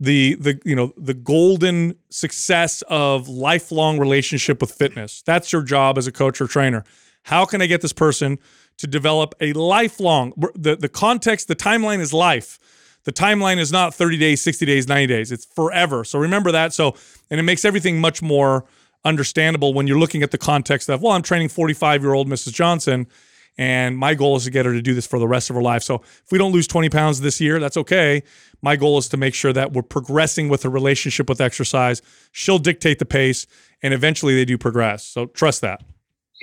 [0.00, 5.22] the the you know the golden success of lifelong relationship with fitness.
[5.22, 6.84] That's your job as a coach or trainer.
[7.24, 8.38] How can I get this person
[8.78, 12.58] to develop a lifelong the the context, the timeline is life.
[13.04, 15.32] The timeline is not 30 days, 60 days, 90 days.
[15.32, 16.04] It's forever.
[16.04, 16.72] So remember that.
[16.72, 16.94] So,
[17.30, 18.64] and it makes everything much more
[19.04, 22.52] understandable when you're looking at the context of, well, I'm training 45 year old Mrs.
[22.52, 23.06] Johnson,
[23.58, 25.62] and my goal is to get her to do this for the rest of her
[25.62, 25.82] life.
[25.82, 28.22] So if we don't lose 20 pounds this year, that's okay.
[28.62, 32.00] My goal is to make sure that we're progressing with a relationship with exercise.
[32.30, 33.46] She'll dictate the pace,
[33.82, 35.04] and eventually they do progress.
[35.04, 35.82] So trust that.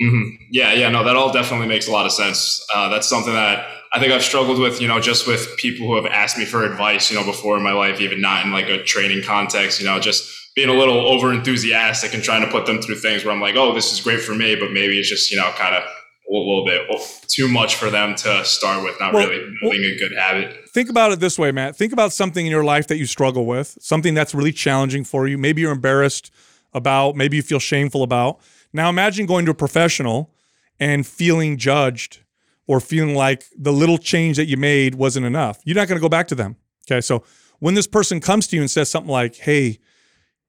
[0.00, 0.44] Mm-hmm.
[0.50, 2.64] Yeah, yeah, no, that all definitely makes a lot of sense.
[2.74, 5.96] Uh, that's something that I think I've struggled with, you know, just with people who
[5.96, 8.68] have asked me for advice, you know, before in my life, even not in like
[8.68, 12.66] a training context, you know, just being a little over enthusiastic and trying to put
[12.66, 15.08] them through things where I'm like, oh, this is great for me, but maybe it's
[15.08, 16.82] just, you know, kind of a little bit
[17.26, 20.56] too much for them to start with, not well, really building well, a good habit.
[20.68, 21.76] Think about it this way, Matt.
[21.76, 25.26] Think about something in your life that you struggle with, something that's really challenging for
[25.26, 25.36] you.
[25.36, 26.30] Maybe you're embarrassed
[26.72, 28.38] about, maybe you feel shameful about
[28.72, 30.30] now imagine going to a professional
[30.78, 32.20] and feeling judged
[32.66, 35.60] or feeling like the little change that you made wasn't enough.
[35.64, 36.56] You're not going to go back to them.
[36.86, 37.00] Okay.
[37.00, 37.24] So
[37.58, 39.78] when this person comes to you and says something like, hey,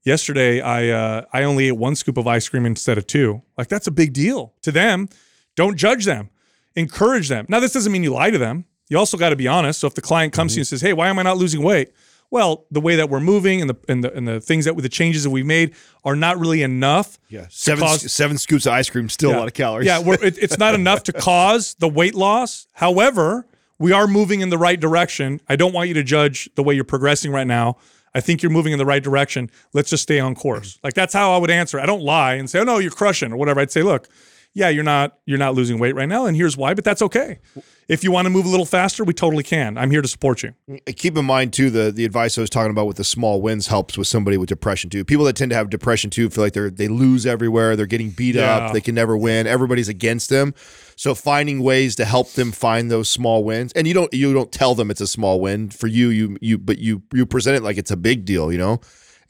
[0.04, 3.68] yesterday I uh, I only ate one scoop of ice cream instead of two, like
[3.68, 5.10] that's a big deal to them.
[5.56, 6.30] Don't judge them,
[6.76, 7.46] encourage them.
[7.50, 8.66] Now, this doesn't mean you lie to them.
[8.88, 9.80] You also got to be honest.
[9.80, 10.56] So if the client comes mm-hmm.
[10.56, 11.92] to you and says, hey, why am I not losing weight?
[12.32, 14.84] Well, the way that we're moving and the and the and the things that with
[14.84, 17.20] the changes that we've made are not really enough.
[17.30, 19.86] Yeah, seven cause, seven scoops of ice cream, still yeah, a lot of calories.
[19.86, 22.68] Yeah, it, it's not enough to cause the weight loss.
[22.74, 23.46] However,
[23.78, 25.42] we are moving in the right direction.
[25.50, 27.78] I don't want you to judge the way you're progressing right now.
[28.16, 29.50] I think you're moving in the right direction.
[29.74, 30.80] Let's just stay on course.
[30.84, 31.80] Like that's how I would answer.
[31.80, 33.60] I don't lie and say, "Oh no, you're crushing" or whatever.
[33.60, 34.08] I'd say, "Look,
[34.54, 36.74] yeah, you're not you're not losing weight right now, and here's why.
[36.74, 37.40] But that's okay.
[37.88, 39.78] If you want to move a little faster, we totally can.
[39.78, 40.54] I'm here to support you.
[40.70, 43.42] Mm, keep in mind too the the advice I was talking about with the small
[43.42, 45.04] wins helps with somebody with depression too.
[45.06, 48.10] People that tend to have depression too feel like they're they lose everywhere, they're getting
[48.12, 48.58] beat Yeah.
[48.58, 50.54] up, they can never win, everybody's against them.
[50.96, 54.52] So finding ways to help them find those small wins, and you don't you don't
[54.52, 57.64] tell them it's a small win for you, you you but you you present it
[57.64, 58.80] like it's a big deal, you know.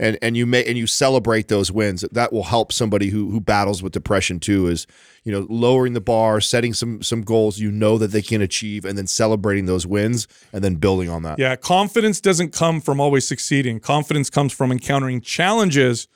[0.02, 2.04] And, and you may and you celebrate those wins.
[2.12, 4.68] That will help somebody who who battles with depression too.
[4.68, 4.88] Is
[5.24, 8.84] you know lowering the bar, setting some some goals you know that they can achieve,
[8.84, 11.38] and then celebrating those wins, and then building on that.
[11.38, 13.80] Yeah, confidence doesn't come from always succeeding.
[13.80, 16.08] Confidence comes from encountering challenges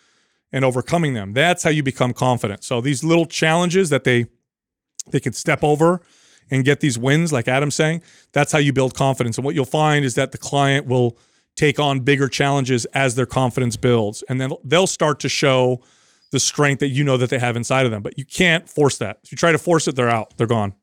[0.51, 1.33] and overcoming them.
[1.33, 2.63] That's how you become confident.
[2.63, 4.25] So these little challenges that they
[5.11, 6.01] they can step over
[6.49, 8.01] and get these wins, like Adam's saying,
[8.31, 9.37] that's how you build confidence.
[9.37, 11.17] And what you'll find is that the client will
[11.56, 15.82] take on bigger challenges as their confidence builds, and then they'll start to show
[16.32, 18.02] the strength that you know that they have inside of them.
[18.02, 19.19] But you can't force that.
[19.23, 20.36] If you try to force it, they're out.
[20.38, 20.73] They're gone.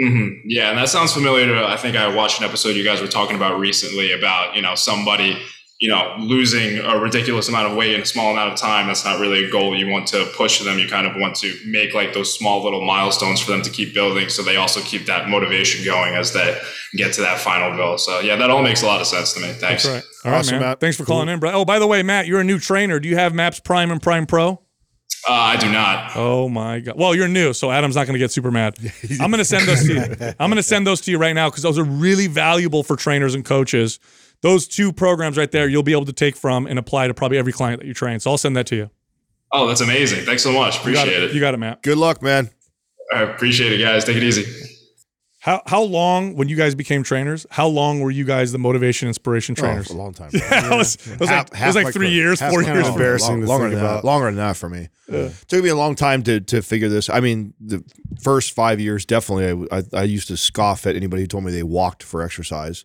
[0.00, 1.66] hmm Yeah, and that sounds familiar to.
[1.66, 4.74] I think I watched an episode you guys were talking about recently about you know
[4.74, 5.38] somebody
[5.80, 8.86] you know losing a ridiculous amount of weight in a small amount of time.
[8.86, 10.78] That's not really a goal you want to push them.
[10.78, 13.94] You kind of want to make like those small little milestones for them to keep
[13.94, 16.60] building, so they also keep that motivation going as they
[16.94, 17.98] get to that final goal.
[17.98, 19.48] So yeah, that all makes a lot of sense to me.
[19.52, 19.84] Thanks.
[19.84, 20.04] That's right.
[20.24, 20.60] All right, Awesome, man.
[20.60, 20.80] Matt.
[20.80, 21.50] Thanks for calling in, bro.
[21.52, 23.00] Oh, by the way, Matt, you're a new trainer.
[23.00, 24.60] Do you have MAPS Prime and Prime Pro?
[25.28, 26.12] Uh, I do not.
[26.16, 26.96] Oh my god.
[26.98, 28.76] Well, you're new, so Adam's not going to get super mad.
[29.20, 30.34] I'm going to send those to you.
[30.38, 32.96] I'm going to send those to you right now because those are really valuable for
[32.96, 33.98] trainers and coaches.
[34.42, 37.38] Those two programs right there, you'll be able to take from and apply to probably
[37.38, 38.20] every client that you train.
[38.20, 38.90] So I'll send that to you.
[39.52, 40.24] Oh, that's amazing.
[40.24, 40.84] Thanks so much.
[40.86, 41.34] You got Appreciate it.
[41.34, 41.82] You got it, Matt.
[41.82, 42.50] Good luck, man.
[43.12, 44.04] I appreciate it, guys.
[44.04, 44.44] Take it easy.
[45.40, 47.46] How how long when you guys became trainers?
[47.50, 49.90] How long were you guys the motivation inspiration oh, trainers?
[49.90, 50.30] Oh, a long time.
[50.34, 52.14] yeah, it was, it was Half- like, it was like my three career.
[52.14, 52.86] years, Half four years.
[52.86, 53.90] Embarrassing Long- to longer think than that.
[53.90, 54.04] about.
[54.04, 54.88] Longer than that for me.
[55.48, 57.08] Took me a long time to to figure this.
[57.08, 57.82] I mean, the
[58.22, 59.66] first five years definitely.
[59.72, 62.84] I, I, I used to scoff at anybody who told me they walked for exercise.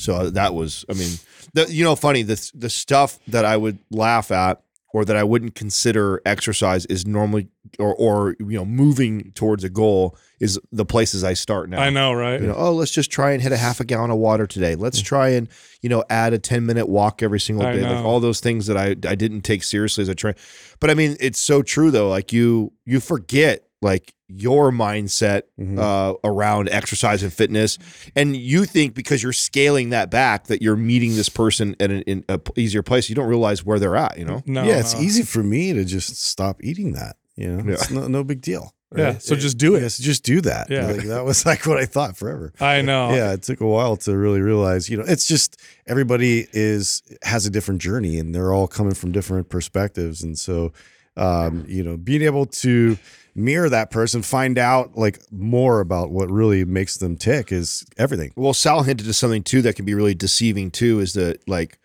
[0.00, 0.84] So uh, that was.
[0.88, 1.12] I mean,
[1.52, 4.62] the, you know, funny the the stuff that I would laugh at
[4.92, 7.48] or that I wouldn't consider exercise is normally
[7.78, 11.80] or or you know moving towards a goal is the places I start now.
[11.80, 12.40] I know, right?
[12.40, 14.74] You know, oh, let's just try and hit a half a gallon of water today.
[14.74, 15.48] Let's try and
[15.80, 17.82] you know add a ten minute walk every single day.
[17.82, 20.34] Like all those things that I I didn't take seriously as a train.
[20.80, 22.08] But I mean, it's so true though.
[22.08, 25.78] Like you you forget like your mindset Mm-hmm.
[25.78, 27.78] uh, around exercise and fitness,
[28.16, 32.02] and you think because you're scaling that back that you're meeting this person at an
[32.02, 33.08] in a p- easier place.
[33.10, 34.16] You don't realize where they're at.
[34.18, 34.42] You know.
[34.46, 35.00] no, yeah, it's no.
[35.00, 37.16] easy for me to just stop eating that.
[37.36, 38.74] You know, it's no, no big deal.
[38.96, 39.82] Yeah, so just do it.
[39.82, 40.68] Yes, just do that.
[40.68, 40.86] Yeah.
[40.86, 42.52] like, that was like what I thought forever.
[42.60, 43.14] I know.
[43.14, 44.88] Yeah, it took a while to really realize.
[44.88, 49.12] You know, it's just everybody is has a different journey, and they're all coming from
[49.12, 50.72] different perspectives, and so,
[51.16, 52.96] um, you know, being able to
[53.34, 58.32] mirror that person, find out like more about what really makes them tick is everything.
[58.36, 61.00] Well, Sal hinted to something too that can be really deceiving too.
[61.00, 61.78] Is that like,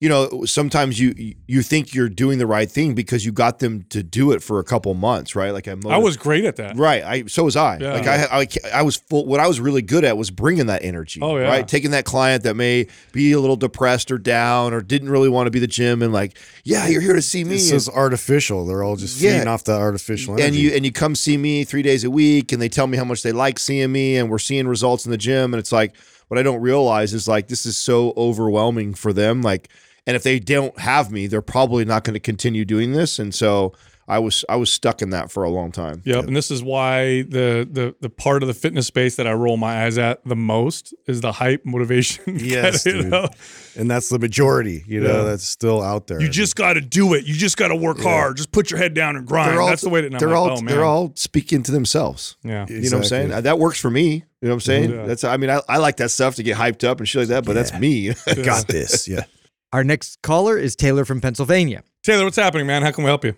[0.00, 3.82] you know, sometimes you you think you're doing the right thing because you got them
[3.90, 5.50] to do it for a couple months, right?
[5.50, 6.76] Like I, I was great at that.
[6.76, 7.02] right.
[7.02, 7.78] I so was I.
[7.78, 7.94] Yeah.
[7.94, 9.26] Like I, I I was full.
[9.26, 11.18] What I was really good at was bringing that energy.
[11.20, 11.48] Oh, yeah.
[11.48, 15.28] Right, taking that client that may be a little depressed or down or didn't really
[15.28, 17.50] want to be the gym and like, yeah, you're here to see me.
[17.54, 18.66] This is artificial.
[18.66, 19.32] They're all just Yeah.
[19.32, 20.46] feeding off the artificial energy.
[20.46, 22.96] and you and you come see me three days a week and they tell me
[22.96, 25.72] how much they like seeing me and we're seeing results in the gym and it's
[25.72, 25.92] like
[26.28, 29.68] what i don't realize is like this is so overwhelming for them like
[30.08, 33.32] and if they don't have me they're probably not going to continue doing this and
[33.34, 33.72] so
[34.10, 36.62] i was i was stuck in that for a long time Yep, and this is
[36.62, 40.24] why the the the part of the fitness space that I roll my eyes at
[40.24, 42.38] the most is the hype motivation.
[42.38, 43.06] Yes, you dude.
[43.08, 43.28] know?
[43.76, 44.82] and that's the majority.
[44.88, 45.22] You know, Yeah.
[45.24, 46.22] that's still out there.
[46.22, 47.26] You just got to do it.
[47.26, 48.38] You just got to work hard.
[48.38, 49.58] Just put your head down and grind.
[49.58, 50.06] all That's the way to.
[50.06, 52.64] and they're like, all oh, they're all speaking to themselves Yeah.
[52.68, 55.04] you know what i'm saying that works for me you know what i'm saying Yeah.
[55.04, 57.28] that's i mean I, I like that stuff to get hyped up and shit like
[57.28, 59.06] that but that's me got this.
[59.06, 59.24] Yeah.
[59.72, 61.82] Our next caller is Taylor from Pennsylvania.
[62.02, 62.82] Taylor, what's happening, man?
[62.82, 63.34] How can we help you?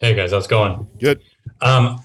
[0.00, 0.86] Hey guys, how's it going?
[0.98, 1.20] good
[1.60, 2.02] Um,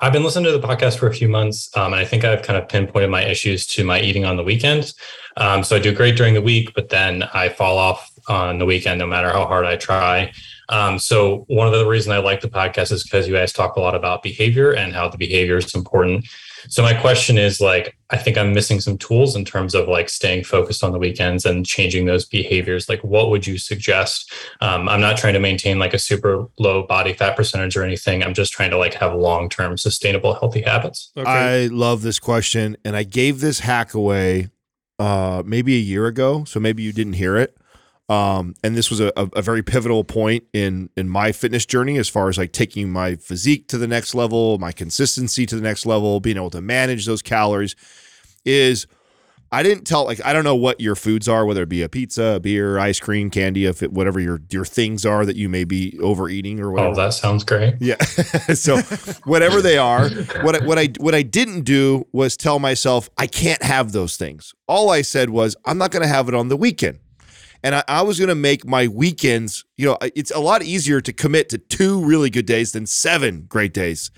[0.00, 2.42] I've been listening to the podcast for a few months, um, and I think I've
[2.42, 4.94] kind of pinpointed my issues to my eating on the weekends.
[5.36, 8.64] Um, so I do great during the week, but then I fall off on the
[8.64, 10.32] weekend, no matter how hard I try.
[10.68, 13.74] Um, so one of the reasons I like the podcast is because you guys talk
[13.74, 16.28] a lot about behavior and how the behavior is important.
[16.68, 20.08] So my question is like, I think I'm missing some tools in terms of like
[20.08, 22.88] staying focused on the weekends and changing those behaviors.
[22.88, 24.32] Like, what would you suggest?
[24.60, 28.22] Um, I'm not trying to maintain like a super low body fat percentage or anything.
[28.22, 31.12] I'm just trying to like have long term sustainable healthy habits.
[31.16, 31.30] Okay.
[31.30, 34.48] I love this question, and I gave this hack away
[34.98, 37.57] uh, maybe a year ago, so maybe you didn't hear it.
[38.08, 42.08] Um, and this was a, a, very pivotal point in in my fitness journey as
[42.08, 45.84] far as like taking my physique to the next level, my consistency to the next
[45.84, 47.76] level, being able to manage those calories.
[48.46, 48.86] Is
[49.52, 51.88] I didn't tell like I don't know what your foods are, whether it be a
[51.90, 55.50] pizza, a beer, ice cream, candy, if it, whatever your your things are that you
[55.50, 56.92] may be overeating or whatever.
[56.92, 57.74] Oh, that sounds great.
[57.78, 58.02] Yeah.
[58.54, 58.78] so
[59.24, 60.08] whatever they are,
[60.42, 64.16] what I, what I what I didn't do was tell myself I can't have those
[64.16, 64.54] things.
[64.66, 67.00] All I said was I'm not going to have it on the weekend.
[67.62, 71.00] And I, I was going to make my weekends, you know, it's a lot easier
[71.00, 74.10] to commit to two really good days than seven great days.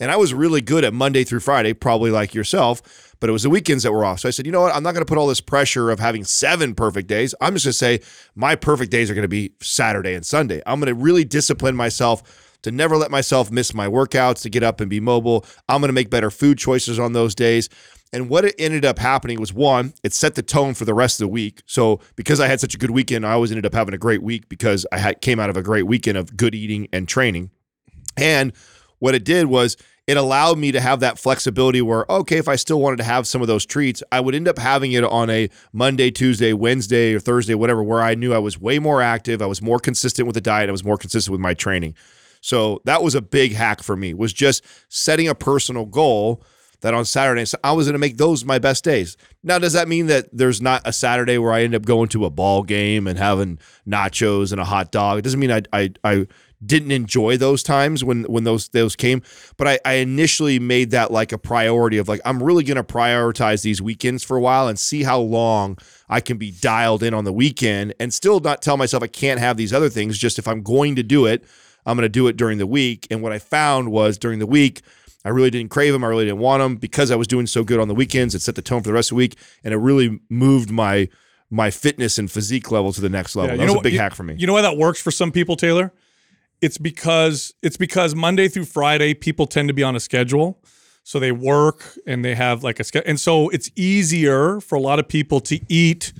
[0.00, 3.44] And I was really good at Monday through Friday, probably like yourself, but it was
[3.44, 4.20] the weekends that were off.
[4.20, 4.74] So I said, you know what?
[4.74, 7.34] I'm not going to put all this pressure of having seven perfect days.
[7.40, 10.62] I'm just going to say my perfect days are going to be Saturday and Sunday.
[10.66, 14.62] I'm going to really discipline myself to never let myself miss my workouts, to get
[14.62, 15.46] up and be mobile.
[15.68, 17.68] I'm going to make better food choices on those days.
[18.12, 21.20] And what it ended up happening was one, it set the tone for the rest
[21.20, 21.62] of the week.
[21.66, 24.22] So because I had such a good weekend, I always ended up having a great
[24.22, 27.50] week because I had, came out of a great weekend of good eating and training.
[28.16, 28.52] And
[28.98, 29.76] what it did was
[30.06, 33.26] it allowed me to have that flexibility where, okay, if I still wanted to have
[33.26, 37.12] some of those treats, I would end up having it on a Monday, Tuesday, Wednesday,
[37.14, 40.26] or Thursday, whatever, where I knew I was way more active, I was more consistent
[40.26, 41.96] with the diet, I was more consistent with my training.
[42.40, 46.44] So that was a big hack for me, was just setting a personal goal
[46.80, 49.16] that on Saturday, so I was going to make those my best days.
[49.42, 52.24] Now, does that mean that there's not a Saturday where I end up going to
[52.24, 55.18] a ball game and having nachos and a hot dog?
[55.18, 56.26] It doesn't mean I, I, I
[56.64, 59.22] didn't enjoy those times when when those those came
[59.56, 62.82] but I, I initially made that like a priority of like i'm really going to
[62.82, 65.76] prioritize these weekends for a while and see how long
[66.08, 69.38] i can be dialed in on the weekend and still not tell myself i can't
[69.38, 71.44] have these other things just if i'm going to do it
[71.84, 74.46] i'm going to do it during the week and what i found was during the
[74.46, 74.80] week
[75.26, 76.04] I really didn't crave them.
[76.04, 78.32] I really didn't want them because I was doing so good on the weekends.
[78.34, 81.08] It set the tone for the rest of the week, and it really moved my
[81.50, 83.50] my fitness and physique level to the next level.
[83.50, 84.36] Yeah, that was know a big you- hack for me.
[84.38, 85.92] You know why that works for some people, Taylor?
[86.60, 90.62] It's because it's because Monday through Friday people tend to be on a schedule.
[91.02, 93.08] So they work and they have like a schedule.
[93.08, 96.12] And so it's easier for a lot of people to eat,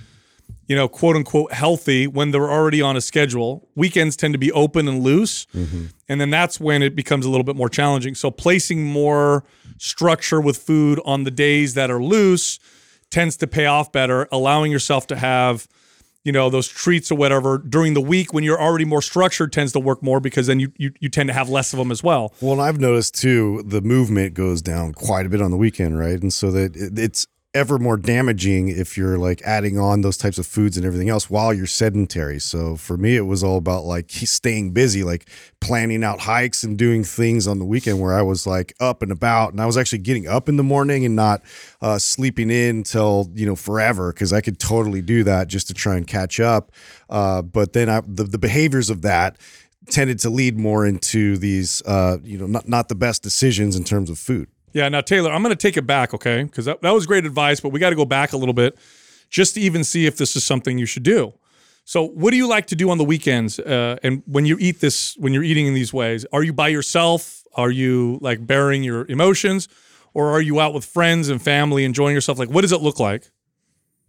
[0.66, 3.68] you know, quote unquote healthy when they're already on a schedule.
[3.74, 5.46] Weekends tend to be open and loose.
[5.54, 5.86] Mm-hmm.
[6.08, 8.14] And then that's when it becomes a little bit more challenging.
[8.14, 9.44] So placing more
[9.78, 12.58] structure with food on the days that are loose
[13.10, 15.68] tends to pay off better, allowing yourself to have
[16.26, 19.72] you know those treats or whatever during the week when you're already more structured tends
[19.72, 22.02] to work more because then you you, you tend to have less of them as
[22.02, 25.56] well Well, and I've noticed too, the movement goes down quite a bit on the
[25.56, 26.20] weekend, right?
[26.20, 30.36] And so that it, it's ever more damaging if you're like adding on those types
[30.36, 32.38] of foods and everything else while you're sedentary.
[32.38, 35.28] So for me, it was all about like staying busy, like
[35.60, 39.10] planning out hikes and doing things on the weekend where I was like up and
[39.10, 41.42] about, and I was actually getting up in the morning and not
[41.80, 45.74] uh, sleeping in till you know forever because I could totally do that just to
[45.74, 46.72] try and catch up.
[47.08, 49.38] Uh, but then I, the the behaviors of that
[49.88, 53.84] tended to lead more into these uh, you know not not the best decisions in
[53.84, 54.48] terms of food.
[54.76, 56.42] Yeah now taylor i'm going to take it back okay?
[56.42, 58.78] Because that, that was great advice but we got to go back a little bit
[59.30, 61.32] just to even see if this is something you should do.
[61.84, 64.80] So what do you like to do on the weekends uh, and when you eat
[64.80, 66.26] this when you're eating in these ways?
[66.32, 67.44] Are you by yourself?
[67.54, 69.68] Are you like bearing your emotions?
[70.14, 72.38] Or are you out with friends and family enjoying yourself?
[72.38, 73.30] Like what does it look like?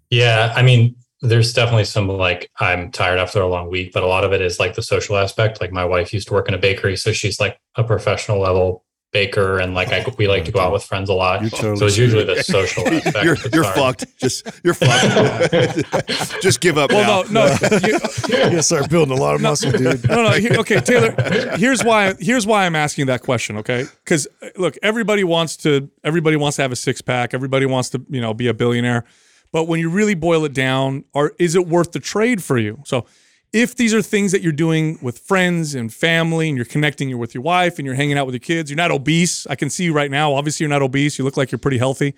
[0.09, 4.07] Yeah, I mean, there's definitely some like I'm tired after a long week, but a
[4.07, 5.61] lot of it is like the social aspect.
[5.61, 8.85] Like my wife used to work in a bakery, so she's like a professional level
[9.17, 11.39] baker, and like I, we like to go out with friends a lot.
[11.49, 13.25] Totally so it's usually the social aspect.
[13.25, 14.05] you're you're fucked.
[14.17, 16.41] Just you're fucked.
[16.41, 16.91] Just give up.
[16.91, 17.47] well now.
[17.47, 17.77] no no
[18.51, 20.07] you, You start building a lot of muscle, dude.
[20.07, 20.31] no, no.
[20.31, 21.15] Here, okay, Taylor.
[21.57, 22.13] Here's why.
[22.19, 23.57] Here's why I'm asking that question.
[23.57, 25.89] Okay, because uh, look, everybody wants to.
[26.03, 27.33] Everybody wants to have a six pack.
[27.33, 29.03] Everybody wants to, you know, be a billionaire.
[29.51, 32.83] But when you really boil it down, are is it worth the trade for you?
[32.85, 33.05] So,
[33.53, 37.17] if these are things that you're doing with friends and family, and you're connecting you're
[37.17, 39.47] with your wife, and you're hanging out with your kids, you're not obese.
[39.47, 40.33] I can see you right now.
[40.33, 41.17] Obviously, you're not obese.
[41.17, 42.13] You look like you're pretty healthy.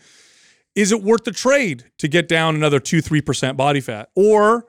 [0.76, 4.66] Is it worth the trade to get down another two, three percent body fat, or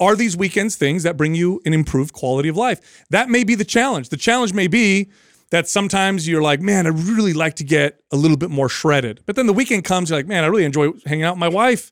[0.00, 3.04] are these weekends things that bring you an improved quality of life?
[3.10, 4.10] That may be the challenge.
[4.10, 5.10] The challenge may be
[5.50, 9.20] that sometimes you're like, man, I really like to get a little bit more shredded.
[9.26, 11.48] But then the weekend comes, you're like, man, I really enjoy hanging out with my
[11.48, 11.90] wife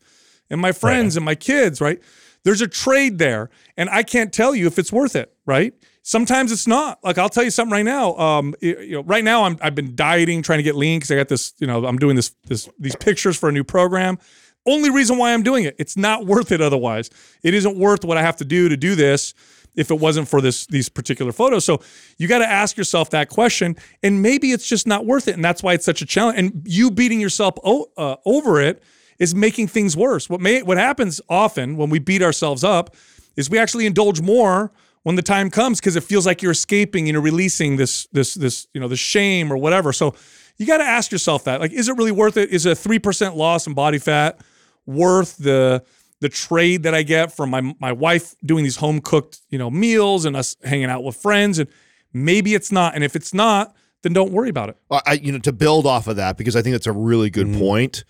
[0.51, 2.01] and my friends and my kids, right?
[2.47, 3.51] There's a trade there.
[3.77, 5.75] And I can't tell you if it's worth it, right?
[6.03, 7.03] Sometimes it's not.
[7.03, 8.15] Like I'll tell you something right now.
[8.15, 11.17] Um, you know, right now I'm I've been dieting, trying to get lean because I
[11.17, 11.55] got this.
[11.59, 14.17] You know, I'm doing this this these pictures for a new program.
[14.65, 15.75] Only reason why I'm doing it.
[15.77, 17.11] It's not worth it otherwise.
[17.43, 19.35] It isn't worth what I have to do to do this
[19.75, 21.65] if it wasn't for this these particular photos.
[21.65, 21.81] So
[22.17, 23.75] you got to ask yourself that question,
[24.05, 26.39] and maybe it's just not worth it, and that's why it's such a challenge.
[26.39, 28.85] And you beating yourself o- uh, over it
[29.19, 30.29] is making things worse.
[30.29, 32.95] What may what happens often when we beat ourselves up
[33.37, 34.73] is we actually indulge more
[35.03, 38.35] when the time comes because it feels like you're escaping, you know, releasing this this
[38.35, 39.93] this you know the shame or whatever.
[39.93, 40.15] So
[40.59, 42.51] you got to ask yourself that like, is it really worth it?
[42.51, 44.41] Is a three percent loss in body fat
[44.87, 45.83] worth the
[46.21, 49.71] the trade that I get from my my wife doing these home cooked you know
[49.71, 51.69] meals and us hanging out with friends and
[52.13, 52.95] maybe it's not.
[52.95, 54.77] And if it's not, then don't worry about it.
[54.91, 57.47] I, you know, to build off of that because I think that's a really good
[57.47, 57.59] Mm-hmm.
[57.61, 58.05] point.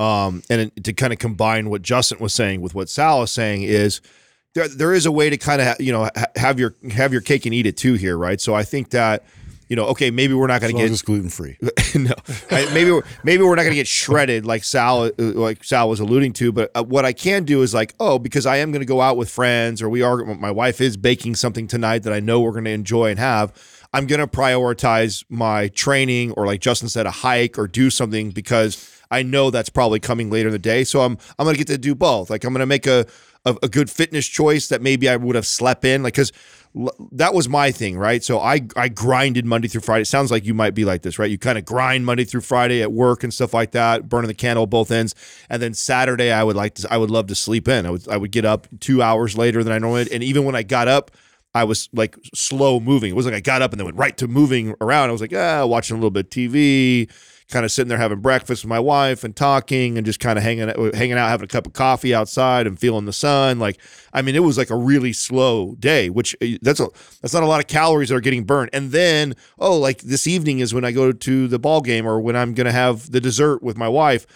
[0.00, 3.64] Um, and to kind of combine what Justin was saying with what Sal is saying
[3.64, 4.00] is
[4.54, 7.12] there there is a way to kind of ha- you know ha- have your have
[7.12, 8.40] your cake and eat it too here, right?
[8.40, 9.24] So I think that
[9.68, 11.56] you know, okay, maybe we're not going to get as gluten free.
[11.94, 12.12] no,
[12.50, 15.88] I- maybe we're, maybe we're not going to get shredded like Sal uh, like Sal
[15.88, 16.50] was alluding to.
[16.50, 19.00] But uh, what I can do is like, oh, because I am going to go
[19.00, 20.24] out with friends, or we are.
[20.24, 23.52] My wife is baking something tonight that I know we're going to enjoy and have.
[23.92, 28.30] I'm going to prioritize my training, or like Justin said, a hike, or do something
[28.30, 30.84] because I know that's probably coming later in the day.
[30.84, 32.30] So I'm I'm to get to do both.
[32.30, 33.06] Like I'm to make a,
[33.44, 36.32] a a good fitness choice that maybe I would have slept in, like because
[37.12, 38.22] that was my thing, right?
[38.22, 40.02] So I I grinded Monday through Friday.
[40.02, 41.30] It sounds like you might be like this, right?
[41.30, 44.34] You kind of grind Monday through Friday at work and stuff like that, burning the
[44.34, 45.14] candle both ends.
[45.48, 47.86] And then Saturday, I would like to, I would love to sleep in.
[47.86, 50.08] I would I would get up two hours later than I normally.
[50.12, 51.10] And even when I got up,
[51.54, 53.10] I was like slow moving.
[53.10, 55.08] It wasn't like I got up and then went right to moving around.
[55.08, 57.10] I was like, ah, watching a little bit of TV,
[57.50, 60.42] kind of sitting there having breakfast with my wife and talking and just kind of
[60.42, 63.58] hanging out, hanging out, having a cup of coffee outside and feeling the sun.
[63.58, 63.78] Like,
[64.12, 66.88] I mean, it was like a really slow day, which uh, that's a
[67.20, 68.70] that's not a lot of calories that are getting burned.
[68.72, 72.20] And then, oh, like this evening is when I go to the ball game or
[72.20, 74.26] when I'm gonna have the dessert with my wife.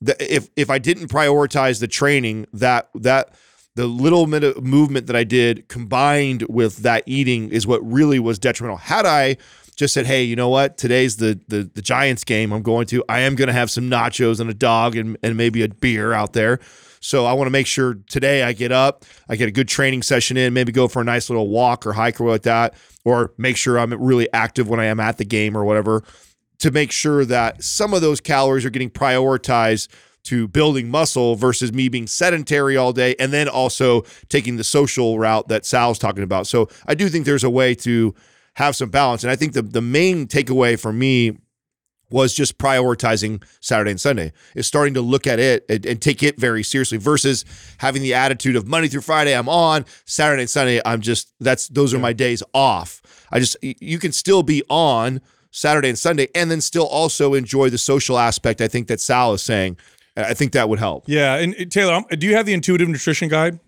[0.00, 3.34] The- if if I didn't prioritize the training, that that
[3.74, 8.18] the little bit of movement that I did combined with that eating is what really
[8.18, 8.78] was detrimental.
[8.78, 9.36] Had I
[9.76, 10.76] just said, "Hey, you know what?
[10.76, 12.52] Today's the the, the Giants game.
[12.52, 13.04] I'm going to.
[13.08, 16.12] I am going to have some nachos and a dog and and maybe a beer
[16.12, 16.60] out there."
[17.00, 20.02] So I want to make sure today I get up, I get a good training
[20.02, 22.74] session in, maybe go for a nice little walk or hike or like that,
[23.04, 26.02] or make sure I'm really active when I am at the game or whatever,
[26.58, 29.88] to make sure that some of those calories are getting prioritized
[30.24, 35.20] to building muscle versus me being sedentary all day and then also taking the social
[35.20, 36.48] route that Sal's talking about.
[36.48, 38.12] So I do think there's a way to
[38.56, 39.22] have some balance.
[39.22, 41.38] And I think the the main takeaway for me
[42.10, 44.32] was just prioritizing Saturday and Sunday.
[44.54, 47.44] Is starting to look at it and, and take it very seriously versus
[47.78, 51.68] having the attitude of Monday through Friday I'm on, Saturday and Sunday I'm just that's
[51.68, 53.02] those are my days off.
[53.30, 55.20] I just you can still be on
[55.50, 59.34] Saturday and Sunday and then still also enjoy the social aspect I think that Sal
[59.34, 59.76] is saying.
[60.18, 61.04] I think that would help.
[61.06, 63.60] Yeah, and uh, Taylor, do you have the intuitive nutrition guide?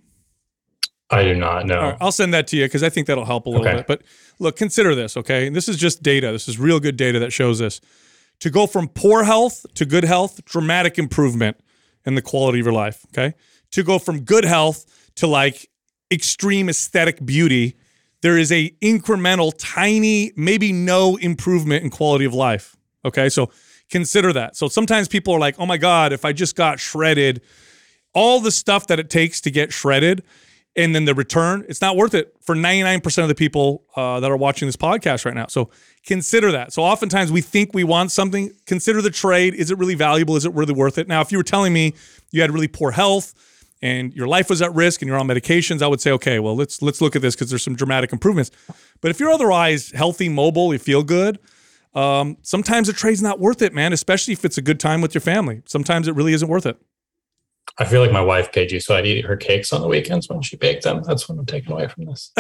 [1.11, 1.81] I do not know.
[1.81, 3.77] Right, I'll send that to you because I think that'll help a little Okay.
[3.79, 3.87] bit.
[3.87, 4.03] But
[4.39, 5.47] look, consider this, okay?
[5.47, 6.31] And this is just data.
[6.33, 7.81] This is real good data that shows this.
[8.41, 11.57] To go from poor health to good health, dramatic improvement
[12.05, 13.35] in the quality of your life, okay?
[13.73, 14.85] To go from good health
[15.17, 15.69] to like
[16.11, 17.77] extreme aesthetic beauty,
[18.23, 22.77] there is a incremental, tiny, maybe no improvement in quality of life.
[23.05, 23.51] Okay, so
[23.91, 24.57] consider that.
[24.57, 27.41] So sometimes people are like, "Oh my God, if I just got shredded,
[28.13, 30.23] all the stuff that it takes to get shredded
[30.79, 34.31] and then the return, it's not worth it for 99% of the people uh, that
[34.31, 35.49] are watching this podcast right now.
[35.49, 35.71] So
[36.07, 36.73] consider that.
[36.73, 38.53] So oftentimes we think we want something.
[38.65, 39.55] Consider the trade.
[39.55, 40.37] Is it really valuable?
[40.37, 41.09] Is it really worth it?
[41.09, 41.95] Now, if you were telling me
[42.31, 43.35] you had really poor health
[43.83, 46.55] and your life was at risk and you're on medications, I would say, okay, well,
[46.55, 48.53] let's let's look at this because there's some dramatic improvements.
[49.01, 51.41] But if you're otherwise healthy, mobile, you feel good,
[51.93, 55.13] um, sometimes the trade's not worth it, man, especially if it's a good time with
[55.13, 55.63] your family.
[55.67, 56.81] Sometimes it really isn't worth it.
[57.81, 60.29] I feel like my wife paid you, so I'd eat her cakes on the weekends
[60.29, 61.01] when she baked them.
[61.05, 62.33] That's what I'm taking away from this.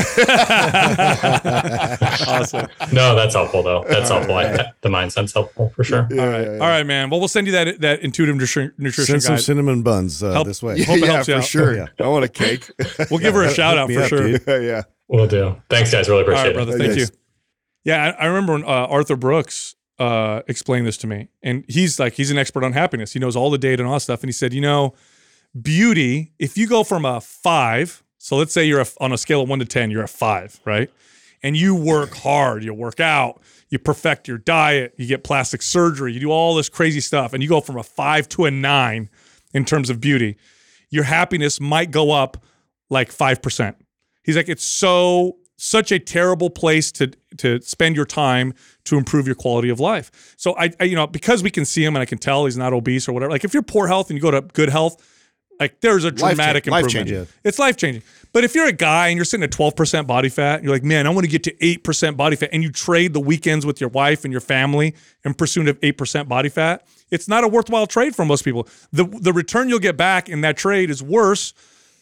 [2.27, 2.67] awesome.
[2.93, 3.85] No, that's helpful though.
[3.89, 4.35] That's helpful.
[4.35, 6.09] I, the mindset's helpful for sure.
[6.11, 6.49] All right.
[6.49, 7.11] All right, man.
[7.11, 9.43] Well, we'll send you that that intuitive nutri- nutrition Send some guide.
[9.45, 10.83] cinnamon buns uh, Help- this way.
[10.83, 11.45] Hope it yeah, helps you for out.
[11.45, 11.77] sure.
[11.77, 11.87] Yeah.
[12.01, 12.71] I want a cake.
[13.11, 14.27] We'll give her a shout out for up, sure.
[14.39, 14.43] dude.
[14.47, 14.83] yeah.
[15.09, 15.57] We'll do.
[15.71, 16.09] Thanks, guys.
[16.09, 16.55] Really appreciate right, it.
[16.55, 16.79] brother.
[16.79, 17.07] Thank you.
[17.85, 21.99] Yeah, I, I remember when uh, Arthur Brooks uh, explained this to me, and he's
[21.99, 23.13] like, he's an expert on happiness.
[23.13, 24.21] He knows all the data and all that stuff.
[24.23, 24.95] And he said, you know,
[25.63, 29.43] beauty, if you go from a five, so let's say you're a, on a scale
[29.43, 30.91] of one to 10, you're a five, right?
[31.43, 36.13] And you work hard, you work out, you perfect your diet, you get plastic surgery,
[36.13, 39.09] you do all this crazy stuff, and you go from a five to a nine
[39.55, 40.37] in terms of beauty,
[40.91, 42.43] your happiness might go up
[42.91, 43.75] like 5%.
[44.23, 48.55] He's like, it's so such a terrible place to to spend your time
[48.85, 50.35] to improve your quality of life.
[50.37, 52.57] So I, I you know, because we can see him and I can tell he's
[52.57, 53.31] not obese or whatever.
[53.31, 55.03] Like if you're poor health and you go to good health,
[55.61, 57.09] like there's a dramatic life improvement.
[57.09, 57.35] changing.
[57.45, 58.03] It's life changing.
[58.33, 60.85] But if you're a guy and you're sitting at 12% body fat, and you're like,
[60.85, 63.81] man, I want to get to 8% body fat, and you trade the weekends with
[63.81, 64.95] your wife and your family
[65.25, 68.69] in pursuit of 8% body fat, it's not a worthwhile trade for most people.
[68.93, 71.55] The the return you'll get back in that trade is worse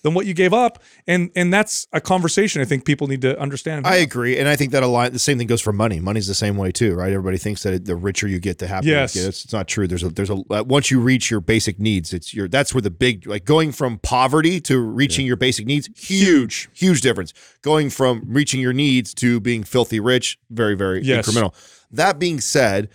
[0.02, 0.82] than what you gave up.
[1.06, 3.86] And and that's a conversation I think people need to understand.
[3.86, 5.12] I agree, and I think that a lot.
[5.12, 6.00] The same thing goes for money.
[6.00, 7.12] Money's the same way too, right?
[7.12, 9.14] Everybody thinks that the richer you get, the happier Yes.
[9.16, 9.28] you get.
[9.28, 9.86] It's, it's not true.
[9.86, 12.82] There's a there's a uh, once you reach your basic needs, it's your that's where
[12.82, 17.32] the big like going from poverty to reaching your basic needs, huge, huge difference.
[17.62, 21.28] Going from reaching your needs to being filthy rich, very very Yes.
[21.28, 21.52] incremental.
[21.90, 22.88] That being said.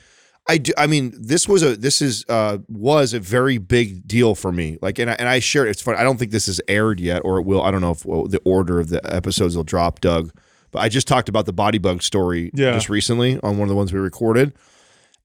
[0.47, 0.73] I do.
[0.77, 4.77] I mean, this was a this is uh was a very big deal for me.
[4.81, 5.68] Like, and I, and I shared.
[5.69, 5.97] It's funny.
[5.97, 7.61] I don't think this is aired yet, or it will.
[7.61, 10.31] I don't know if well, the order of the episodes will drop, Doug.
[10.72, 12.72] But I just talked about the Bodybugg story Yeah.
[12.72, 14.53] just recently on one of the ones we recorded,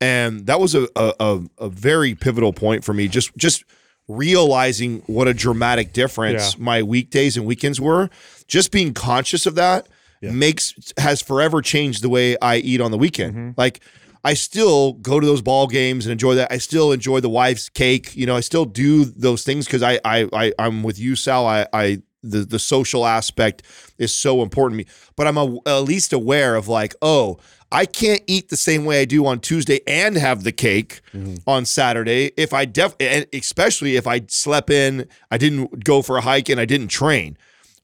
[0.01, 3.09] and that was a a, a, very pivotal point for me.
[3.09, 3.65] Just just
[4.09, 6.63] realizing what a dramatic difference Yeah.
[6.65, 8.11] my weekdays and weekends were.
[8.47, 9.89] Just being conscious of that
[10.23, 13.33] makes has forever changed the way I eat on the weekend.
[13.35, 13.51] Mm-hmm.
[13.57, 13.81] Like
[14.27, 16.51] I still go to those ball games and enjoy that.
[16.51, 18.17] I still enjoy the wife's cake.
[18.17, 21.47] You know, I still do those things because I, I I I'm with you, Sal.
[21.47, 23.63] I I the the social aspect
[23.99, 24.93] is so important to me.
[25.15, 27.39] But I'm a, at least aware of like, oh,
[27.71, 31.37] I can't eat the same way I do on Tuesday and have the cake mm-hmm.
[31.49, 32.33] on Saturday.
[32.37, 36.49] If I def, and especially if I slept in, I didn't go for a hike
[36.49, 37.39] and I didn't train.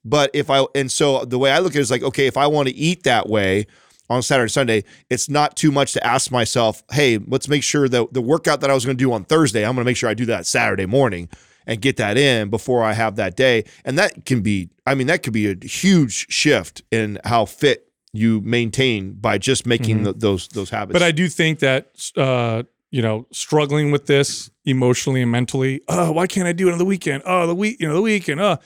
[0.05, 2.37] But if I and so the way I look at it is like, okay, if
[2.37, 3.69] I want to eat that way
[4.11, 8.13] on Saturday, Sunday, it's not too much to ask myself, hey, let's make sure that
[8.13, 10.09] the workout that I was going to do on Thursday, I'm going to make sure
[10.11, 11.29] I do that Saturday morning
[11.67, 13.65] and get that in before I have that day.
[13.85, 17.89] And that can be, I mean, that could be a huge shift in how fit
[18.13, 20.93] you maintain by just making th- those those habits.
[20.93, 25.81] But I do think that uh, you know, struggling with this emotionally and mentally.
[25.89, 27.23] Oh, why can't I do it on the weekend?
[27.25, 28.41] Oh, the week, you know, the weekend.
[28.41, 28.59] Oh,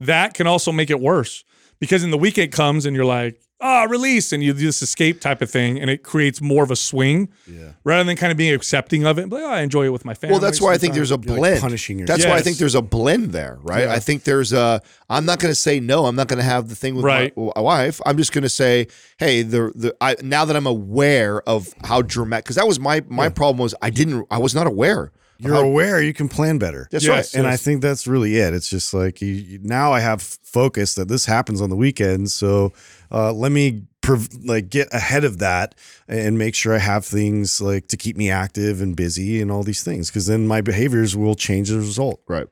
[0.00, 1.44] that can also make it worse
[1.80, 5.20] because in the weekend comes and you're like, oh, release, and you do this escape
[5.20, 7.28] type of thing, and it creates more of a swing.
[7.46, 7.72] Yeah.
[7.84, 10.14] Rather than kind of being accepting of it, but oh, I enjoy it with my
[10.14, 10.32] family.
[10.32, 11.60] Well, that's why I think there's a You're, like, blend.
[11.60, 13.84] punishing That's why I think there's a blend there, right?
[13.84, 13.92] Yeah.
[13.92, 14.80] I think there's a.
[15.08, 16.06] I'm not going to say no.
[16.06, 17.36] I'm not going to have the thing with Right.
[17.36, 18.00] my, my wife.
[18.06, 18.86] I'm just going to say,
[19.18, 23.02] hey, the the I, now that I'm aware of how dramatic, because that was my
[23.08, 25.12] my problem was I didn't I was not aware.
[25.40, 26.88] Of You're how- aware you can plan better.
[26.90, 27.34] That's Yes.
[27.34, 27.38] right.
[27.40, 28.54] and I think that's really it.
[28.54, 32.32] It's just like you, you- now I have focus that this happens on the weekends,
[32.34, 32.72] so
[33.12, 35.74] uh, let me prov- like get ahead of that
[36.08, 39.62] and make sure I have things like to keep me active and busy and all
[39.62, 42.20] these things because then my behaviors will change as a result.
[42.28, 42.46] Right.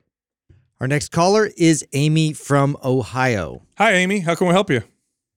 [0.81, 3.63] Our next caller is Amy from Ohio.
[3.77, 4.19] Hi, Amy.
[4.21, 4.81] How can we help you?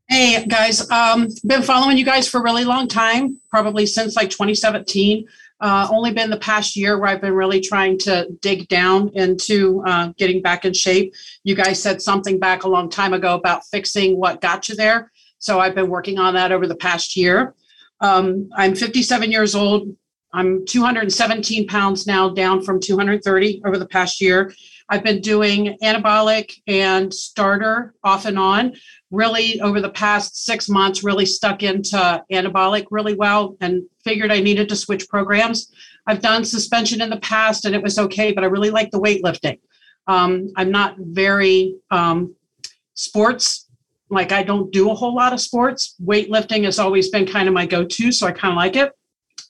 [0.08, 4.28] Hey guys, um, been following you guys for a really long time, probably since like
[4.30, 5.26] 2017.
[5.62, 9.80] Uh, only been the past year where I've been really trying to dig down into
[9.86, 11.14] uh, getting back in shape.
[11.44, 15.12] You guys said something back a long time ago about fixing what got you there.
[15.38, 17.54] So I've been working on that over the past year.
[18.00, 19.96] Um, I'm 57 years old.
[20.32, 24.52] I'm 217 pounds now, down from 230 over the past year.
[24.88, 28.74] I've been doing anabolic and starter off and on
[29.10, 34.40] really over the past six months really stuck into anabolic really well and figured I
[34.40, 35.70] needed to switch programs.
[36.06, 39.00] I've done suspension in the past and it was okay, but I really like the
[39.00, 39.60] weightlifting.
[40.06, 42.34] Um, I'm not very um,
[42.94, 43.68] sports,
[44.10, 45.94] like I don't do a whole lot of sports.
[46.04, 48.92] Weightlifting has always been kind of my go to, so I kind of like it.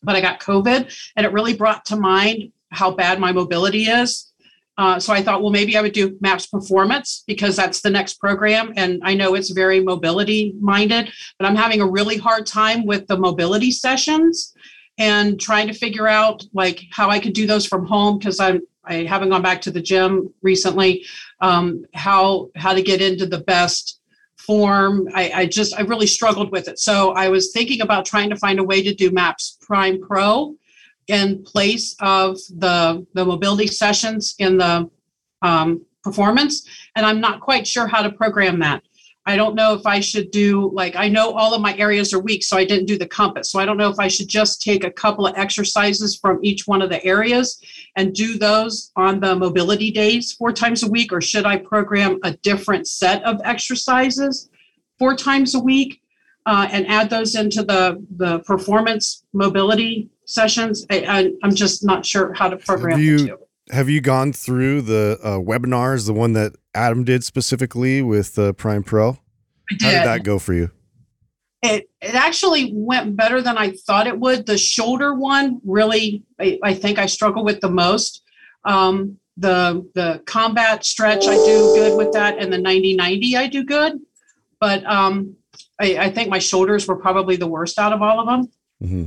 [0.03, 4.33] But I got COVID and it really brought to mind how bad my mobility is.
[4.79, 8.15] Uh, so I thought, well, maybe I would do MAPS Performance because that's the next
[8.15, 8.73] program.
[8.77, 13.07] And I know it's very mobility minded, but I'm having a really hard time with
[13.07, 14.55] the mobility sessions
[14.99, 18.63] and trying to figure out like how I could do those from home because I'm
[18.85, 21.05] I haven't gone back to the gym recently.
[21.41, 24.01] Um, how how to get into the best
[24.47, 25.09] form.
[25.15, 26.79] I, I just I really struggled with it.
[26.79, 30.57] So I was thinking about trying to find a way to do MAPS Prime Pro
[31.09, 34.89] in place of the the mobility sessions in the
[35.43, 36.67] um, performance
[36.97, 38.83] and i'm not quite sure how to program that
[39.27, 42.19] i don't know if i should do like i know all of my areas are
[42.21, 44.63] weak so i didn't do the compass so i don't know if i should just
[44.63, 47.61] take a couple of exercises from each one of the areas
[47.97, 52.19] and do those on the mobility days four times a week or should i program
[52.25, 54.49] a different set of exercises
[54.99, 56.01] four times a week
[56.47, 60.85] uh, and add those into the the performance mobility sessions.
[60.91, 63.39] I, I, I'm just not sure how to program Have you- the two.
[63.73, 68.53] Have you gone through the uh, webinars, the one that Adam did specifically with uh,
[68.53, 69.11] Prime Pro?
[69.11, 69.17] I How
[69.71, 70.05] did did.
[70.05, 70.71] that go for you?
[71.63, 74.45] It it actually went better than I thought it would.
[74.45, 78.23] The shoulder one really, I, I think I struggle with the most.
[78.65, 83.65] Um, the the combat stretch I do good with that, and the 90-90 I do
[83.65, 84.01] good.
[84.61, 85.37] But um,
[85.81, 88.53] I, I think my shoulders were probably the worst out of all of them.
[88.87, 89.07] hmm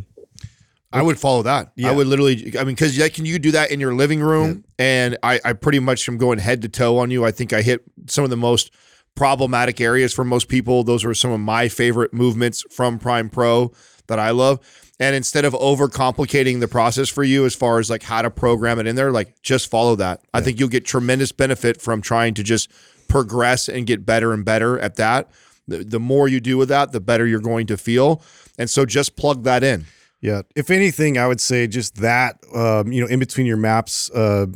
[0.95, 1.71] I would follow that.
[1.75, 1.89] Yeah.
[1.89, 2.57] I would literally.
[2.57, 4.63] I mean, because can you do that in your living room?
[4.79, 7.25] And I, I pretty much am going head to toe on you.
[7.25, 8.71] I think I hit some of the most
[9.15, 10.83] problematic areas for most people.
[10.83, 13.71] Those were some of my favorite movements from Prime Pro
[14.07, 14.59] that I love.
[14.99, 18.79] And instead of overcomplicating the process for you as far as like how to program
[18.79, 20.21] it in there, like just follow that.
[20.33, 22.71] I think you'll get tremendous benefit from trying to just
[23.09, 25.29] progress and get better and better at that.
[25.67, 28.21] The, the more you do with that, the better you're going to feel.
[28.57, 29.85] And so just plug that in.
[30.21, 30.41] Yeah.
[30.55, 34.47] If anything, I would say just that, um, you know, in between your maps, uh,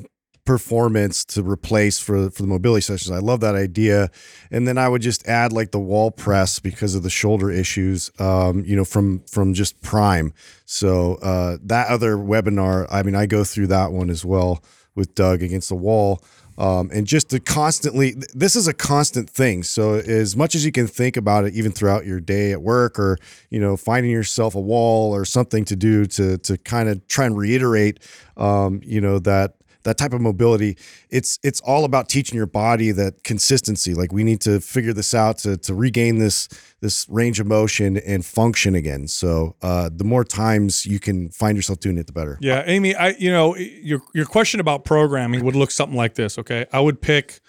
[0.49, 3.11] performance to replace for for the mobility sessions.
[3.11, 4.09] I love that idea.
[4.49, 8.09] And then I would just add like the wall press because of the shoulder issues,
[8.17, 10.33] um, you know, from from just Prime.
[10.65, 14.63] So uh, that other webinar, I mean, I go through that one as well
[14.95, 16.23] with Doug against the wall.
[16.59, 19.63] Um, and just to constantly, this is a constant thing.
[19.63, 22.99] So as much as you can think about it, even throughout your day at work,
[22.99, 23.17] or
[23.49, 27.25] you know, finding yourself a wall or something to do to to kind of try
[27.25, 27.99] and reiterate,
[28.35, 30.77] um, you know, that that type of mobility
[31.09, 33.93] it's it's all about teaching your body that consistency.
[33.93, 36.47] Like we need to figure this out to to regain this
[36.81, 39.07] this range of motion and function again.
[39.07, 42.37] So uh the more times you can find yourself doing it the better.
[42.41, 46.37] Yeah, Amy, I you know your your question about programming would look something like this.
[46.37, 47.39] Okay, I would pick,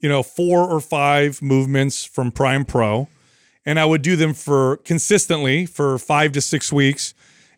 [0.00, 3.08] you know, four or five movements from Prime Pro,
[3.64, 7.14] and I would do them for consistently for five to six weeks,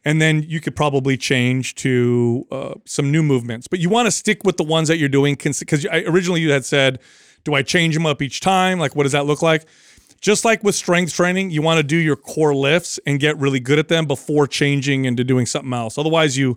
[0.09, 3.68] and then you could probably change to uh, some new movements.
[3.68, 6.64] But you want to stick with the ones that you're doing because originally you had
[6.64, 6.98] said,
[7.44, 8.78] "Do I change them up each time?
[8.78, 9.66] Like, what does that look like?"
[10.22, 13.60] Just like with strength training, you want to do your core lifts and get really
[13.60, 15.98] good at them before changing into doing something else.
[15.98, 16.56] Otherwise, you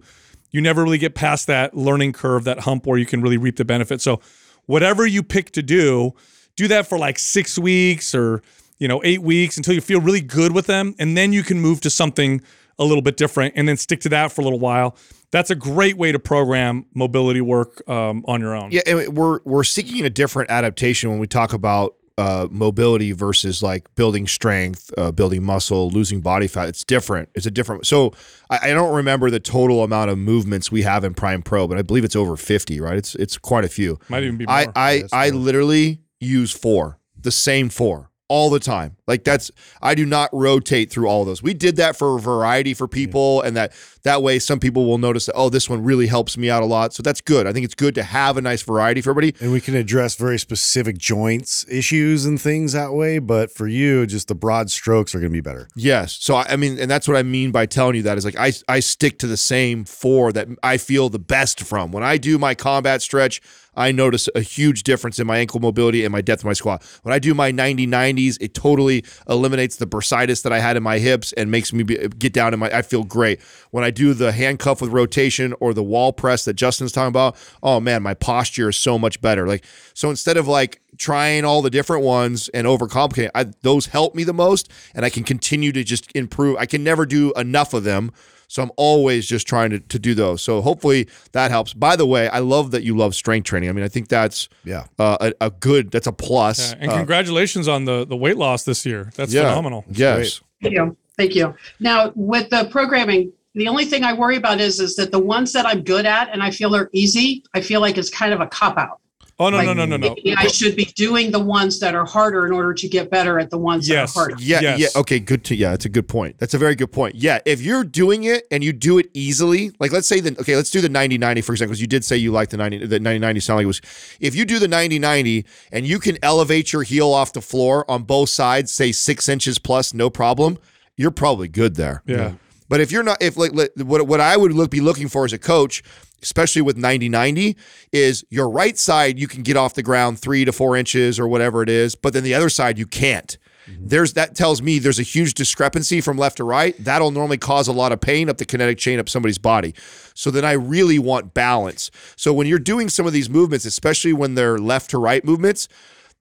[0.51, 3.57] you never really get past that learning curve, that hump where you can really reap
[3.57, 3.99] the benefit.
[3.99, 4.21] So,
[4.65, 6.13] whatever you pick to do,
[6.55, 8.43] do that for like six weeks or
[8.79, 11.59] you know eight weeks until you feel really good with them, and then you can
[11.59, 12.41] move to something
[12.79, 14.95] a little bit different, and then stick to that for a little while.
[15.31, 18.71] That's a great way to program mobility work um, on your own.
[18.71, 23.63] Yeah, and we're we're seeking a different adaptation when we talk about uh, mobility versus
[23.63, 26.67] like building strength, uh, building muscle, losing body fat.
[26.67, 27.29] It's different.
[27.33, 27.87] It's a different.
[27.87, 28.13] So
[28.49, 31.77] I, I don't remember the total amount of movements we have in Prime Pro, but
[31.77, 32.79] I believe it's over fifty.
[32.79, 32.97] Right?
[32.97, 33.99] It's it's quite a few.
[34.09, 34.55] Might even be more.
[34.55, 38.95] I I that's I literally use four, the same four all the time.
[39.07, 39.51] Like that's
[39.81, 41.43] I do not rotate through all of those.
[41.43, 44.97] We did that for a variety for people and that that way some people will
[44.97, 46.93] notice that oh this one really helps me out a lot.
[46.93, 47.45] So that's good.
[47.45, 49.35] I think it's good to have a nice variety for everybody.
[49.43, 54.05] and we can address very specific joints issues and things that way but for you
[54.05, 56.17] just the broad strokes are going to be better Yes.
[56.21, 58.37] So I I mean, and that's what I mean by telling you that is like
[58.37, 61.91] I I stick to the same four that I feel the best from.
[61.91, 63.41] When I do my combat stretch,
[63.75, 66.83] I notice a huge difference in my ankle mobility and my depth of my squat.
[67.03, 70.83] When I do my 90 90s, it totally eliminates the bursitis that I had in
[70.83, 73.41] my hips and makes me be, get down in my I feel great.
[73.71, 77.37] When I do the handcuff with rotation or the wall press that Justin's talking about,
[77.63, 79.47] oh man, my posture is so much better.
[79.47, 84.15] Like so instead of like trying all the different ones and overcomplicating, I, those help
[84.15, 86.57] me the most, and I can continue to just improve.
[86.57, 88.11] I can never do enough of them,
[88.51, 90.41] so I'm always just trying to, to do those.
[90.41, 91.73] So hopefully that helps.
[91.73, 93.69] By the way, I love that you love strength training.
[93.69, 95.89] I mean, I think that's yeah uh, a, a good.
[95.89, 96.73] That's a plus.
[96.73, 99.09] Yeah, and Uh, congratulations on the the weight loss this year.
[99.15, 99.43] That's yeah.
[99.43, 99.85] phenomenal.
[99.89, 100.41] Yes.
[100.61, 100.97] Thank you.
[101.15, 101.55] Thank you.
[101.79, 105.53] Now, with the programming, the only thing I worry about is is that the ones
[105.53, 108.41] that I'm good at and I feel are easy, I feel like it's kind of
[108.41, 108.99] a cop out.
[109.41, 110.09] Oh no Like, no no no no.
[110.15, 113.39] maybe I should be doing the ones that are harder in order to get better
[113.39, 114.13] at the ones Yes.
[114.13, 114.35] that are harder.
[114.39, 114.79] Yeah, Yes.
[114.79, 114.87] yeah.
[115.01, 116.37] Okay, good to yeah, it's a good point.
[116.37, 117.15] That's a very good point.
[117.15, 120.55] Yeah, if you're doing it and you do it easily, like let's say the okay,
[120.55, 122.99] let's do the 90-90 for example, because you did say you liked the 90 the
[122.99, 123.81] 90-90 sound like it was
[124.19, 128.03] if you do the 90-90 and you can elevate your heel off the floor on
[128.03, 130.59] both sides, say six inches plus, no problem,
[130.97, 132.03] you're probably good there.
[132.05, 132.33] Yeah.
[132.71, 135.33] But if you're not, if like what what I would look be looking for as
[135.33, 135.83] a coach,
[136.21, 137.57] especially with 90 90,
[137.91, 141.27] is your right side you can get off the ground three to four inches or
[141.27, 143.37] whatever it is, but then the other side you can't.
[143.69, 143.87] Mm-hmm.
[143.89, 146.73] There's that tells me there's a huge discrepancy from left to right.
[146.79, 149.75] That'll normally cause a lot of pain up the kinetic chain up somebody's body.
[150.13, 151.91] So then I really want balance.
[152.15, 155.67] So when you're doing some of these movements, especially when they're left to right movements,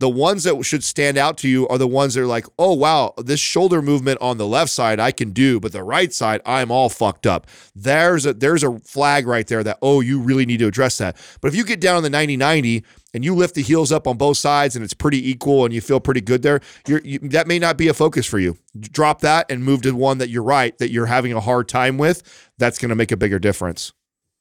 [0.00, 2.72] the ones that should stand out to you are the ones that are like, oh
[2.72, 6.40] wow, this shoulder movement on the left side I can do, but the right side
[6.46, 7.46] I'm all fucked up.
[7.76, 11.16] There's a there's a flag right there that oh you really need to address that.
[11.42, 12.82] But if you get down on the 90-90
[13.12, 15.82] and you lift the heels up on both sides and it's pretty equal and you
[15.82, 18.56] feel pretty good there, you, that may not be a focus for you.
[18.78, 21.98] Drop that and move to one that you're right that you're having a hard time
[21.98, 22.50] with.
[22.56, 23.92] That's going to make a bigger difference.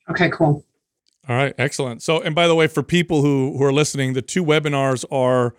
[0.10, 0.66] Okay, cool.
[1.30, 2.02] All right, excellent.
[2.04, 5.54] So, and by the way, for people who who are listening, the two webinars are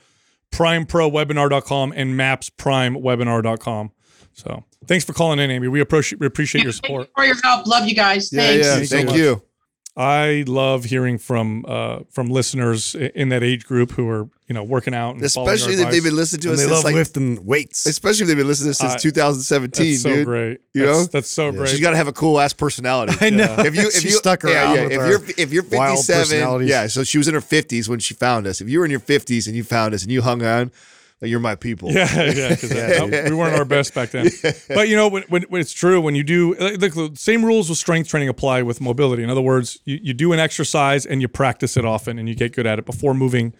[0.53, 3.93] primeprowebinar.com and mapsprimewebinar.com.
[4.33, 5.69] So, Thanks for calling in, Amy.
[5.69, 7.11] We appreciate we appreciate your Thank you support.
[7.15, 7.67] for your help.
[7.67, 8.33] Love you guys.
[8.33, 8.67] Yeah, Thanks.
[8.67, 8.75] yeah.
[8.75, 9.19] Thanks so Thank much.
[9.19, 9.43] you.
[9.97, 14.63] I love hearing from uh, from listeners in that age group who are you know
[14.63, 16.73] working out, and following our Especially if they've been listening to And us they since
[16.77, 17.87] love like, lifting weights.
[17.87, 20.25] especially if they've been listening to us since Uh, 2017, That's so dude.
[20.27, 20.61] great.
[20.75, 21.05] You that's, know?
[21.07, 21.69] that's so great.
[21.71, 23.15] She's got to have a cool ass personality.
[23.21, 23.57] I know.
[23.59, 26.67] If you if you stuck yeah, around yeah, with if our you're if you're 57,
[26.69, 26.87] yeah.
[26.87, 28.61] So she was in her 50s when she found us.
[28.61, 30.71] If you were in your 50s and you found us and you hung on,
[31.21, 31.91] like, you're my people.
[31.93, 32.57] Yeah, yeah,
[32.99, 34.31] no, we weren't our best back then.
[34.69, 37.69] But you know, when, when, when it's true, when you do like, the same rules
[37.69, 39.23] with strength training apply with mobility.
[39.23, 42.35] In other words, you, you do an exercise and you practice it often and you
[42.35, 43.53] get good at it before moving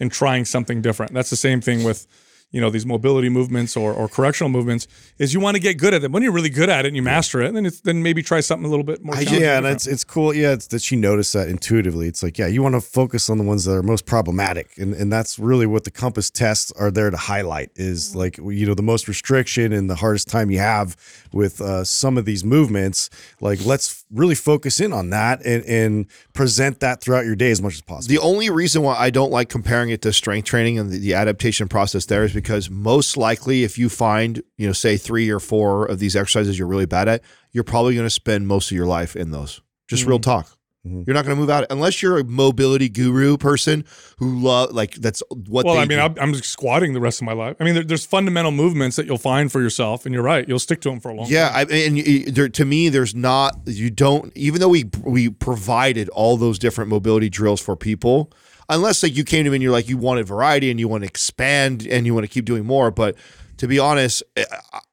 [0.00, 1.12] and trying something different.
[1.12, 2.06] That's the same thing with
[2.54, 4.86] you know these mobility movements or, or correctional movements.
[5.18, 6.12] Is you want to get good at them.
[6.12, 8.38] When you're really good at it and you master it, then it's, then maybe try
[8.38, 9.16] something a little bit more.
[9.16, 10.32] I, yeah, and it's it's cool.
[10.32, 12.06] Yeah, it's that she noticed that intuitively.
[12.06, 14.94] It's like, yeah, you want to focus on the ones that are most problematic, and
[14.94, 17.72] and that's really what the compass tests are there to highlight.
[17.74, 20.96] Is like you know the most restriction and the hardest time you have
[21.32, 23.10] with uh, some of these movements.
[23.40, 27.60] Like let's really focus in on that and and present that throughout your day as
[27.60, 28.08] much as possible.
[28.12, 31.14] The only reason why I don't like comparing it to strength training and the, the
[31.14, 35.40] adaptation process there is because most likely, if you find, you know, say three or
[35.40, 37.22] four of these exercises you're really bad at,
[37.52, 39.60] you're probably going to spend most of your life in those.
[39.88, 40.22] Just real mm.
[40.22, 40.56] talk.
[40.86, 41.06] Mhm.
[41.06, 43.84] You're not going to move out unless you're a mobility guru person
[44.18, 45.64] who love like that's what.
[45.64, 46.00] well, I mean, do.
[46.00, 47.56] I'm, I'm squatting the rest of my life.
[47.58, 50.46] I mean, there, there's fundamental movements that you'll find for yourself, and you're right.
[50.46, 51.32] You'll stick to them for a long time.
[51.32, 51.66] Yeah, time.
[51.70, 53.56] I, and you- there, to me, there's not.
[53.66, 54.30] You don't.
[54.36, 58.30] Even though we we provided all those different mobility drills for people,
[58.68, 61.02] unless like you came to me and you're like you wanted variety and you want
[61.02, 62.90] to expand and you want to keep doing more.
[62.90, 63.16] But
[63.56, 64.44] to be honest, I-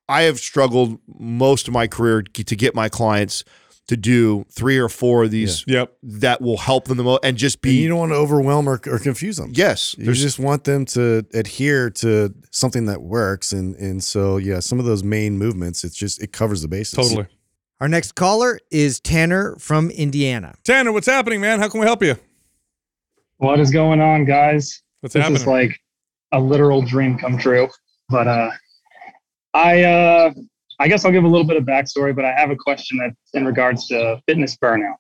[0.07, 3.43] I have struggled most of my career to get my clients
[3.87, 5.93] to do three or four of these Yep.
[6.03, 8.69] that will help them the most and just And be you don't want to overwhelm
[8.69, 9.51] or, or confuse them.
[9.53, 9.95] yes.
[9.97, 14.79] You just want them to adhere to something that works, and and so yeah, some
[14.79, 16.93] of those main movements, it's just it covers the bases.
[16.93, 17.27] Totally.
[17.81, 20.53] Our next caller is Tanner from Indiana.
[20.63, 21.59] Tanner, what's happening, man?
[21.59, 22.15] How can we help you?
[23.37, 24.83] What is going on, guys?
[24.99, 25.41] What's this happening?
[25.41, 25.79] is like
[26.31, 27.67] a literal dream come true.
[28.07, 28.51] But uh,
[29.55, 30.33] I uh,
[30.81, 33.15] I guess I'll give a little bit of backstory, but I have a question that's
[33.35, 34.95] in regards to fitness burnout.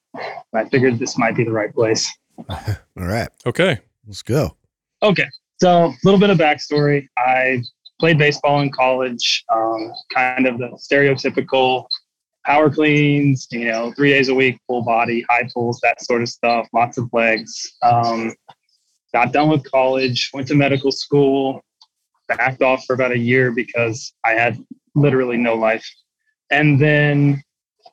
[0.53, 2.07] I figured this might be the right place.
[2.49, 2.57] All
[2.95, 3.79] right, okay.
[4.05, 4.55] let's go.
[5.01, 5.25] Okay,
[5.59, 7.07] so a little bit of backstory.
[7.17, 7.63] I
[7.99, 11.87] played baseball in college, um, kind of the stereotypical
[12.45, 16.29] power cleans, you know, three days a week, full body, high pulls, that sort of
[16.29, 17.73] stuff, lots of legs.
[17.81, 18.35] Um,
[19.13, 21.63] got done with college, went to medical school,
[22.27, 24.63] backed off for about a year because I had
[24.95, 25.85] literally no life.
[26.51, 27.41] And then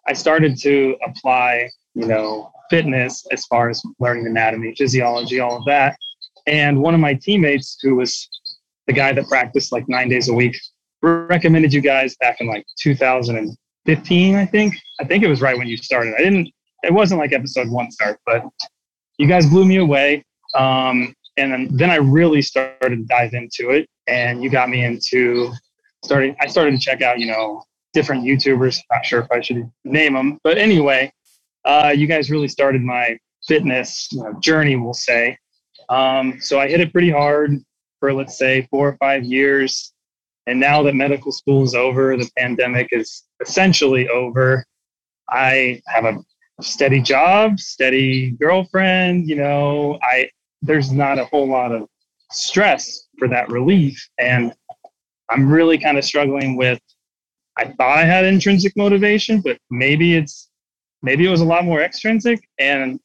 [0.07, 5.65] I started to apply, you know, fitness as far as learning anatomy, physiology, all of
[5.67, 5.97] that.
[6.47, 8.29] And one of my teammates, who was
[8.87, 10.57] the guy that practiced like nine days a week,
[11.03, 14.75] recommended you guys back in like 2015, I think.
[15.01, 16.15] I think it was right when you started.
[16.15, 16.49] I didn't,
[16.83, 18.45] it wasn't like episode one start, but
[19.19, 20.25] you guys blew me away.
[20.55, 23.89] Um, and then, then I really started to dive into it.
[24.09, 25.53] And you got me into
[26.05, 27.63] starting, I started to check out, you know,
[27.93, 28.81] different YouTubers.
[28.91, 31.13] Not sure if I should name them, but anyway,
[31.65, 35.37] uh, you guys really started my fitness you know, journey, we'll say.
[35.89, 37.59] Um, so I hit it pretty hard
[38.01, 39.93] for let's say four or five years.
[40.47, 44.65] And now that medical school is over, the pandemic is essentially over.
[45.29, 46.25] I have a
[46.63, 49.29] steady job, steady girlfriend.
[49.29, 50.31] You know, I
[50.63, 51.87] there's not a whole lot of
[52.33, 54.55] stress for that relief, and
[55.31, 56.81] I'm really kind of struggling with.
[57.57, 60.49] I thought I had intrinsic motivation, but maybe it's
[61.03, 63.01] maybe it was a lot more extrinsic, and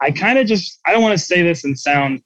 [0.00, 2.22] I kind of just I don't want to say this and sound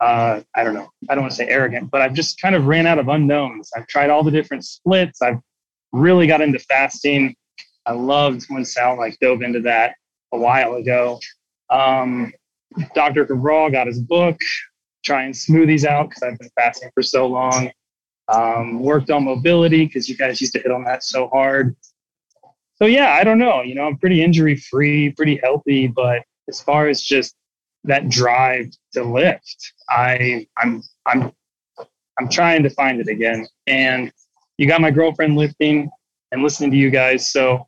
[0.00, 2.66] uh, I don't know I don't want to say arrogant, but I've just kind of
[2.66, 3.70] ran out of unknowns.
[3.76, 5.22] I've tried all the different splits.
[5.22, 5.40] I've
[5.92, 7.34] really got into fasting.
[7.86, 9.94] I loved when Sal like dove into that
[10.32, 11.20] a while ago.
[11.70, 12.32] Um,
[12.94, 13.24] Dr.
[13.24, 14.38] Cabral got his book,
[15.04, 17.70] trying smoothies out because I've been fasting for so long.
[18.28, 21.76] Um, worked on mobility because you guys used to hit on that so hard.
[22.76, 23.62] So yeah, I don't know.
[23.62, 27.34] You know, I'm pretty injury free, pretty healthy, but as far as just
[27.84, 31.32] that drive to lift, I I'm I'm
[32.18, 33.46] I'm trying to find it again.
[33.66, 34.12] And
[34.58, 35.90] you got my girlfriend lifting
[36.32, 37.30] and listening to you guys.
[37.30, 37.66] So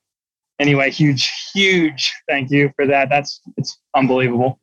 [0.58, 3.08] anyway, huge, huge thank you for that.
[3.08, 4.58] That's it's unbelievable.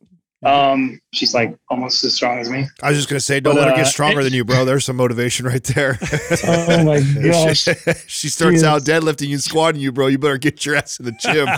[0.46, 2.66] Um, she's like almost as strong as me.
[2.82, 4.64] I was just gonna say, don't But, let her uh, get stronger than you, bro.
[4.64, 5.98] There's some motivation right there.
[6.46, 7.62] Oh my gosh.
[7.64, 7.72] she,
[8.06, 10.06] she starts She out deadlifting you and squatting you, bro.
[10.06, 11.48] You better get your ass in the gym.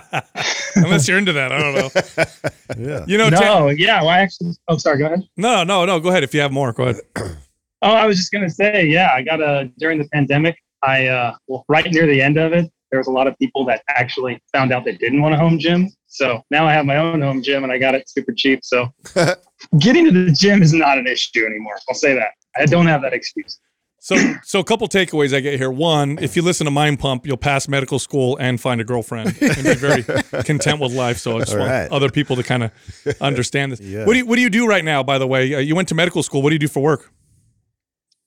[0.77, 2.89] Unless you're into that, I don't know.
[2.91, 3.05] Yeah.
[3.07, 4.01] You know, Tan- No, yeah.
[4.01, 4.99] Well, I actually, oh, sorry.
[4.99, 5.23] Go ahead.
[5.37, 6.01] no, no, no.
[6.01, 6.23] Go ahead.
[6.23, 7.01] If you have more, go ahead.
[7.81, 11.37] Oh, I was just gonna say, yeah, I got a during the pandemic, I uh,
[11.47, 14.43] well, right near the end of it, there was a lot of people that actually
[14.53, 15.89] found out they didn't want a home gym.
[16.19, 18.65] So now I have my own home gym and I got it super cheap.
[18.65, 18.93] So
[19.79, 21.79] getting to the gym is not an issue anymore.
[21.89, 22.31] I'll say that.
[22.57, 23.61] I don't have that excuse.
[24.01, 25.71] So, so a couple takeaways I get here.
[25.71, 29.37] One, if you listen to Mind Pump, you'll pass medical school and find a girlfriend
[29.41, 30.03] and be very
[30.45, 31.19] content with life.
[31.19, 31.91] So I just All want right.
[31.93, 32.73] other people to kind of
[33.21, 33.81] understand this.
[33.81, 34.05] Yeah.
[34.05, 35.05] What do you What do you do right now?
[35.05, 36.43] By the way, uh, you went to medical school.
[36.43, 37.13] What do you do for work?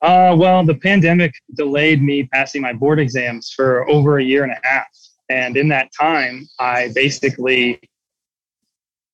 [0.02, 4.52] Uh, well, the pandemic delayed me passing my board exams for over a year and
[4.54, 4.88] a half.
[5.30, 7.80] And in that time, I basically,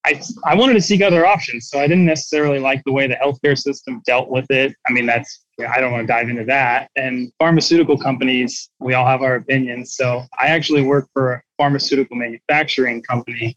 [0.05, 1.69] I, I wanted to seek other options.
[1.69, 4.73] So I didn't necessarily like the way the healthcare system dealt with it.
[4.87, 6.89] I mean, that's, I don't want to dive into that.
[6.95, 9.95] And pharmaceutical companies, we all have our opinions.
[9.95, 13.55] So I actually work for a pharmaceutical manufacturing company.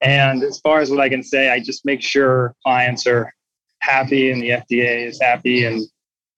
[0.00, 3.32] And as far as what I can say, I just make sure clients are
[3.80, 5.82] happy and the FDA is happy and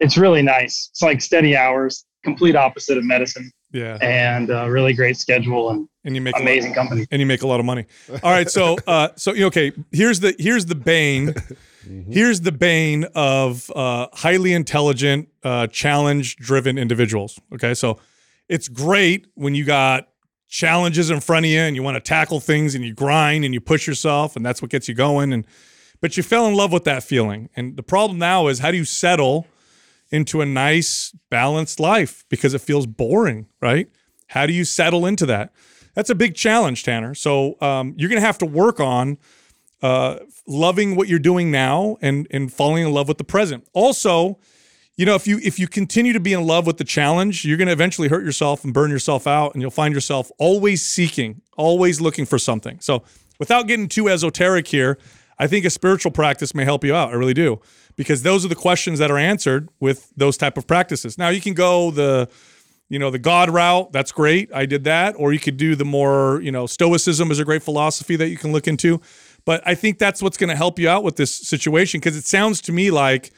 [0.01, 0.89] it's really nice.
[0.93, 5.89] It's like steady hours, complete opposite of medicine, Yeah, and a really great schedule and
[6.05, 7.07] and you make a lot- amazing company.
[7.11, 7.85] and you make a lot of money.
[8.23, 11.35] All right, so uh, so okay, here's the here's the bane.
[12.11, 17.39] Here's the bane of uh, highly intelligent, uh, challenge-driven individuals.
[17.55, 18.01] Okay, so
[18.49, 20.09] it's great when you got
[20.49, 23.55] challenges in front of you and you want to tackle things and you grind and
[23.55, 25.33] you push yourself and that's what gets you going.
[25.33, 25.47] And
[26.01, 27.51] but you fell in love with that feeling.
[27.57, 29.47] And the problem now is how do you settle
[30.11, 33.89] into a nice, balanced life because it feels boring, right?
[34.29, 35.53] How do you settle into that?
[35.95, 37.15] That's a big challenge, Tanner.
[37.15, 39.19] So um, you're going to have to work on
[39.83, 43.67] uh, loving what you're doing now and and falling in love with the present.
[43.73, 44.39] Also,
[44.97, 47.59] you know, if you if you continue to be in love with the challenge, you're
[47.59, 51.43] going to eventually hurt yourself and burn yourself out, and you'll find yourself always seeking,
[51.57, 52.81] always looking for something.
[52.81, 53.05] So,
[53.39, 54.99] without getting too esoteric here,
[55.39, 57.11] I think a spiritual practice may help you out.
[57.11, 57.61] I really do,
[57.97, 61.19] because those are the questions that are answered with those type of practices.
[61.19, 62.29] Now, you can go the
[62.89, 65.85] you know the god route that's great i did that or you could do the
[65.85, 69.01] more you know stoicism is a great philosophy that you can look into
[69.45, 72.25] but i think that's what's going to help you out with this situation because it
[72.25, 73.33] sounds to me like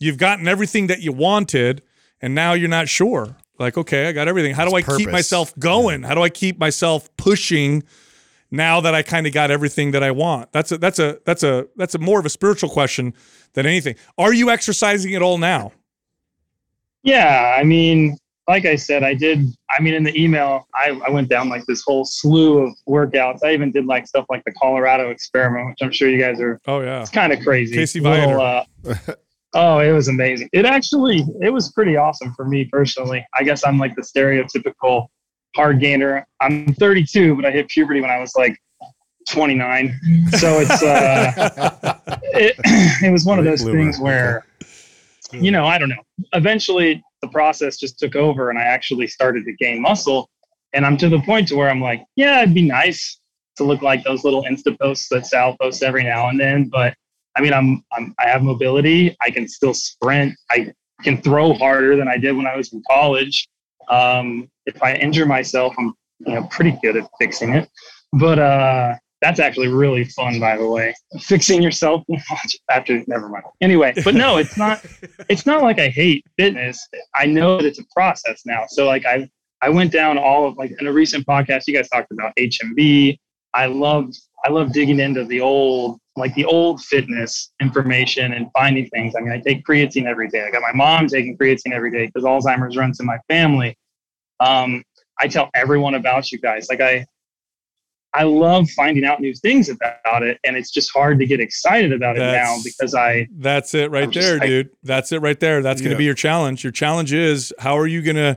[0.00, 1.82] you've gotten everything that you wanted
[2.20, 3.36] and now you're not sure.
[3.58, 4.54] Like okay i got everything.
[4.54, 6.02] How do i It's keep myself going?
[6.02, 7.84] How do i keep myself pushing
[8.50, 10.50] now that i kind of got everything that i want?
[10.52, 13.14] That's a that's a that's a that's a more of a spiritual question
[13.54, 15.72] than anything are you exercising at all now
[17.02, 18.16] Yeah, I mean,
[18.48, 19.46] like I said, I did.
[19.70, 23.38] I mean, in the email, I, I went down like this whole slew of workouts.
[23.44, 26.60] I even did like stuff like the Colorado experiment, which I'm sure you guys are.
[26.66, 27.74] oh yeah It's kind of crazy.
[27.74, 28.64] Casey Little, uh,
[29.54, 30.48] oh, it was amazing.
[30.52, 33.24] It actually, it was pretty awesome for me personally.
[33.38, 35.06] I guess I'm like the stereotypical
[35.56, 36.26] hard gainer.
[36.40, 38.56] I'm 32, but I hit puberty when I was like
[39.30, 39.98] 29.
[40.38, 41.96] So it's uh,
[42.34, 42.56] it,
[43.02, 43.78] it was one of those bloomer.
[43.78, 44.44] things where
[45.32, 46.02] you know, I don't know.
[46.32, 50.28] Eventually, the process just took over, and I actually started to gain muscle.
[50.72, 53.20] And I'm to the point to where I'm like, yeah, it'd be nice
[53.56, 56.68] to look like those little Insta posts that Sal posts every now and then.
[56.68, 56.94] But
[57.36, 59.16] I mean, I'm, I'm I have mobility.
[59.20, 60.34] I can still sprint.
[60.50, 63.48] I can throw harder than I did when I was in college.
[63.88, 67.68] Um, if I injure myself, I'm you know pretty good at fixing it.
[68.12, 70.94] But uh, that's actually really fun, by the way.
[71.20, 72.02] Fixing yourself
[72.70, 73.44] after never mind.
[73.60, 74.84] Anyway, but no, it's not.
[75.28, 76.88] It's not like I hate fitness.
[77.14, 78.64] I know that it's a process now.
[78.68, 79.28] So like I
[79.62, 83.18] I went down all of like in a recent podcast, you guys talked about HMB.
[83.52, 84.12] I love,
[84.44, 89.14] I love digging into the old like the old fitness information and finding things.
[89.16, 90.44] I mean, I take creatine every day.
[90.46, 93.76] I got my mom taking creatine every day because Alzheimer's runs in my family.
[94.40, 94.82] Um,
[95.18, 96.68] I tell everyone about you guys.
[96.68, 97.06] Like I
[98.12, 101.92] I love finding out new things about it, and it's just hard to get excited
[101.92, 104.70] about it now because I That's it right I'm just- there, I- dude.
[104.82, 105.62] That's it right there.
[105.62, 106.64] That's going to be your challenge.
[106.64, 108.36] Your challenge is how are you going to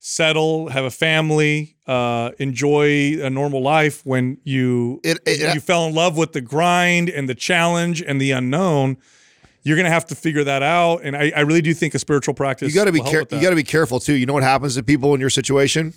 [0.00, 5.86] settle, have a family, uh, enjoy a normal life when you It, it, you fell
[5.86, 8.96] in love with the grind and the challenge and the unknown.
[9.62, 11.98] You're going to have to figure that out, and I, I really do think a
[11.98, 12.68] spiritual practice.
[12.68, 14.12] you got to be will help care- with you got to be careful too.
[14.12, 15.94] You know what happens to people in your situation?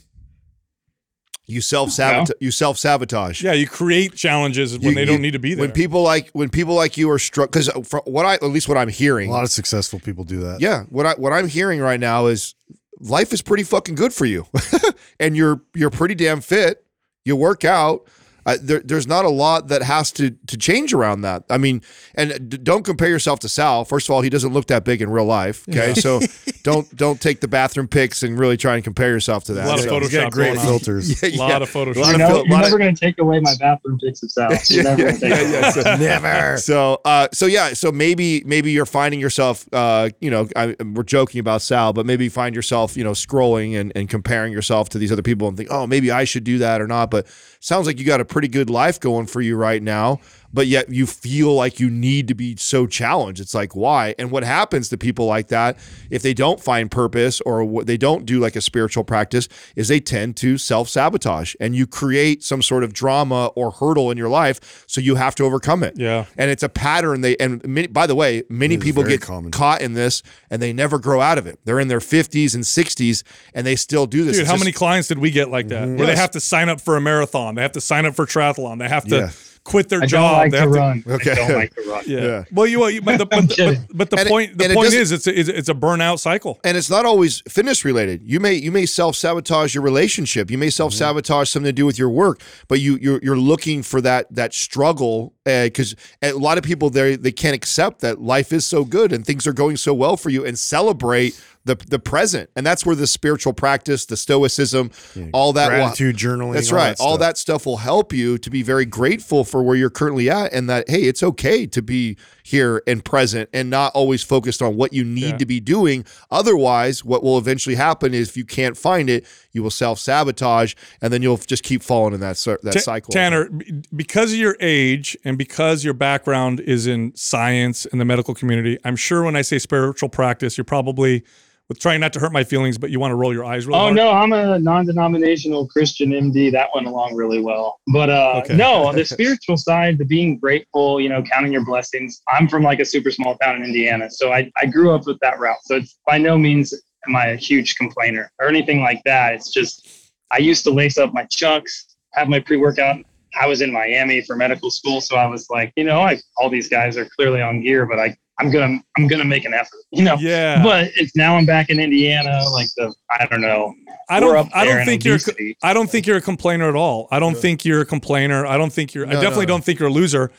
[1.50, 2.36] You self sabotage.
[2.42, 3.42] You self sabotage.
[3.42, 5.62] yeah, you create challenges when You- they you- don't need to be there.
[5.62, 7.70] When people like when people like you are struck because
[8.06, 10.60] what I at least what I'm hearing, A lot of successful people do that.
[10.60, 12.54] Yeah, what I what I'm hearing right now is
[13.00, 14.46] life is pretty fucking good for you,
[15.22, 16.84] and you're you're pretty damn fit.
[17.24, 18.06] You work out.
[18.48, 21.44] Uh, there, there's not a lot that has to to change around that.
[21.50, 21.82] I mean,
[22.16, 23.84] and d- don't compare yourself to Sal.
[23.86, 25.68] First of all, he doesn't look that big in real life.
[25.68, 26.22] Okay, so
[26.64, 29.66] don't don't take the bathroom pics and really try and compare yourself to that.
[29.66, 31.22] A lot of So- He's got Photoshop great filters.
[31.24, 31.96] Yeah, A lot of Photoshop.
[31.96, 34.24] You of know, fil- you're lot of- never going to take away my bathroom pics
[34.24, 34.52] of Sal.
[34.70, 35.70] You're never going to take yeah, yeah.
[35.72, 36.58] So- Never.
[36.58, 41.04] So, uh, so yeah, so maybe maybe you're finding yourself, uh, you know, I, we're
[41.04, 44.88] joking about Sal, but maybe you find yourself, you know, scrolling and, and comparing yourself
[44.90, 47.12] to these other people and think, oh, maybe I should do that or not.
[47.12, 47.28] But
[47.60, 50.20] sounds like you got a pretty good life going for you right now,
[50.54, 53.40] but yet you feel like you need to be so challenged.
[53.42, 54.16] It's like why?
[54.18, 55.78] And what happens to people like that
[56.10, 59.88] if they don't find purpose or what they don't do like a spiritual practice is
[59.88, 64.18] they tend to self sabotage and you create some sort of drama or hurdle in
[64.18, 66.26] your life, so you have to overcome it Yeah.
[66.38, 69.52] and it's a pattern they and many, by the way many people get common.
[69.52, 72.64] caught in this and they never grow out of it they're in their 50s and
[72.64, 75.50] 60s and they still do this Dude, It's how just- many clients did we get
[75.50, 75.88] like that?
[75.88, 78.26] Where they have to sign up for a marathon, they have to sign up for
[78.26, 79.30] triathlon, they have to Yeah.
[79.68, 80.38] Quit their I don't job.
[80.38, 81.04] like they to have run.
[81.08, 81.32] Okay.
[81.32, 82.04] I don't like to run.
[82.08, 82.20] Yeah.
[82.22, 82.44] Yeah.
[82.52, 84.86] Well, you, you but the, but, the, but, but the And it- point the point
[84.86, 86.60] doesn't- is it's a, it's a burnout cycle.
[86.64, 88.22] and it's not always fitness related.
[88.24, 90.50] You may you may self sabotage your relationship.
[90.50, 92.40] You may self sabotage something to do with your work,
[92.70, 96.90] but you you're, you're looking for that that struggle uh, because a lot of people
[96.90, 100.16] they they can't accept that life is so good and things are going so well
[100.18, 102.50] for you and celebrate the the present.
[102.56, 104.90] And that's where the spiritual practice, the stoicism,
[105.34, 106.54] all that will- Gratitude journaling.
[106.54, 106.98] That's all right.
[106.98, 110.30] that all that stuff will help you to be very grateful for where you're currently
[110.30, 114.62] at and that, hey, it's okay to be here and present and not always focused
[114.62, 115.38] on what you need Yeah.
[115.38, 116.06] to be doing.
[116.32, 120.74] Otherwise, what will eventually happen is if you can't find it, you will self sabotage
[121.02, 123.12] and then you'll just keep falling in that, that Ta- cycle.
[123.12, 123.50] Tanner,
[123.96, 128.78] because of your age and because your background is in science and the medical community,
[128.86, 131.24] I'm sure when I say spiritual practice, you're probably
[131.70, 133.78] with trying not to hurt my feelings, but you want to roll your eyes really
[133.80, 133.96] Oh hard.
[133.96, 136.52] no, I'm a non-denominational Christian MD.
[136.52, 137.80] That went along really well.
[137.92, 138.56] But uh, Okay.
[138.56, 142.22] no, the spiritual side, the being grateful, you know, counting your blessings.
[142.30, 145.20] I'm from like a super small town in Indiana, so I, I grew up with
[145.20, 145.58] that route.
[145.64, 146.74] So it's by no means
[147.08, 149.34] am I a huge complainer or anything like that.
[149.34, 149.86] It's just
[150.32, 152.98] I used to lace up my chucks, have my pre-workout.
[153.40, 156.50] I was in Miami for medical school, so I was like, you know, like all
[156.50, 159.80] these guys are clearly on gear, but I I'm gonna I'm gonna make an effort,
[159.92, 160.16] you know.
[160.20, 160.62] Yeah.
[160.64, 163.74] But it's now I'm back in Indiana, like the I don't know.
[164.10, 164.50] I don't.
[164.56, 165.18] I don't in think you're.
[165.64, 167.08] I don't think you're a complainer at all.
[167.12, 168.46] I don't think you're a complainer.
[168.46, 169.06] I don't think you're.
[169.08, 169.54] I No, definitely no.
[169.54, 170.32] don't think you're a loser.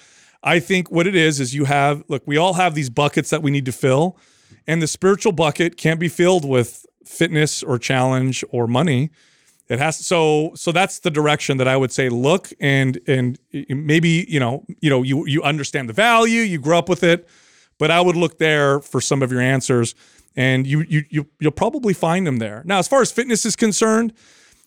[0.42, 2.04] I think what it is is you have.
[2.08, 4.16] Look, we all have these buckets that we need to fill,
[4.66, 9.10] and the spiritual bucket can't be filled with fitness or challenge or money.
[9.68, 13.38] It has so so that's the direction that I would say look and and
[13.68, 17.28] maybe you know you know you you understand the value you grew up with it,
[17.78, 19.94] but I would look there for some of your answers
[20.36, 22.62] and you you you you'll probably find them there.
[22.64, 24.12] Now as far as fitness is concerned,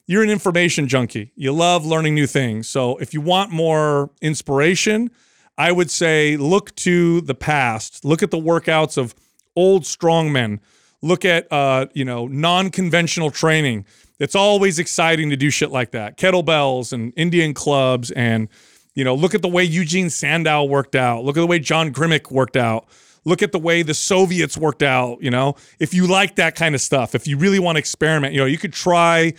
[0.07, 1.31] you're an information junkie.
[1.35, 2.67] You love learning new things.
[2.67, 5.11] So if you want more inspiration,
[5.57, 8.03] I would say look to the past.
[8.03, 9.15] Look at the workouts of
[9.55, 10.59] old strongmen.
[11.01, 13.85] Look at uh, you know, non-conventional training.
[14.19, 16.17] It's always exciting to do shit like that.
[16.17, 18.49] Kettlebells and Indian clubs and
[18.93, 21.23] you know, look at the way Eugene Sandow worked out.
[21.23, 22.87] Look at the way John Grimek worked out.
[23.23, 25.55] Look at the way the Soviets worked out, you know.
[25.79, 28.47] If you like that kind of stuff, if you really want to experiment, you know,
[28.47, 29.33] you could try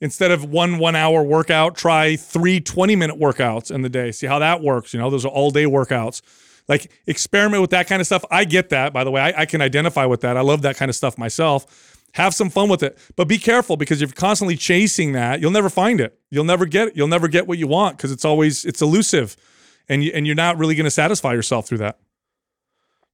[0.00, 4.10] instead of one one hour workout, try three 20 minute workouts in the day.
[4.10, 4.94] See how that works.
[4.94, 6.22] You know, those are all day workouts.
[6.68, 8.24] Like experiment with that kind of stuff.
[8.30, 9.20] I get that, by the way.
[9.20, 10.36] I, I can identify with that.
[10.36, 11.95] I love that kind of stuff myself.
[12.16, 12.96] Have some fun with it.
[13.14, 16.18] But be careful because if you're constantly chasing that, you'll never find it.
[16.30, 16.96] You'll never get it.
[16.96, 19.36] You'll never get what you want because it's always it's elusive.
[19.86, 21.98] And you and you're not really going to satisfy yourself through that.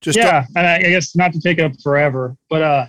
[0.00, 2.86] Just yeah, and I, I guess not to take it up forever, but uh,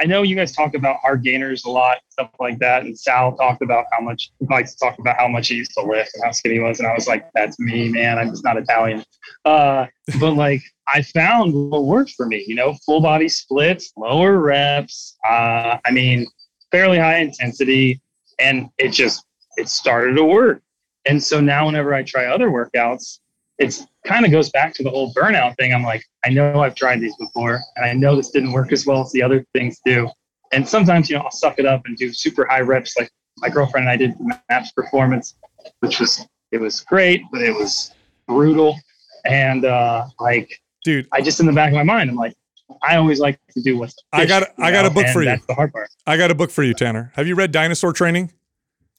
[0.00, 2.82] I know you guys talk about hard gainers a lot, stuff like that.
[2.82, 5.74] And Sal talked about how much he likes to talk about how much he used
[5.76, 8.18] to lift and how skinny he was, and I was like, "That's me, man.
[8.18, 9.04] I'm just not Italian."
[9.44, 9.86] Uh,
[10.18, 10.62] but like,
[10.92, 12.44] I found what works for me.
[12.46, 15.16] You know, full body splits, lower reps.
[15.28, 16.26] Uh, I mean,
[16.70, 18.00] fairly high intensity,
[18.38, 19.24] and it just
[19.56, 20.62] it started to work.
[21.06, 23.18] And so now, whenever I try other workouts,
[23.58, 25.72] it's kind of goes back to the whole burnout thing.
[25.72, 28.86] I'm like, I know I've tried these before, and I know this didn't work as
[28.86, 30.08] well as the other things do.
[30.52, 33.48] And sometimes, you know, I'll suck it up and do super high reps, like my
[33.48, 34.14] girlfriend and I did
[34.50, 35.36] Maps Performance,
[35.80, 37.92] which was it was great, but it was
[38.28, 38.78] brutal.
[39.24, 42.34] And uh, like, Dude, I just in the back of my mind, I'm like,
[42.82, 45.20] I always like to do what's I got- you I got a book and for
[45.22, 45.28] you.
[45.28, 45.88] That's the hard part.
[46.06, 47.12] I got a book for you, Tanner.
[47.16, 48.32] Have you read Dinosaur Training?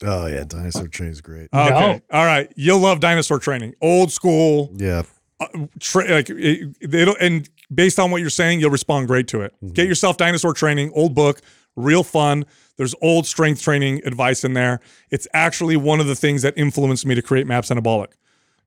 [0.05, 1.47] Oh yeah, dinosaur train's great.
[1.53, 1.69] Okay.
[1.69, 2.01] No.
[2.11, 2.51] All right.
[2.55, 3.73] You'll love Dinosaur Training.
[3.81, 4.69] Old school.
[4.75, 5.03] Yeah,
[5.39, 5.47] uh,
[5.79, 9.53] Tra- like it, it'll, and based on what you're saying, you'll respond great to it.
[9.63, 9.73] Mm-hmm.
[9.73, 11.41] Get yourself Dinosaur Training, old book,
[11.75, 12.45] real fun.
[12.75, 14.79] There's old strength training advice in there.
[15.11, 18.13] It's actually one of the things that influenced me to create Maps Anabolic.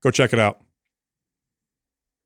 [0.00, 0.60] Go check it out.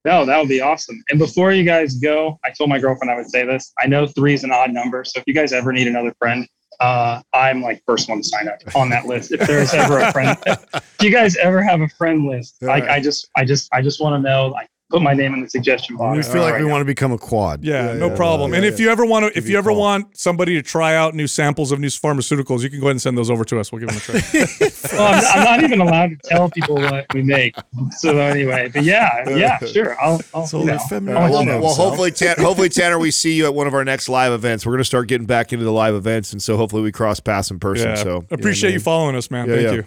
[0.05, 1.03] No, that would be awesome.
[1.11, 3.73] And before you guys go, I told my girlfriend I would say this.
[3.79, 6.49] I know three is an odd number, so if you guys ever need another friend,
[6.81, 9.33] uh, I'm like first one to sign up on that list.
[9.33, 13.01] If there's ever a friend, if you guys ever have a friend list, like I
[13.01, 14.49] just, I just, I just want to know.
[14.49, 16.17] Like, put my name in the suggestion box.
[16.17, 16.73] We feel like right we now.
[16.73, 17.65] want to become a quad.
[17.65, 18.53] Yeah, no problem.
[18.55, 19.79] and if you ever want to, if you you ever call.
[19.81, 23.03] want somebody to try out new samples of new pharmaceuticals, you can go ahead and
[23.03, 23.71] send those over to us.
[23.73, 24.69] We'll give them a try.
[24.93, 27.55] well, I'm, I'm not even allowed to tell people what we make.
[27.99, 30.01] So anyway, but yeah, yeah, sure.
[30.01, 30.79] I'll, I'll So you know.
[31.17, 31.61] I'll Well, know.
[31.61, 34.67] well, hopefully, Tan- hopefully, Tanner, we see you at one of our next live events.
[34.67, 37.21] We're going to start getting back into the live events, and so hopefully we cross
[37.21, 37.89] paths in person.
[37.91, 39.49] yeah, So appreciate yeah, you following us, man.
[39.49, 39.73] Yeah, Thank yeah.
[39.73, 39.87] you.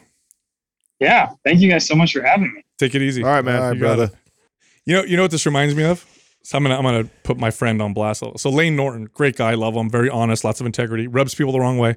[1.00, 2.64] yeah, thank you guys so much for having me.
[2.78, 3.24] Take it easy.
[3.24, 3.56] All right, man.
[3.62, 4.12] All right, You got brother.
[4.86, 6.06] You know, you know what this reminds me of?
[6.44, 8.22] So I'm gonna I'm gonna put my friend on blast.
[8.38, 11.60] So Layne Norton, great guy, love him, very honest, lots of integrity, rubs people the
[11.60, 11.96] wrong way.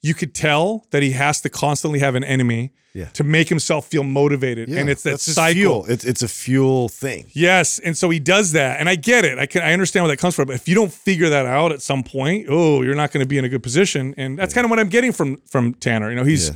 [0.00, 3.04] You could tell that he has to constantly have an enemy Yeah.
[3.10, 5.84] to make himself feel motivated, Yeah, and it's that that's cycle.
[5.84, 5.86] Fuel.
[5.88, 7.26] It's it's a fuel thing.
[7.34, 9.38] Yes, and so he does that, and I get it.
[9.38, 10.46] I can I understand where that comes from.
[10.46, 13.28] But if you don't figure that out at some point, oh, you're not going to
[13.28, 14.14] be in a good position.
[14.16, 16.08] And that's kind of what I'm getting from from Tanner.
[16.10, 16.54] You know, he's Yeah.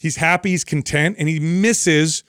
[0.00, 2.24] he's happy, he's content, and he misses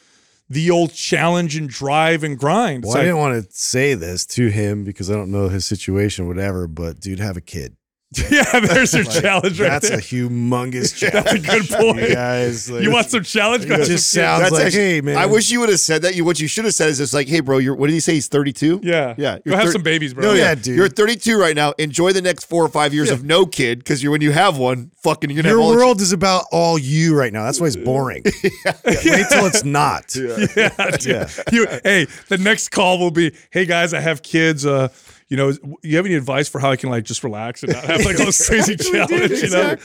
[0.49, 2.83] the old challenge and drive and grind.
[2.83, 5.65] Well, It's I didn't want to say this to him because I don't know his
[5.65, 6.67] situation, whatever.
[6.67, 7.75] But dude, have a kid.
[8.31, 9.99] yeah, there's your Like, challenge right That's there.
[9.99, 11.25] a humongous challenge.
[11.25, 12.09] That's a good point.
[12.09, 13.65] You guys, like, you want some challenge?
[13.65, 16.01] It just some sounds That's like, actually- hey man, I wish you would have said
[16.01, 16.15] that.
[16.15, 17.99] You what you should have said is just like, hey, bro, you're what did he
[17.99, 18.13] say?
[18.15, 18.79] He's 32.
[18.81, 20.23] Yeah, Yeah, Go you're have thir- some babies, bro.
[20.23, 20.75] No, yeah, Yeah, dude.
[20.77, 21.73] You're 32 right now.
[21.77, 24.57] Enjoy the next four or five years of no kid, because you're when you have
[24.57, 27.43] one, fucking, you're gonna your have the world is about all you right now.
[27.43, 28.23] That's why it's boring.
[28.25, 30.15] Wait till it's not.
[30.15, 31.29] yeah, dude.
[31.51, 34.65] You, hey, the next call will be, "Hey guys, I have kids.
[34.65, 34.87] Uh,
[35.29, 35.53] you know,
[35.83, 38.19] you have any advice for how I can like just relax and not have like
[38.19, 39.31] all this crazy challenge?
[39.43, 39.75] You know,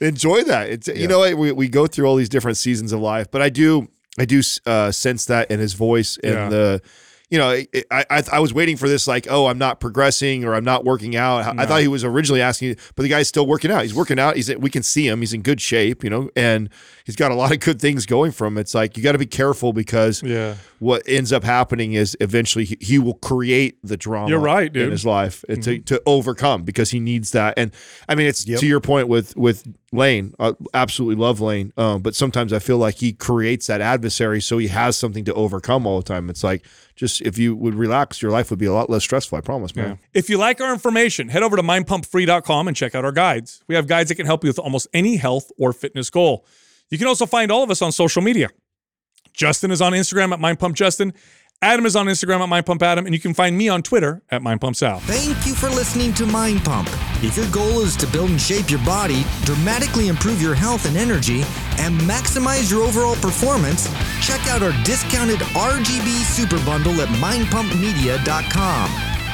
[0.00, 0.68] enjoy that.
[0.70, 3.48] It's you know we, we go through all these different seasons of life, but I
[3.48, 3.88] do
[4.18, 6.48] I do uh, sense that in his voice and Yeah.
[6.50, 6.82] the
[7.30, 7.66] you know I,
[8.10, 11.16] I I was waiting for this like oh I'm not progressing or I'm not working
[11.16, 11.58] out.
[11.58, 13.82] I thought he was originally asking, but the guy's still working out.
[13.82, 14.36] He's working out.
[14.36, 15.20] He's we can see him.
[15.20, 16.68] He's in good shape, you know, and
[17.04, 18.58] he's got a lot of good things going for him.
[18.58, 22.64] It's like you got to be careful because yeah, what ends up happening is eventually
[22.64, 24.28] he, he will create the drama.
[24.28, 24.92] You're right, in dude.
[24.92, 27.54] his life uh, to to overcome because he needs that.
[27.56, 27.72] And
[28.08, 28.60] I mean, it's Yep.
[28.60, 30.34] to your point with with Layne.
[30.38, 34.58] I absolutely love Layne, um, but sometimes I feel like he creates that adversary, so
[34.58, 36.30] he has something to overcome all the time.
[36.30, 36.64] It's like
[36.96, 39.36] just if you would relax, your life would be a lot less stressful.
[39.38, 39.98] I promise, man.
[40.14, 43.62] If you like our information, head over to mindpumpfree.com and check out our guides.
[43.68, 46.46] We have guides that can help you with almost any health or fitness goal.
[46.92, 48.50] You can also find all of us on social media.
[49.32, 51.14] Justin is on Instagram at mindpumpjustin.
[51.62, 55.00] Adam is on Instagram at mindpumpadam, and you can find me on Twitter at mindpumpsal.
[55.00, 56.90] Thank you for listening to Mind Pump.
[57.22, 60.98] If your goal is to build and shape your body, dramatically improve your health and
[60.98, 61.44] energy,
[61.78, 63.88] and maximize your overall performance,
[64.20, 69.21] check out our discounted RGB Super Bundle at mindpumpmedia.com.